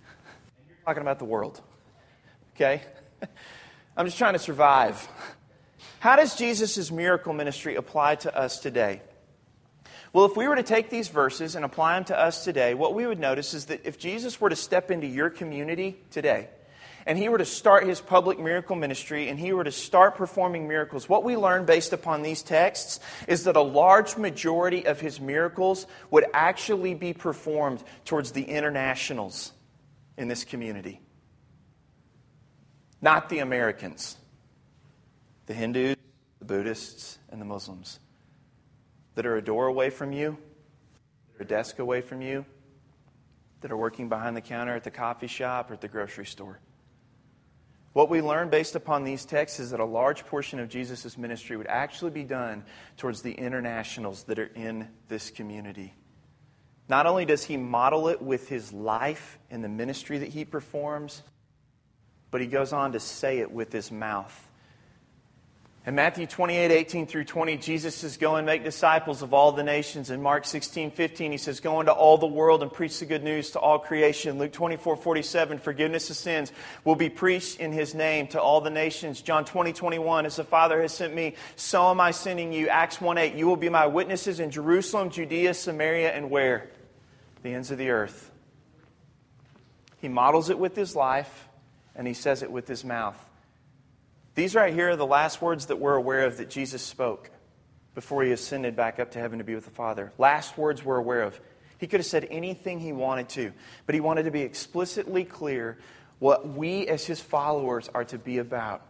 And 0.60 0.68
you're 0.70 0.78
talking 0.86 1.02
about 1.02 1.18
the 1.18 1.26
world, 1.26 1.62
okay? 2.56 2.84
I'm 3.98 4.06
just 4.06 4.20
trying 4.20 4.34
to 4.34 4.40
survive. 4.40 5.08
How 6.00 6.16
does 6.16 6.36
Jesus' 6.36 6.92
miracle 6.92 7.34
ministry 7.34 7.74
apply 7.76 8.16
to 8.18 8.38
us 8.38 8.60
today? 8.60 9.02
Well, 10.14 10.26
if 10.26 10.38
we 10.38 10.48
were 10.48 10.56
to 10.56 10.62
take 10.62 10.92
these 10.92 11.08
verses 11.08 11.56
and 11.56 11.66
apply 11.66 11.96
them 11.96 12.06
to 12.06 12.20
us 12.20 12.44
today, 12.44 12.76
what 12.76 12.94
we 12.94 13.08
would 13.08 13.20
notice 13.20 13.56
is 13.56 13.66
that 13.66 13.88
if 13.88 13.98
Jesus 13.98 14.40
were 14.40 14.50
to 14.50 14.56
step 14.56 14.92
into 14.92 15.08
your 15.08 15.32
community 15.32 15.98
today, 16.12 16.48
and 17.08 17.18
he 17.18 17.28
were 17.28 17.40
to 17.40 17.46
start 17.46 17.88
his 17.88 18.00
public 18.00 18.38
miracle 18.38 18.76
ministry 18.76 19.30
and 19.30 19.40
he 19.40 19.52
were 19.52 19.64
to 19.64 19.72
start 19.72 20.16
performing 20.16 20.68
miracles, 20.68 21.10
what 21.10 21.24
we 21.24 21.36
learn 21.36 21.66
based 21.66 21.92
upon 21.92 22.22
these 22.22 22.44
texts 22.44 23.00
is 23.28 23.46
that 23.46 23.56
a 23.56 23.62
large 23.62 24.16
majority 24.16 24.86
of 24.86 25.00
his 25.00 25.20
miracles 25.20 25.88
would 26.12 26.26
actually 26.34 26.94
be 26.94 27.14
performed 27.14 27.84
towards 28.06 28.34
the 28.34 28.44
internationals 28.44 29.54
in 30.18 30.28
this 30.28 30.44
community, 30.44 31.00
not 33.02 33.30
the 33.30 33.40
Americans, 33.40 34.18
the 35.46 35.54
Hindus, 35.54 35.96
the 36.40 36.46
Buddhists, 36.46 37.20
and 37.30 37.40
the 37.40 37.46
Muslims 37.46 38.00
that 39.16 39.26
are 39.26 39.38
a 39.38 39.42
door 39.42 39.68
away 39.68 39.90
from 39.90 40.12
you, 40.12 40.38
that 41.32 41.42
are 41.42 41.44
a 41.44 41.48
desk 41.48 41.80
away 41.80 42.02
from 42.02 42.22
you, 42.22 42.46
that 43.62 43.72
are 43.72 43.78
working 43.78 44.10
behind 44.10 44.36
the 44.36 44.42
counter 44.42 44.76
at 44.76 44.84
the 44.84 44.92
coffee 44.92 45.28
shop 45.28 45.72
or 45.72 45.74
at 45.74 45.82
the 45.82 45.88
grocery 45.88 46.26
store. 46.26 46.60
What 47.94 48.10
we 48.10 48.22
learn 48.22 48.50
based 48.50 48.76
upon 48.76 49.04
these 49.04 49.26
texts 49.26 49.60
is 49.60 49.72
that 49.72 49.80
a 49.80 49.86
large 49.86 50.24
portion 50.28 50.60
of 50.60 50.70
Jesus' 50.70 51.18
ministry 51.18 51.58
would 51.58 51.66
actually 51.66 52.12
be 52.12 52.24
done 52.24 52.64
towards 52.96 53.24
the 53.24 53.32
internationals 53.32 54.24
that 54.26 54.38
are 54.38 54.52
in 54.54 54.88
this 55.08 55.32
community. 55.32 55.96
Not 56.88 57.08
only 57.08 57.26
does 57.26 57.44
he 57.44 57.58
model 57.58 58.08
it 58.08 58.22
with 58.22 58.50
his 58.50 58.72
life 58.72 59.40
and 59.50 59.64
the 59.64 59.70
ministry 59.70 60.20
that 60.20 60.30
he 60.30 60.46
performs, 60.46 61.24
but 62.32 62.42
he 62.42 62.48
goes 62.48 62.74
on 62.74 62.94
to 62.94 63.00
say 63.00 63.40
it 63.40 63.52
with 63.52 63.72
his 63.72 63.92
mouth. 63.92 64.48
In 65.88 65.96
Matthew 65.96 66.28
28, 66.28 66.70
18 66.70 67.08
through 67.08 67.24
20, 67.24 67.56
Jesus 67.56 67.96
says, 67.96 68.18
Go 68.18 68.36
and 68.36 68.46
make 68.46 68.66
disciples 68.66 69.22
of 69.22 69.34
all 69.34 69.54
the 69.54 69.64
nations. 69.64 70.10
In 70.10 70.22
Mark 70.22 70.44
16, 70.44 70.92
15, 70.92 71.32
he 71.32 71.38
says, 71.38 71.62
Go 71.62 71.80
into 71.80 71.94
all 71.94 72.18
the 72.18 72.28
world 72.28 72.62
and 72.62 72.70
preach 72.70 73.00
the 73.00 73.06
good 73.06 73.24
news 73.24 73.52
to 73.52 73.60
all 73.60 73.80
creation. 73.80 74.38
Luke 74.38 74.52
24, 74.52 74.98
47, 74.98 75.60
forgiveness 75.60 76.10
of 76.10 76.18
sins 76.18 76.52
will 76.84 76.98
be 76.98 77.08
preached 77.08 77.62
in 77.62 77.72
his 77.72 77.96
name 77.96 78.28
to 78.28 78.42
all 78.42 78.60
the 78.60 78.70
nations. 78.70 79.22
John 79.22 79.46
20, 79.46 79.72
21, 79.72 80.26
as 80.26 80.36
the 80.36 80.44
Father 80.44 80.82
has 80.82 80.92
sent 80.92 81.16
me, 81.16 81.36
so 81.56 81.90
am 81.90 82.02
I 82.02 82.12
sending 82.12 82.52
you. 82.52 82.68
Acts 82.68 83.00
1, 83.00 83.18
8, 83.18 83.36
you 83.36 83.48
will 83.48 83.56
be 83.56 83.70
my 83.70 83.88
witnesses 83.88 84.42
in 84.42 84.52
Jerusalem, 84.52 85.10
Judea, 85.10 85.54
Samaria, 85.54 86.12
and 86.12 86.30
where? 86.30 86.70
The 87.44 87.54
ends 87.54 87.72
of 87.72 87.78
the 87.78 87.92
earth. 87.92 88.30
He 90.02 90.10
models 90.10 90.50
it 90.50 90.60
with 90.60 90.76
his 90.76 90.98
life, 90.98 91.47
and 91.98 92.08
he 92.08 92.14
says 92.14 92.44
it 92.44 92.52
with 92.52 92.68
his 92.68 92.86
mouth. 92.86 93.18
These 94.36 94.56
right 94.56 94.74
here 94.74 94.92
are 94.92 94.96
the 94.96 95.06
last 95.06 95.42
words 95.42 95.66
that 95.66 95.80
we're 95.80 95.96
aware 95.96 96.26
of 96.26 96.38
that 96.38 96.50
Jesus 96.50 96.84
spoke 96.84 97.32
before 97.96 98.24
he 98.24 98.32
ascended 98.32 98.76
back 98.76 99.00
up 99.00 99.12
to 99.12 99.20
heaven 99.20 99.40
to 99.40 99.44
be 99.44 99.56
with 99.56 99.66
the 99.66 99.72
Father. 99.72 100.14
Last 100.20 100.58
words 100.58 100.86
we're 100.86 100.98
aware 100.98 101.24
of. 101.24 101.42
He 101.80 101.88
could 101.88 102.00
have 102.00 102.08
said 102.08 102.28
anything 102.30 102.80
he 102.80 102.94
wanted 102.94 103.30
to, 103.30 103.52
but 103.88 103.96
he 103.96 104.02
wanted 104.02 104.24
to 104.24 104.32
be 104.32 104.42
explicitly 104.42 105.24
clear 105.24 105.78
what 106.20 106.48
we 106.48 106.88
as 106.88 107.06
his 107.06 107.20
followers 107.20 107.90
are 107.94 108.06
to 108.06 108.18
be 108.18 108.38
about. 108.38 108.84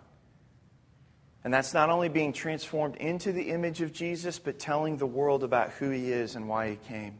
And 1.43 1.53
that's 1.53 1.73
not 1.73 1.89
only 1.89 2.09
being 2.09 2.33
transformed 2.33 2.97
into 2.97 3.31
the 3.31 3.51
image 3.51 3.81
of 3.81 3.93
Jesus, 3.93 4.39
but 4.39 4.59
telling 4.59 4.97
the 4.97 5.05
world 5.05 5.45
about 5.45 5.71
who 5.71 5.89
he 5.89 6.11
is 6.11 6.35
and 6.35 6.49
why 6.49 6.71
he 6.71 6.75
came. 6.75 7.19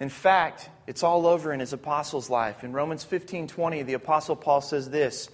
In 0.00 0.08
fact, 0.08 0.68
it's 0.86 1.02
all 1.02 1.26
over 1.26 1.52
in 1.52 1.60
his 1.60 1.72
apostles' 1.72 2.28
life. 2.28 2.64
In 2.64 2.72
Romans 2.72 3.04
15 3.04 3.46
20, 3.46 3.82
the 3.82 3.94
apostle 3.94 4.36
Paul 4.36 4.60
says 4.60 4.90
this 4.90 5.28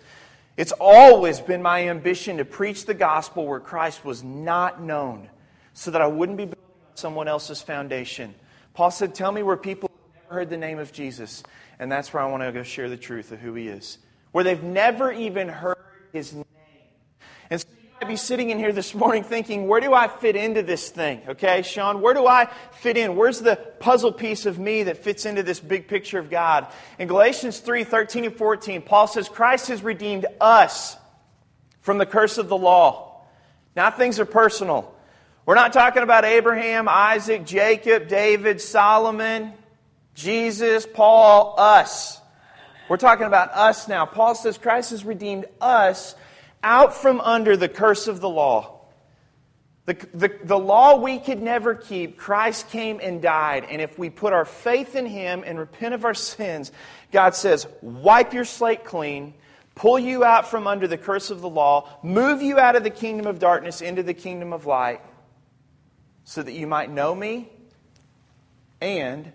it's 0.58 0.72
always 0.72 1.40
been 1.40 1.62
my 1.62 1.88
ambition 1.88 2.38
to 2.38 2.44
preach 2.44 2.84
the 2.84 2.92
gospel 2.92 3.46
where 3.46 3.60
Christ 3.60 4.04
was 4.04 4.24
not 4.24 4.82
known 4.82 5.30
so 5.72 5.92
that 5.92 6.02
I 6.02 6.08
wouldn't 6.08 6.36
be 6.36 6.46
building 6.46 6.58
on 6.90 6.96
someone 6.96 7.28
else's 7.28 7.62
foundation. 7.62 8.34
Paul 8.74 8.90
said, 8.90 9.14
Tell 9.14 9.30
me 9.30 9.44
where 9.44 9.56
people 9.56 9.88
have 9.88 10.22
never 10.24 10.34
heard 10.34 10.50
the 10.50 10.56
name 10.56 10.80
of 10.80 10.92
Jesus. 10.92 11.44
And 11.78 11.92
that's 11.92 12.12
where 12.12 12.24
I 12.24 12.26
want 12.26 12.42
to 12.42 12.50
go 12.50 12.64
share 12.64 12.88
the 12.88 12.96
truth 12.96 13.30
of 13.30 13.38
who 13.38 13.54
he 13.54 13.68
is. 13.68 13.98
Where 14.32 14.42
they've 14.42 14.60
never 14.60 15.12
even 15.12 15.48
heard 15.48 15.78
his 16.12 16.34
name. 16.34 16.44
And 17.50 17.60
so 17.60 17.68
might 18.00 18.08
be 18.08 18.16
sitting 18.16 18.50
in 18.50 18.58
here 18.58 18.72
this 18.72 18.94
morning 18.94 19.24
thinking, 19.24 19.66
where 19.66 19.80
do 19.80 19.92
I 19.92 20.06
fit 20.06 20.36
into 20.36 20.62
this 20.62 20.88
thing? 20.88 21.20
Okay, 21.30 21.62
Sean, 21.62 22.00
where 22.00 22.14
do 22.14 22.28
I 22.28 22.48
fit 22.70 22.96
in? 22.96 23.16
Where's 23.16 23.40
the 23.40 23.56
puzzle 23.56 24.12
piece 24.12 24.46
of 24.46 24.56
me 24.56 24.84
that 24.84 24.98
fits 24.98 25.26
into 25.26 25.42
this 25.42 25.58
big 25.58 25.88
picture 25.88 26.20
of 26.20 26.30
God? 26.30 26.68
In 27.00 27.08
Galatians 27.08 27.58
3 27.58 27.82
13 27.82 28.26
and 28.26 28.36
14, 28.36 28.82
Paul 28.82 29.08
says, 29.08 29.28
Christ 29.28 29.66
has 29.68 29.82
redeemed 29.82 30.26
us 30.40 30.96
from 31.80 31.98
the 31.98 32.06
curse 32.06 32.38
of 32.38 32.48
the 32.48 32.56
law. 32.56 33.22
Now 33.74 33.90
things 33.90 34.20
are 34.20 34.26
personal. 34.26 34.94
We're 35.44 35.56
not 35.56 35.72
talking 35.72 36.04
about 36.04 36.24
Abraham, 36.24 36.88
Isaac, 36.88 37.46
Jacob, 37.46 38.06
David, 38.06 38.60
Solomon, 38.60 39.54
Jesus, 40.14 40.86
Paul, 40.86 41.56
us. 41.58 42.20
We're 42.88 42.96
talking 42.96 43.26
about 43.26 43.50
us 43.54 43.88
now. 43.88 44.06
Paul 44.06 44.36
says 44.36 44.56
Christ 44.56 44.90
has 44.90 45.04
redeemed 45.04 45.46
us 45.60 46.14
out 46.62 46.94
from 46.94 47.20
under 47.20 47.56
the 47.56 47.68
curse 47.68 48.08
of 48.08 48.20
the 48.20 48.28
law. 48.28 48.74
The, 49.86 49.94
the, 50.12 50.38
the 50.44 50.58
law 50.58 51.00
we 51.00 51.18
could 51.18 51.40
never 51.40 51.74
keep, 51.74 52.18
Christ 52.18 52.68
came 52.68 53.00
and 53.02 53.22
died. 53.22 53.64
And 53.70 53.80
if 53.80 53.98
we 53.98 54.10
put 54.10 54.34
our 54.34 54.44
faith 54.44 54.94
in 54.94 55.06
Him 55.06 55.42
and 55.46 55.58
repent 55.58 55.94
of 55.94 56.04
our 56.04 56.12
sins, 56.12 56.72
God 57.10 57.34
says, 57.34 57.66
wipe 57.80 58.34
your 58.34 58.44
slate 58.44 58.84
clean, 58.84 59.32
pull 59.74 59.98
you 59.98 60.24
out 60.24 60.50
from 60.50 60.66
under 60.66 60.86
the 60.86 60.98
curse 60.98 61.30
of 61.30 61.40
the 61.40 61.48
law, 61.48 61.88
move 62.02 62.42
you 62.42 62.58
out 62.58 62.76
of 62.76 62.84
the 62.84 62.90
kingdom 62.90 63.26
of 63.26 63.38
darkness 63.38 63.80
into 63.80 64.02
the 64.02 64.12
kingdom 64.12 64.52
of 64.52 64.66
light, 64.66 65.00
so 66.24 66.42
that 66.42 66.52
you 66.52 66.66
might 66.66 66.90
know 66.90 67.14
me, 67.14 67.48
and 68.82 69.32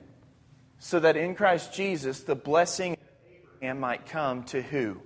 so 0.78 1.00
that 1.00 1.18
in 1.18 1.34
Christ 1.34 1.74
Jesus 1.74 2.20
the 2.20 2.36
blessing 2.36 2.94
of 2.94 3.00
Abraham 3.32 3.80
might 3.80 4.06
come 4.06 4.44
to 4.44 4.62
who? 4.62 5.02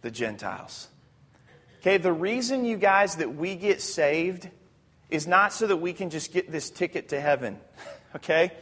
The 0.00 0.10
Gentiles. 0.10 0.88
Okay, 1.84 1.98
the 1.98 2.14
reason, 2.14 2.64
you 2.64 2.78
guys, 2.78 3.16
that 3.16 3.36
we 3.36 3.56
get 3.56 3.82
saved 3.82 4.48
is 5.10 5.26
not 5.26 5.52
so 5.52 5.66
that 5.66 5.76
we 5.76 5.92
can 5.92 6.08
just 6.08 6.32
get 6.32 6.50
this 6.50 6.70
ticket 6.70 7.10
to 7.10 7.20
heaven. 7.20 7.58
Okay? 8.16 8.52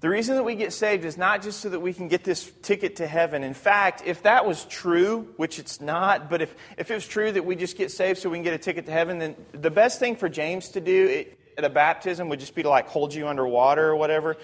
The 0.00 0.08
reason 0.08 0.34
that 0.34 0.42
we 0.42 0.56
get 0.56 0.72
saved 0.72 1.04
is 1.04 1.16
not 1.16 1.42
just 1.42 1.60
so 1.60 1.68
that 1.68 1.78
we 1.78 1.92
can 1.92 2.08
get 2.08 2.24
this 2.24 2.50
ticket 2.60 2.96
to 2.96 3.06
heaven. 3.06 3.44
In 3.44 3.54
fact, 3.54 4.02
if 4.04 4.24
that 4.24 4.44
was 4.44 4.64
true, 4.64 5.32
which 5.36 5.60
it's 5.60 5.80
not, 5.80 6.28
but 6.28 6.42
if, 6.42 6.52
if 6.76 6.90
it 6.90 6.94
was 6.94 7.06
true 7.06 7.30
that 7.30 7.46
we 7.46 7.54
just 7.54 7.78
get 7.78 7.92
saved 7.92 8.18
so 8.18 8.28
we 8.28 8.38
can 8.38 8.42
get 8.42 8.52
a 8.52 8.58
ticket 8.58 8.86
to 8.86 8.92
heaven, 8.92 9.20
then 9.20 9.36
the 9.52 9.70
best 9.70 10.00
thing 10.00 10.16
for 10.16 10.28
James 10.28 10.70
to 10.70 10.80
do 10.80 11.24
at 11.56 11.64
a 11.64 11.70
baptism 11.70 12.28
would 12.30 12.40
just 12.40 12.56
be 12.56 12.64
to 12.64 12.68
like 12.68 12.88
hold 12.88 13.14
you 13.14 13.28
underwater 13.28 13.88
or 13.88 13.94
whatever 13.94 14.36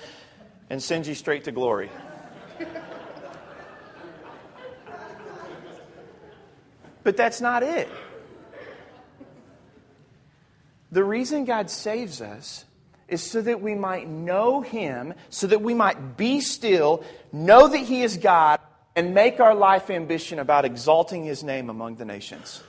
and 0.71 0.81
send 0.81 1.09
you 1.09 1.15
straight 1.17 1.43
to 1.45 1.51
glory. 1.51 1.91
But 7.03 7.17
that's 7.17 7.41
not 7.41 7.63
it. 7.63 7.89
The 10.91 11.03
reason 11.03 11.47
God 11.47 11.71
saves 11.71 12.21
us 12.21 12.65
is 13.09 13.23
so 13.23 13.41
that 13.43 13.61
we 13.61 13.75
might 13.75 14.09
know 14.09 14.61
Him, 14.61 15.15
so 15.31 15.47
that 15.47 15.63
we 15.63 15.75
might 15.75 16.17
be 16.17 16.41
still, 16.41 17.03
know 17.33 17.67
that 17.69 17.79
He 17.79 18.03
is 18.03 18.17
God, 18.19 18.61
and 18.95 19.15
make 19.15 19.41
our 19.41 19.55
life 19.55 19.91
ambition 19.91 20.39
about 20.39 20.65
exalting 20.65 21.25
His 21.25 21.43
name 21.43 21.71
among 21.71 21.97
the 21.97 22.05
nations. 22.05 22.63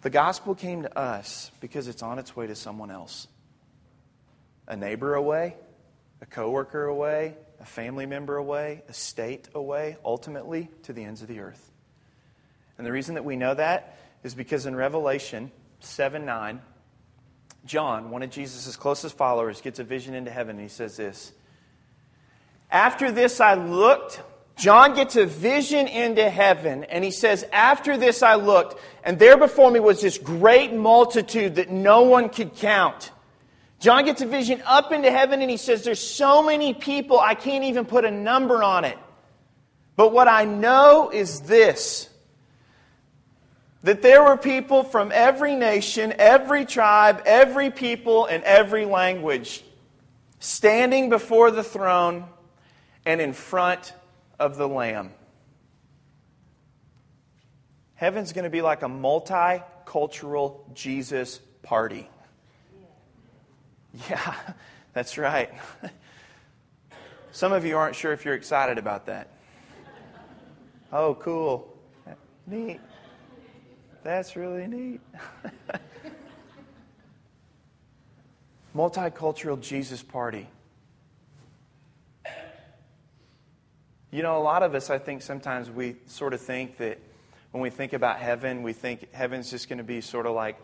The 0.00 0.10
gospel 0.10 0.54
came 0.54 0.82
to 0.82 0.98
us 0.98 1.50
because 1.60 1.88
it's 1.88 2.02
on 2.02 2.18
its 2.18 2.36
way 2.36 2.46
to 2.46 2.54
someone 2.54 2.90
else. 2.90 3.26
A 4.68 4.76
neighbor 4.76 5.14
away, 5.14 5.56
a 6.20 6.26
coworker 6.26 6.84
away, 6.84 7.34
a 7.64 7.66
family 7.66 8.04
member 8.04 8.36
away, 8.36 8.82
a 8.90 8.92
state 8.92 9.48
away, 9.54 9.96
ultimately 10.04 10.68
to 10.82 10.92
the 10.92 11.02
ends 11.02 11.22
of 11.22 11.28
the 11.28 11.40
earth. 11.40 11.72
And 12.76 12.86
the 12.86 12.92
reason 12.92 13.14
that 13.14 13.24
we 13.24 13.36
know 13.36 13.54
that 13.54 13.96
is 14.22 14.34
because 14.34 14.66
in 14.66 14.76
Revelation 14.76 15.50
7 15.80 16.26
9, 16.26 16.60
John, 17.64 18.10
one 18.10 18.22
of 18.22 18.28
Jesus' 18.28 18.76
closest 18.76 19.16
followers, 19.16 19.62
gets 19.62 19.78
a 19.78 19.84
vision 19.84 20.14
into 20.14 20.30
heaven 20.30 20.56
and 20.56 20.60
he 20.60 20.68
says 20.68 20.98
this 20.98 21.32
After 22.70 23.10
this 23.10 23.40
I 23.40 23.54
looked, 23.54 24.20
John 24.56 24.94
gets 24.94 25.16
a 25.16 25.24
vision 25.24 25.88
into 25.88 26.28
heaven 26.28 26.84
and 26.84 27.02
he 27.02 27.10
says, 27.10 27.46
After 27.50 27.96
this 27.96 28.22
I 28.22 28.34
looked, 28.34 28.78
and 29.04 29.18
there 29.18 29.38
before 29.38 29.70
me 29.70 29.80
was 29.80 30.02
this 30.02 30.18
great 30.18 30.74
multitude 30.74 31.54
that 31.54 31.70
no 31.70 32.02
one 32.02 32.28
could 32.28 32.56
count 32.56 33.10
John 33.80 34.04
gets 34.04 34.22
a 34.22 34.26
vision 34.26 34.62
up 34.64 34.92
into 34.92 35.10
heaven 35.10 35.42
and 35.42 35.50
he 35.50 35.56
says, 35.56 35.84
There's 35.84 36.00
so 36.00 36.42
many 36.42 36.74
people, 36.74 37.20
I 37.20 37.34
can't 37.34 37.64
even 37.64 37.84
put 37.84 38.04
a 38.04 38.10
number 38.10 38.62
on 38.62 38.84
it. 38.84 38.98
But 39.96 40.12
what 40.12 40.28
I 40.28 40.44
know 40.44 41.10
is 41.10 41.40
this 41.40 42.08
that 43.82 44.00
there 44.00 44.22
were 44.22 44.38
people 44.38 44.82
from 44.82 45.12
every 45.12 45.54
nation, 45.54 46.14
every 46.18 46.64
tribe, 46.64 47.22
every 47.26 47.70
people, 47.70 48.24
and 48.24 48.42
every 48.44 48.86
language 48.86 49.62
standing 50.38 51.10
before 51.10 51.50
the 51.50 51.62
throne 51.62 52.24
and 53.04 53.20
in 53.20 53.34
front 53.34 53.92
of 54.38 54.56
the 54.56 54.66
Lamb. 54.66 55.10
Heaven's 57.94 58.32
going 58.32 58.44
to 58.44 58.50
be 58.50 58.62
like 58.62 58.82
a 58.82 58.88
multicultural 58.88 60.72
Jesus 60.74 61.38
party. 61.62 62.08
Yeah, 64.08 64.34
that's 64.92 65.18
right. 65.18 65.52
Some 67.32 67.52
of 67.52 67.64
you 67.64 67.76
aren't 67.76 67.96
sure 67.96 68.12
if 68.12 68.24
you're 68.24 68.34
excited 68.34 68.78
about 68.78 69.06
that. 69.06 69.28
Oh, 70.92 71.14
cool. 71.16 71.76
Neat. 72.46 72.80
That's 74.04 74.36
really 74.36 74.66
neat. 74.66 75.00
Multicultural 78.76 79.60
Jesus 79.60 80.02
party. 80.02 80.46
You 84.10 84.22
know, 84.22 84.36
a 84.38 84.42
lot 84.42 84.62
of 84.62 84.74
us, 84.76 84.90
I 84.90 84.98
think 84.98 85.22
sometimes 85.22 85.70
we 85.70 85.96
sort 86.06 86.34
of 86.34 86.40
think 86.40 86.76
that 86.76 86.98
when 87.50 87.62
we 87.62 87.70
think 87.70 87.92
about 87.92 88.18
heaven, 88.18 88.62
we 88.62 88.72
think 88.72 89.12
heaven's 89.12 89.50
just 89.50 89.68
going 89.68 89.78
to 89.78 89.84
be 89.84 90.00
sort 90.00 90.26
of 90.26 90.34
like 90.34 90.56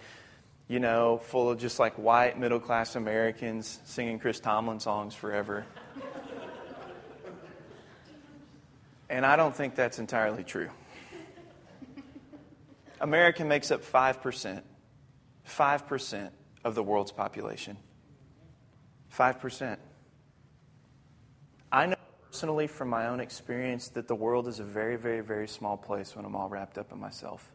you 0.71 0.79
know, 0.79 1.19
full 1.25 1.51
of 1.51 1.59
just 1.59 1.81
like 1.81 1.95
white 1.95 2.39
middle 2.39 2.61
class 2.61 2.95
Americans 2.95 3.81
singing 3.85 4.21
Chris 4.21 4.39
Tomlin 4.39 4.79
songs 4.79 5.17
forever. 5.17 5.67
and 9.09 9.27
I 9.27 9.35
don't 9.35 9.55
think 9.55 9.75
that's 9.75 9.99
entirely 9.99 10.45
true. 10.45 10.71
America 13.01 13.45
makes 13.45 13.73
up 13.73 13.83
5%, 13.83 14.63
5% 15.45 16.31
of 16.63 16.77
the 16.77 16.85
world's 16.85 17.11
population. 17.11 17.77
5%. 19.13 19.77
I 21.73 21.87
know 21.87 21.97
personally 22.27 22.69
from 22.69 22.91
my 22.91 23.09
own 23.09 23.19
experience 23.19 23.89
that 23.89 24.07
the 24.07 24.15
world 24.15 24.47
is 24.47 24.61
a 24.61 24.65
very, 24.65 24.95
very, 24.95 25.21
very 25.21 25.49
small 25.49 25.77
place 25.77 26.15
when 26.15 26.25
I'm 26.25 26.37
all 26.37 26.49
wrapped 26.49 26.79
up 26.79 26.93
in 26.93 27.01
myself. 27.01 27.51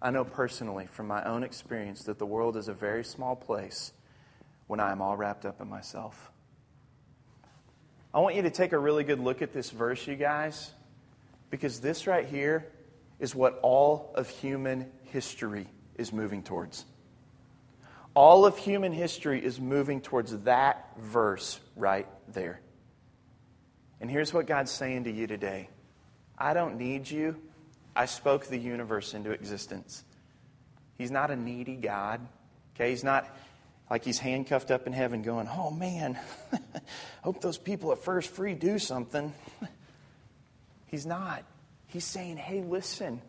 I 0.00 0.10
know 0.10 0.24
personally 0.24 0.86
from 0.86 1.08
my 1.08 1.24
own 1.24 1.42
experience 1.42 2.04
that 2.04 2.18
the 2.18 2.26
world 2.26 2.56
is 2.56 2.68
a 2.68 2.72
very 2.72 3.04
small 3.04 3.34
place 3.34 3.92
when 4.68 4.80
I 4.80 4.92
am 4.92 5.02
all 5.02 5.16
wrapped 5.16 5.44
up 5.44 5.60
in 5.60 5.68
myself. 5.68 6.30
I 8.14 8.20
want 8.20 8.36
you 8.36 8.42
to 8.42 8.50
take 8.50 8.72
a 8.72 8.78
really 8.78 9.04
good 9.04 9.20
look 9.20 9.42
at 9.42 9.52
this 9.52 9.70
verse, 9.70 10.06
you 10.06 10.14
guys, 10.14 10.70
because 11.50 11.80
this 11.80 12.06
right 12.06 12.26
here 12.26 12.66
is 13.18 13.34
what 13.34 13.58
all 13.62 14.12
of 14.14 14.28
human 14.28 14.90
history 15.04 15.66
is 15.96 16.12
moving 16.12 16.42
towards. 16.42 16.84
All 18.14 18.46
of 18.46 18.56
human 18.56 18.92
history 18.92 19.44
is 19.44 19.60
moving 19.60 20.00
towards 20.00 20.36
that 20.44 20.96
verse 20.98 21.60
right 21.76 22.06
there. 22.28 22.60
And 24.00 24.10
here's 24.10 24.32
what 24.32 24.46
God's 24.46 24.70
saying 24.70 25.04
to 25.04 25.10
you 25.10 25.26
today 25.26 25.68
I 26.38 26.54
don't 26.54 26.78
need 26.78 27.10
you 27.10 27.36
I 27.98 28.06
spoke 28.06 28.46
the 28.46 28.56
universe 28.56 29.12
into 29.12 29.32
existence. 29.32 30.04
He's 30.98 31.10
not 31.10 31.32
a 31.32 31.36
needy 31.36 31.74
God. 31.74 32.20
Okay, 32.76 32.90
he's 32.90 33.02
not 33.02 33.28
like 33.90 34.04
he's 34.04 34.20
handcuffed 34.20 34.70
up 34.70 34.86
in 34.86 34.92
heaven 34.92 35.22
going, 35.22 35.48
oh 35.50 35.72
man, 35.72 36.16
hope 37.22 37.40
those 37.40 37.58
people 37.58 37.90
at 37.90 37.98
first 37.98 38.30
free 38.30 38.54
do 38.54 38.78
something. 38.78 39.34
he's 40.86 41.06
not. 41.06 41.42
He's 41.88 42.04
saying, 42.04 42.36
hey, 42.36 42.62
listen, 42.62 43.20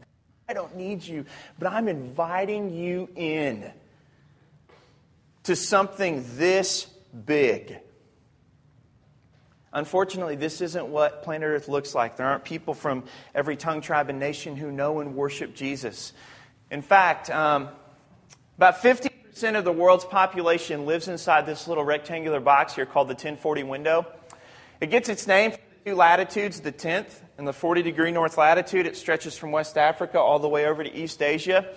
I 0.47 0.53
don't 0.53 0.76
need 0.76 1.03
you, 1.03 1.26
but 1.57 1.72
I'm 1.74 1.88
inviting 1.88 2.70
you 2.70 3.09
in 3.15 3.72
to 5.45 5.55
something 5.55 6.24
this 6.36 6.86
big. 7.26 7.80
Unfortunately, 9.72 10.36
this 10.36 10.61
isn't 10.61 10.88
what 10.88 11.22
planet 11.22 11.47
Earth 11.47 11.67
looks 11.67 11.93
like. 11.93 12.17
There 12.17 12.26
aren't 12.26 12.43
people 12.43 12.74
from 12.74 13.03
every 13.36 13.55
tongue, 13.55 13.82
tribe, 13.82 14.09
and 14.09 14.20
nation 14.20 14.55
who 14.55 14.72
know 14.72 14.99
and 14.99 15.15
worship 15.15 15.53
Jesus. 15.53 16.13
In 16.72 16.82
fact, 16.82 17.30
um, 17.30 17.70
about 18.57 18.82
50% 18.82 19.55
of 19.55 19.63
the 19.63 19.72
world's 19.72 20.05
population 20.05 20.88
lives 20.88 21.07
inside 21.07 21.45
this 21.45 21.67
little 21.67 21.84
rectangular 21.84 22.39
box 22.39 22.74
here 22.74 22.88
called 22.88 23.09
the 23.09 23.13
1040 23.13 23.63
window. 23.63 24.07
It 24.82 24.89
gets 24.89 25.07
its 25.07 25.28
name 25.28 25.51
from 25.51 25.61
the 25.84 25.91
two 25.91 25.95
latitudes, 25.95 26.61
the 26.61 26.72
10th 26.72 27.22
and 27.38 27.47
the 27.47 27.53
40 27.53 27.84
degree 27.84 28.11
north 28.11 28.39
latitude. 28.39 28.88
It 28.88 28.97
stretches 28.97 29.38
from 29.38 29.51
West 29.51 29.78
Africa 29.78 30.20
all 30.20 30.39
the 30.39 30.49
way 30.49 30.65
over 30.65 30.84
to 30.84 30.93
East 30.93 31.22
Asia. 31.22 31.67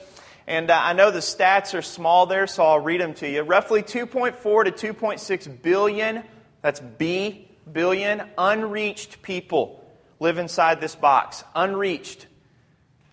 And 0.46 0.70
uh, 0.70 0.80
I 0.82 0.94
know 0.94 1.10
the 1.10 1.20
stats 1.20 1.78
are 1.78 1.82
small 1.82 2.24
there, 2.24 2.46
so 2.46 2.64
I'll 2.64 2.80
read 2.80 3.00
them 3.00 3.14
to 3.14 3.28
you. 3.28 3.42
Roughly 3.42 3.82
2.4 3.82 4.76
to 4.76 4.94
2.6 4.94 5.62
billion, 5.62 6.24
that's 6.62 6.80
B 6.80 7.48
billion 7.70 8.22
unreached 8.38 9.22
people 9.22 9.84
live 10.20 10.38
inside 10.38 10.80
this 10.80 10.94
box. 10.94 11.44
Unreached. 11.54 12.26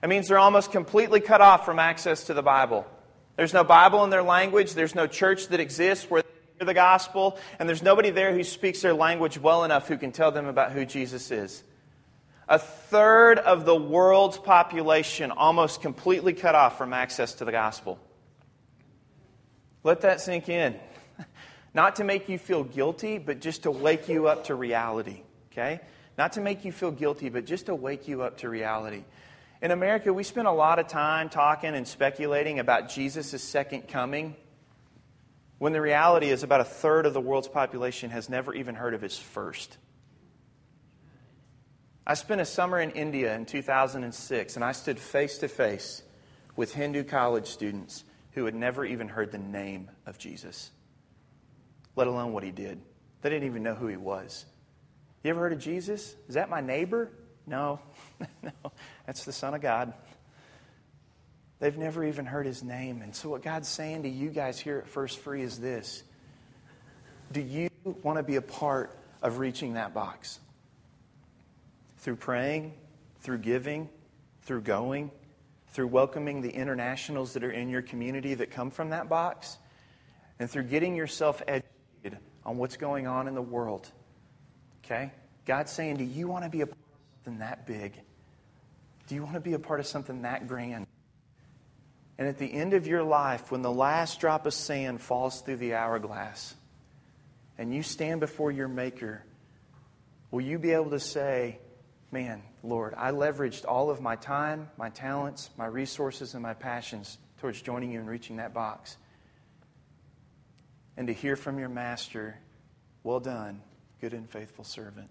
That 0.02 0.08
means 0.08 0.28
they're 0.28 0.40
almost 0.40 0.72
completely 0.72 1.20
cut 1.20 1.42
off 1.42 1.66
from 1.66 1.80
access 1.80 2.26
to 2.26 2.34
the 2.34 2.44
Bible. 2.44 2.86
There's 3.36 3.54
no 3.54 3.64
Bible 3.64 4.04
in 4.04 4.10
their 4.10 4.24
language. 4.24 4.74
There's 4.74 4.96
no 4.96 5.08
church 5.08 5.48
that 5.48 5.60
exists 5.60 6.10
where 6.10 6.22
they 6.22 6.28
hear 6.58 6.66
the 6.66 6.74
gospel, 6.74 7.38
and 7.58 7.68
there's 7.68 7.84
nobody 7.84 8.10
there 8.10 8.34
who 8.34 8.44
speaks 8.44 8.82
their 8.82 8.94
language 8.94 9.38
well 9.38 9.64
enough 9.64 9.88
who 9.88 9.98
can 9.98 10.12
tell 10.12 10.32
them 10.32 10.46
about 10.46 10.72
who 10.72 10.86
Jesus 10.86 11.32
is. 11.32 11.64
A 12.48 12.60
third 12.60 13.38
of 13.40 13.66
the 13.66 13.76
world's 13.76 14.38
population 14.38 15.32
almost 15.32 15.82
completely 15.82 16.34
cut 16.34 16.56
off 16.56 16.78
from 16.78 16.94
access 16.94 17.36
to 17.36 17.46
the 17.46 17.52
gospel. 17.52 18.00
Let 19.84 20.02
that 20.02 20.20
sink 20.20 20.50
in. 20.50 20.80
Not 21.74 21.98
to 21.98 22.04
make 22.04 22.30
you 22.30 22.38
feel 22.38 22.64
guilty, 22.64 23.18
but 23.18 23.42
just 23.42 23.64
to 23.64 23.72
wake 23.72 24.10
you 24.10 24.28
up 24.28 24.46
to 24.46 24.56
reality, 24.56 25.22
okay? 25.52 25.82
Not 26.18 26.34
to 26.34 26.42
make 26.42 26.66
you 26.66 26.72
feel 26.72 26.92
guilty, 26.92 27.30
but 27.30 27.46
just 27.46 27.68
to 27.68 27.76
wake 27.76 28.08
you 28.08 28.24
up 28.24 28.38
to 28.40 28.50
reality. 28.50 29.04
In 29.62 29.72
America, 29.72 30.12
we 30.12 30.24
spend 30.24 30.48
a 30.48 30.52
lot 30.52 30.80
of 30.80 30.88
time 30.88 31.30
talking 31.30 31.76
and 31.76 31.88
speculating 31.88 32.60
about 32.60 32.90
Jesus' 32.90 33.44
second 33.44 33.88
coming, 33.88 34.36
when 35.58 35.74
the 35.74 35.82
reality 35.82 36.30
is 36.30 36.44
about 36.44 36.62
a 36.62 36.66
third 36.66 37.06
of 37.06 37.14
the 37.14 37.22
world's 37.22 37.50
population 37.50 38.10
has 38.12 38.30
never 38.30 38.54
even 38.54 38.76
heard 38.76 38.94
of 38.94 39.02
his 39.02 39.18
first. 39.18 39.78
I 42.08 42.14
spent 42.16 42.42
a 42.42 42.46
summer 42.46 42.80
in 42.80 42.92
India 42.92 43.36
in 43.36 43.46
2006, 43.46 44.56
and 44.56 44.66
I 44.66 44.72
stood 44.72 44.98
face 44.98 45.38
to 45.40 45.48
face 45.48 46.02
with 46.56 46.74
Hindu 46.74 47.04
college 47.04 47.48
students 47.48 48.04
who 48.32 48.46
had 48.46 48.56
never 48.56 48.86
even 48.86 49.10
heard 49.10 49.32
the 49.32 49.38
name 49.38 49.92
of 50.06 50.18
Jesus, 50.18 50.72
let 51.96 52.08
alone 52.08 52.34
what 52.34 52.44
he 52.44 52.52
did. 52.52 52.80
They 53.22 53.30
didn't 53.30 53.48
even 53.48 53.64
know 53.64 53.76
who 53.76 53.88
he 53.88 53.98
was. 53.98 54.46
You 55.24 55.32
ever 55.32 55.40
heard 55.40 55.54
of 55.54 55.60
Jesus? 55.60 56.16
Is 56.28 56.36
that 56.36 56.50
my 56.50 56.62
neighbor? 56.62 57.12
No, 57.46 57.80
no, 58.44 58.52
that's 59.06 59.26
the 59.26 59.34
Son 59.34 59.54
of 59.54 59.62
God. 59.62 59.94
They've 61.60 61.78
never 61.78 62.06
even 62.06 62.26
heard 62.26 62.46
his 62.46 62.64
name. 62.64 63.02
And 63.02 63.14
so, 63.14 63.30
what 63.30 63.42
God's 63.42 63.68
saying 63.68 64.04
to 64.04 64.10
you 64.10 64.30
guys 64.30 64.60
here 64.60 64.78
at 64.78 64.88
First 64.88 65.20
Free 65.20 65.42
is 65.42 65.60
this 65.60 66.04
Do 67.32 67.42
you 67.42 67.70
want 68.04 68.18
to 68.18 68.24
be 68.24 68.38
a 68.38 68.42
part 68.42 68.98
of 69.22 69.40
reaching 69.40 69.74
that 69.74 69.94
box? 69.94 70.40
through 72.00 72.16
praying, 72.16 72.74
through 73.20 73.40
giving, 73.40 73.90
through 74.44 74.62
going, 74.62 75.12
through 75.68 75.88
welcoming 75.88 76.42
the 76.42 76.50
internationals 76.50 77.34
that 77.34 77.44
are 77.44 77.52
in 77.52 77.70
your 77.70 77.82
community 77.82 78.34
that 78.34 78.52
come 78.52 78.72
from 78.72 78.90
that 78.90 79.10
box, 79.10 79.58
and 80.40 80.50
through 80.50 80.64
getting 80.64 80.96
yourself 80.96 81.42
educated 81.48 81.70
on 82.46 82.58
what's 82.58 82.78
going 82.78 83.08
on 83.08 83.28
in 83.28 83.36
the 83.36 83.42
world. 83.42 83.90
Okay? 84.84 85.12
God's 85.46 85.72
saying, 85.72 85.98
Do 85.98 86.04
you 86.04 86.28
want 86.28 86.44
to 86.44 86.50
be 86.50 86.62
a 86.62 86.68
part 86.68 86.78
of 86.78 87.24
something 87.24 87.40
that 87.40 87.66
big? 87.68 87.94
Do 89.08 89.16
you 89.16 89.24
want 89.24 89.34
to 89.36 89.40
be 89.40 89.54
a 89.54 89.60
part 89.60 89.80
of 89.80 89.88
something 89.88 90.22
that 90.22 90.48
grand? 90.48 90.86
And 92.18 92.28
at 92.28 92.38
the 92.38 92.52
end 92.52 92.74
of 92.74 92.86
your 92.86 93.02
life, 93.02 93.52
when 93.52 93.62
the 93.62 93.72
last 93.72 94.20
drop 94.20 94.46
of 94.46 94.54
sand 94.54 95.02
falls 95.02 95.42
through 95.42 95.58
the 95.58 95.74
hourglass, 95.76 96.54
and 97.58 97.74
you 97.74 97.82
stand 97.82 98.20
before 98.20 98.52
your 98.52 98.68
Maker, 98.68 99.24
will 100.30 100.42
you 100.42 100.60
be 100.60 100.72
able 100.72 100.92
to 100.92 101.00
say, 101.00 101.60
man, 102.12 102.44
Lord, 102.64 102.94
I 102.98 103.12
leveraged 103.12 103.66
all 103.68 103.90
of 103.90 104.02
my 104.02 104.16
time, 104.16 104.70
my 104.78 104.90
talents, 104.90 105.50
my 105.58 105.66
resources, 105.66 106.34
and 106.34 106.44
my 106.44 106.54
passions 106.54 107.18
towards 107.40 107.62
joining 107.62 107.92
you 107.92 108.00
and 108.00 108.08
reaching 108.08 108.38
that 108.38 108.54
box. 108.54 108.98
And 110.98 111.08
to 111.08 111.14
hear 111.14 111.36
from 111.36 111.60
your 111.60 111.70
master, 111.70 112.38
well 113.04 113.20
done, 113.20 113.62
good 114.02 114.14
and 114.14 114.30
faithful 114.30 114.64
servant. 114.64 115.10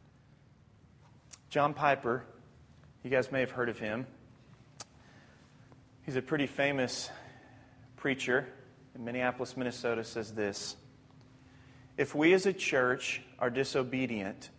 John 1.51 1.73
Piper, 1.73 2.25
you 3.03 3.11
guys 3.11 3.33
may 3.33 3.41
have 3.41 3.51
heard 3.51 3.69
of 3.69 3.79
him. 3.79 4.07
He's 6.03 6.17
a 6.17 6.23
pretty 6.23 6.47
famous 6.47 7.11
preacher 7.97 8.47
in 8.95 9.05
Minneapolis, 9.05 9.57
Minnesota, 9.57 10.05
says 10.05 10.33
this 10.33 10.77
If 11.97 12.15
we 12.15 12.33
as 12.35 12.47
a 12.47 12.53
church 12.53 13.23
are 13.39 13.51
disobedient, 13.51 14.51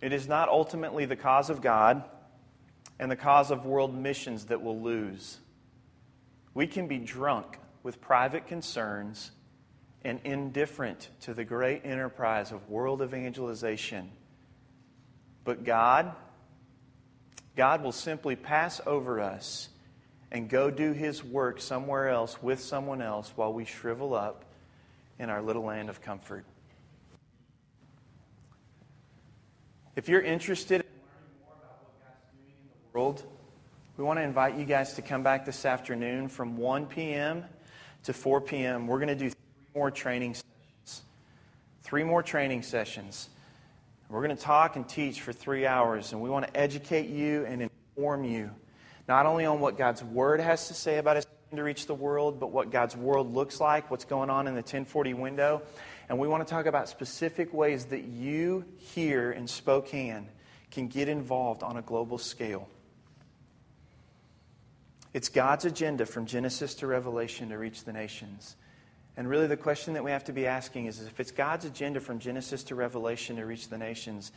it 0.00 0.12
is 0.12 0.28
not 0.28 0.48
ultimately 0.48 1.04
the 1.06 1.16
cause 1.16 1.50
of 1.50 1.60
God 1.60 2.04
and 2.98 3.10
the 3.10 3.16
cause 3.16 3.50
of 3.50 3.64
world 3.64 3.96
missions 3.96 4.46
that 4.46 4.62
will 4.62 4.80
lose. 4.80 5.38
We 6.54 6.66
can 6.66 6.86
be 6.86 6.98
drunk 6.98 7.58
with 7.82 8.00
private 8.00 8.46
concerns 8.46 9.32
and 10.04 10.20
indifferent 10.24 11.08
to 11.22 11.34
the 11.34 11.44
great 11.44 11.82
enterprise 11.84 12.52
of 12.52 12.68
world 12.68 13.02
evangelization. 13.02 14.10
But 15.44 15.64
God, 15.64 16.12
God 17.56 17.82
will 17.82 17.92
simply 17.92 18.36
pass 18.36 18.80
over 18.86 19.20
us 19.20 19.68
and 20.30 20.48
go 20.48 20.70
do 20.70 20.92
His 20.92 21.22
work 21.22 21.60
somewhere 21.60 22.08
else 22.08 22.42
with 22.42 22.60
someone 22.60 23.02
else 23.02 23.32
while 23.36 23.52
we 23.52 23.64
shrivel 23.64 24.14
up 24.14 24.44
in 25.18 25.30
our 25.30 25.42
little 25.42 25.64
land 25.64 25.90
of 25.90 26.00
comfort. 26.00 26.44
If 29.94 30.08
you're 30.08 30.22
interested 30.22 30.80
in 30.80 30.86
learning 30.86 31.44
more 31.44 31.54
about 31.54 31.82
what 31.82 32.00
God's 32.00 32.24
doing 32.32 32.54
in 32.62 32.68
the 32.70 32.98
world, 32.98 33.22
we 33.98 34.04
want 34.04 34.18
to 34.18 34.22
invite 34.22 34.56
you 34.56 34.64
guys 34.64 34.94
to 34.94 35.02
come 35.02 35.22
back 35.22 35.44
this 35.44 35.66
afternoon 35.66 36.28
from 36.28 36.56
1 36.56 36.86
p.m. 36.86 37.44
to 38.04 38.14
4 38.14 38.40
p.m. 38.40 38.86
We're 38.86 38.98
going 38.98 39.08
to 39.08 39.14
do 39.14 39.30
more 39.74 39.90
training 39.90 40.34
sessions. 40.34 41.02
Three 41.82 42.04
more 42.04 42.22
training 42.22 42.62
sessions. 42.62 43.28
We're 44.08 44.22
going 44.22 44.36
to 44.36 44.42
talk 44.42 44.76
and 44.76 44.86
teach 44.86 45.22
for 45.22 45.32
three 45.32 45.66
hours, 45.66 46.12
and 46.12 46.20
we 46.20 46.28
want 46.28 46.46
to 46.46 46.54
educate 46.54 47.08
you 47.08 47.46
and 47.46 47.62
inform 47.62 48.24
you 48.24 48.50
not 49.08 49.26
only 49.26 49.46
on 49.46 49.60
what 49.60 49.78
God's 49.78 50.04
Word 50.04 50.40
has 50.40 50.68
to 50.68 50.74
say 50.74 50.98
about 50.98 51.16
us 51.16 51.26
to 51.54 51.62
reach 51.62 51.86
the 51.86 51.94
world, 51.94 52.40
but 52.40 52.50
what 52.50 52.70
God's 52.70 52.96
world 52.96 53.34
looks 53.34 53.60
like, 53.60 53.90
what's 53.90 54.04
going 54.04 54.30
on 54.30 54.46
in 54.46 54.54
the 54.54 54.60
1040 54.60 55.14
window, 55.14 55.62
and 56.08 56.18
we 56.18 56.28
want 56.28 56.46
to 56.46 56.50
talk 56.50 56.66
about 56.66 56.88
specific 56.88 57.52
ways 57.52 57.86
that 57.86 58.04
you 58.04 58.64
here 58.78 59.32
in 59.32 59.46
Spokane 59.46 60.28
can 60.70 60.88
get 60.88 61.08
involved 61.08 61.62
on 61.62 61.76
a 61.76 61.82
global 61.82 62.16
scale. 62.16 62.68
It's 65.12 65.28
God's 65.28 65.66
agenda 65.66 66.06
from 66.06 66.24
Genesis 66.24 66.74
to 66.76 66.86
Revelation 66.86 67.50
to 67.50 67.58
reach 67.58 67.84
the 67.84 67.92
nations. 67.92 68.56
And 69.16 69.28
really, 69.28 69.46
the 69.46 69.56
question 69.56 69.94
that 69.94 70.04
we 70.04 70.10
have 70.10 70.24
to 70.24 70.32
be 70.32 70.46
asking 70.46 70.86
is 70.86 71.00
if 71.00 71.20
it's 71.20 71.30
God's 71.30 71.64
agenda 71.64 72.00
from 72.00 72.18
Genesis 72.18 72.62
to 72.64 72.74
Revelation 72.74 73.36
to 73.36 73.44
reach 73.44 73.68
the 73.68 73.76
nations, 73.76 74.32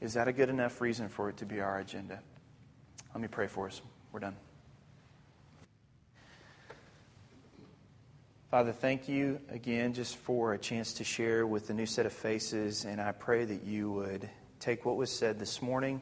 is 0.00 0.14
that 0.14 0.26
a 0.26 0.32
good 0.32 0.48
enough 0.48 0.80
reason 0.80 1.08
for 1.08 1.28
it 1.28 1.36
to 1.38 1.46
be 1.46 1.60
our 1.60 1.78
agenda? 1.78 2.20
Let 3.14 3.20
me 3.20 3.28
pray 3.28 3.46
for 3.46 3.66
us. 3.66 3.80
We're 4.12 4.20
done. 4.20 4.36
Father, 8.50 8.72
thank 8.72 9.08
you 9.08 9.40
again 9.50 9.92
just 9.92 10.16
for 10.16 10.54
a 10.54 10.58
chance 10.58 10.94
to 10.94 11.04
share 11.04 11.46
with 11.46 11.66
the 11.66 11.74
new 11.74 11.84
set 11.84 12.06
of 12.06 12.12
faces, 12.12 12.86
and 12.86 13.00
I 13.00 13.12
pray 13.12 13.44
that 13.44 13.64
you 13.64 13.90
would 13.92 14.28
take 14.58 14.84
what 14.86 14.96
was 14.96 15.10
said 15.12 15.38
this 15.38 15.60
morning 15.60 16.00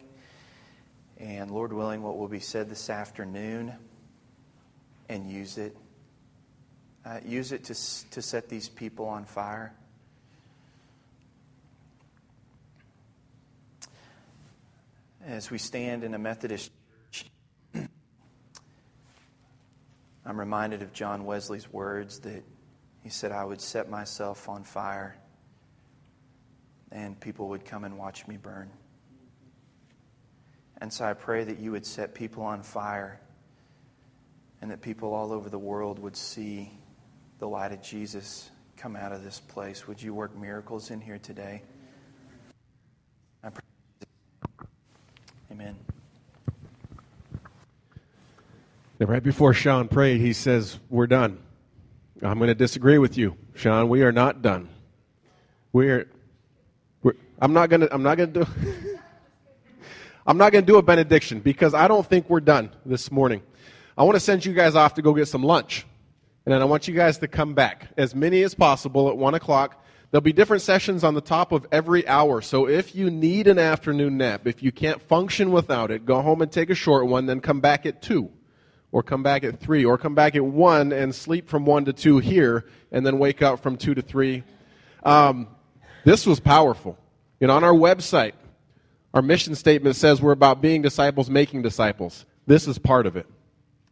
and, 1.18 1.50
Lord 1.50 1.72
willing, 1.72 2.02
what 2.02 2.16
will 2.16 2.28
be 2.28 2.38
said 2.38 2.70
this 2.70 2.88
afternoon 2.88 3.74
and 5.08 5.28
use 5.28 5.58
it. 5.58 5.76
Uh, 7.06 7.20
use 7.24 7.52
it 7.52 7.62
to, 7.62 7.74
to 8.10 8.20
set 8.20 8.48
these 8.48 8.68
people 8.68 9.06
on 9.06 9.24
fire. 9.24 9.72
As 15.24 15.48
we 15.48 15.58
stand 15.58 16.02
in 16.02 16.14
a 16.14 16.18
Methodist 16.18 16.72
church, 17.12 17.30
I'm 20.26 20.38
reminded 20.40 20.82
of 20.82 20.92
John 20.92 21.24
Wesley's 21.24 21.72
words 21.72 22.18
that 22.20 22.42
he 23.04 23.08
said, 23.08 23.30
I 23.30 23.44
would 23.44 23.60
set 23.60 23.88
myself 23.88 24.48
on 24.48 24.64
fire 24.64 25.16
and 26.90 27.18
people 27.20 27.50
would 27.50 27.64
come 27.64 27.84
and 27.84 27.96
watch 27.96 28.26
me 28.26 28.36
burn. 28.36 28.68
And 30.80 30.92
so 30.92 31.04
I 31.04 31.12
pray 31.12 31.44
that 31.44 31.60
you 31.60 31.70
would 31.70 31.86
set 31.86 32.14
people 32.14 32.42
on 32.42 32.64
fire 32.64 33.20
and 34.60 34.72
that 34.72 34.80
people 34.80 35.14
all 35.14 35.32
over 35.32 35.48
the 35.48 35.58
world 35.58 36.00
would 36.00 36.16
see 36.16 36.72
the 37.38 37.48
light 37.48 37.72
of 37.72 37.82
Jesus 37.82 38.50
come 38.76 38.96
out 38.96 39.12
of 39.12 39.24
this 39.24 39.40
place. 39.40 39.86
Would 39.86 40.02
you 40.02 40.14
work 40.14 40.36
miracles 40.36 40.90
in 40.90 41.00
here 41.00 41.18
today? 41.18 41.62
I 43.42 43.50
pray. 43.50 43.62
Amen. 45.50 45.76
Right 48.98 49.22
before 49.22 49.52
Sean 49.52 49.88
prayed, 49.88 50.20
he 50.20 50.32
says, 50.32 50.78
We're 50.88 51.06
done. 51.06 51.38
I'm 52.22 52.38
going 52.38 52.48
to 52.48 52.54
disagree 52.54 52.98
with 52.98 53.18
you, 53.18 53.36
Sean. 53.54 53.88
We 53.88 54.02
are 54.02 54.12
not 54.12 54.40
done. 54.40 54.70
We're 55.72 56.08
I'm 57.38 57.52
not 57.52 57.68
going 57.68 57.82
to, 57.82 57.94
I'm 57.94 58.02
not 58.02 58.16
going 58.16 58.32
to 58.32 58.44
do, 58.44 58.46
I'm 60.26 60.38
not 60.38 60.52
going 60.52 60.64
to 60.64 60.72
do 60.72 60.78
a 60.78 60.82
benediction 60.82 61.40
because 61.40 61.74
I 61.74 61.86
don't 61.88 62.06
think 62.06 62.30
we're 62.30 62.40
done 62.40 62.70
this 62.84 63.10
morning. 63.12 63.42
I 63.96 64.04
want 64.04 64.16
to 64.16 64.20
send 64.20 64.44
you 64.44 64.52
guys 64.52 64.74
off 64.74 64.94
to 64.94 65.02
go 65.02 65.12
get 65.12 65.26
some 65.28 65.42
lunch. 65.42 65.86
And 66.46 66.54
then 66.54 66.62
I 66.62 66.64
want 66.64 66.88
you 66.88 66.94
guys 66.94 67.18
to 67.18 67.28
come 67.28 67.54
back, 67.54 67.88
as 67.98 68.14
many 68.14 68.42
as 68.42 68.54
possible, 68.54 69.08
at 69.08 69.18
1 69.18 69.34
o'clock. 69.34 69.84
There'll 70.10 70.22
be 70.22 70.32
different 70.32 70.62
sessions 70.62 71.02
on 71.02 71.14
the 71.14 71.20
top 71.20 71.52
of 71.52 71.66
every 71.72 72.06
hour. 72.06 72.40
So 72.40 72.68
if 72.68 72.94
you 72.94 73.10
need 73.10 73.48
an 73.48 73.58
afternoon 73.58 74.16
nap, 74.16 74.46
if 74.46 74.62
you 74.62 74.70
can't 74.70 75.02
function 75.02 75.50
without 75.50 75.90
it, 75.90 76.06
go 76.06 76.22
home 76.22 76.40
and 76.40 76.50
take 76.50 76.70
a 76.70 76.74
short 76.74 77.08
one, 77.08 77.26
then 77.26 77.40
come 77.40 77.60
back 77.60 77.84
at 77.84 78.00
2 78.00 78.30
or 78.92 79.02
come 79.02 79.22
back 79.22 79.44
at 79.44 79.60
3, 79.60 79.84
or 79.84 79.98
come 79.98 80.14
back 80.14 80.36
at 80.36 80.44
1 80.44 80.92
and 80.92 81.14
sleep 81.14 81.48
from 81.48 81.66
1 81.66 81.86
to 81.86 81.92
2 81.92 82.18
here, 82.18 82.64
and 82.92 83.04
then 83.04 83.18
wake 83.18 83.42
up 83.42 83.62
from 83.62 83.76
2 83.76 83.94
to 83.94 84.00
3. 84.00 84.42
Um, 85.02 85.48
this 86.04 86.24
was 86.24 86.40
powerful. 86.40 86.96
You 87.40 87.48
know, 87.48 87.56
on 87.56 87.64
our 87.64 87.74
website, 87.74 88.32
our 89.12 89.22
mission 89.22 89.54
statement 89.54 89.96
says 89.96 90.22
we're 90.22 90.32
about 90.32 90.62
being 90.62 90.80
disciples, 90.82 91.28
making 91.28 91.62
disciples. 91.62 92.24
This 92.46 92.66
is 92.68 92.78
part 92.78 93.06
of 93.06 93.16
it. 93.16 93.26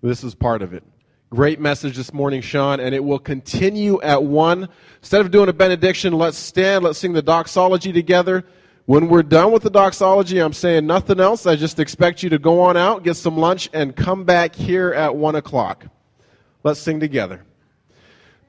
This 0.00 0.22
is 0.22 0.34
part 0.34 0.62
of 0.62 0.72
it. 0.72 0.84
Great 1.30 1.58
message 1.58 1.96
this 1.96 2.12
morning, 2.12 2.40
Sean, 2.40 2.78
and 2.78 2.94
it 2.94 3.02
will 3.02 3.18
continue 3.18 4.00
at 4.02 4.22
one. 4.22 4.68
Instead 5.00 5.20
of 5.20 5.30
doing 5.30 5.48
a 5.48 5.52
benediction, 5.52 6.12
let's 6.12 6.38
stand, 6.38 6.84
let's 6.84 6.98
sing 6.98 7.12
the 7.12 7.22
doxology 7.22 7.92
together. 7.92 8.44
When 8.86 9.08
we're 9.08 9.22
done 9.22 9.50
with 9.50 9.62
the 9.62 9.70
doxology, 9.70 10.38
I'm 10.38 10.52
saying 10.52 10.86
nothing 10.86 11.18
else. 11.18 11.46
I 11.46 11.56
just 11.56 11.80
expect 11.80 12.22
you 12.22 12.30
to 12.30 12.38
go 12.38 12.60
on 12.60 12.76
out, 12.76 13.02
get 13.02 13.14
some 13.14 13.36
lunch, 13.36 13.68
and 13.72 13.96
come 13.96 14.24
back 14.24 14.54
here 14.54 14.92
at 14.92 15.16
one 15.16 15.34
o'clock. 15.34 15.86
Let's 16.62 16.78
sing 16.78 17.00
together. 17.00 17.44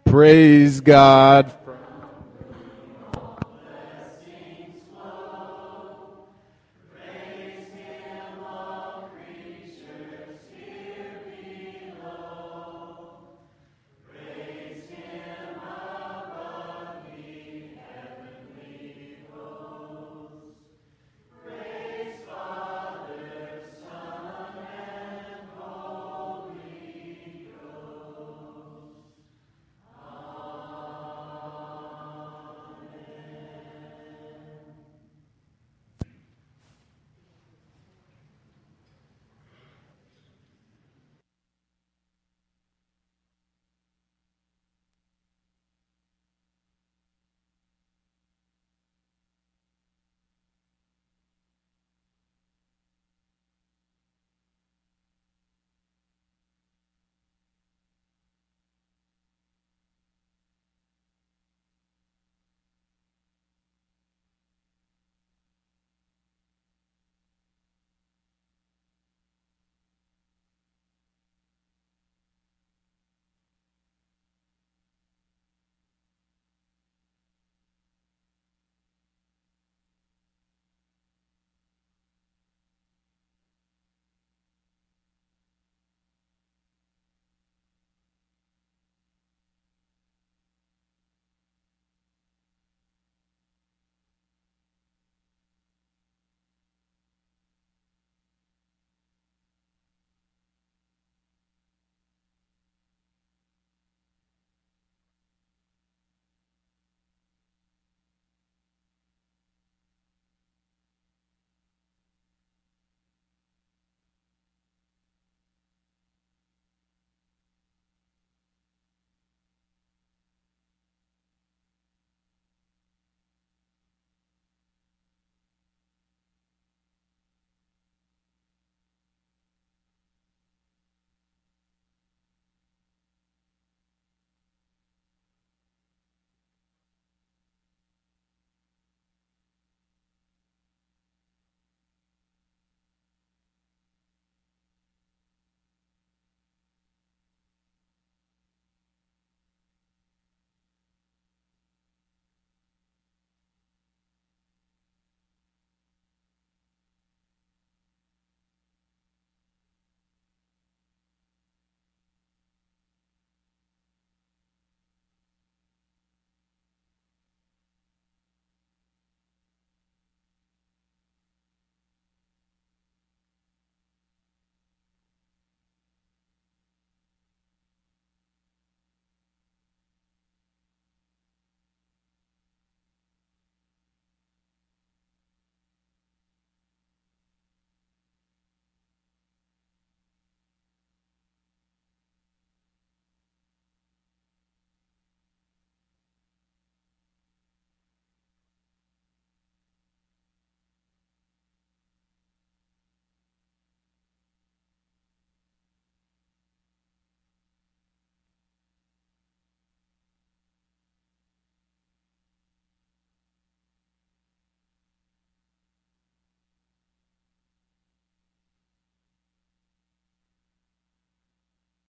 Praise 0.04 0.82
God. 0.82 1.54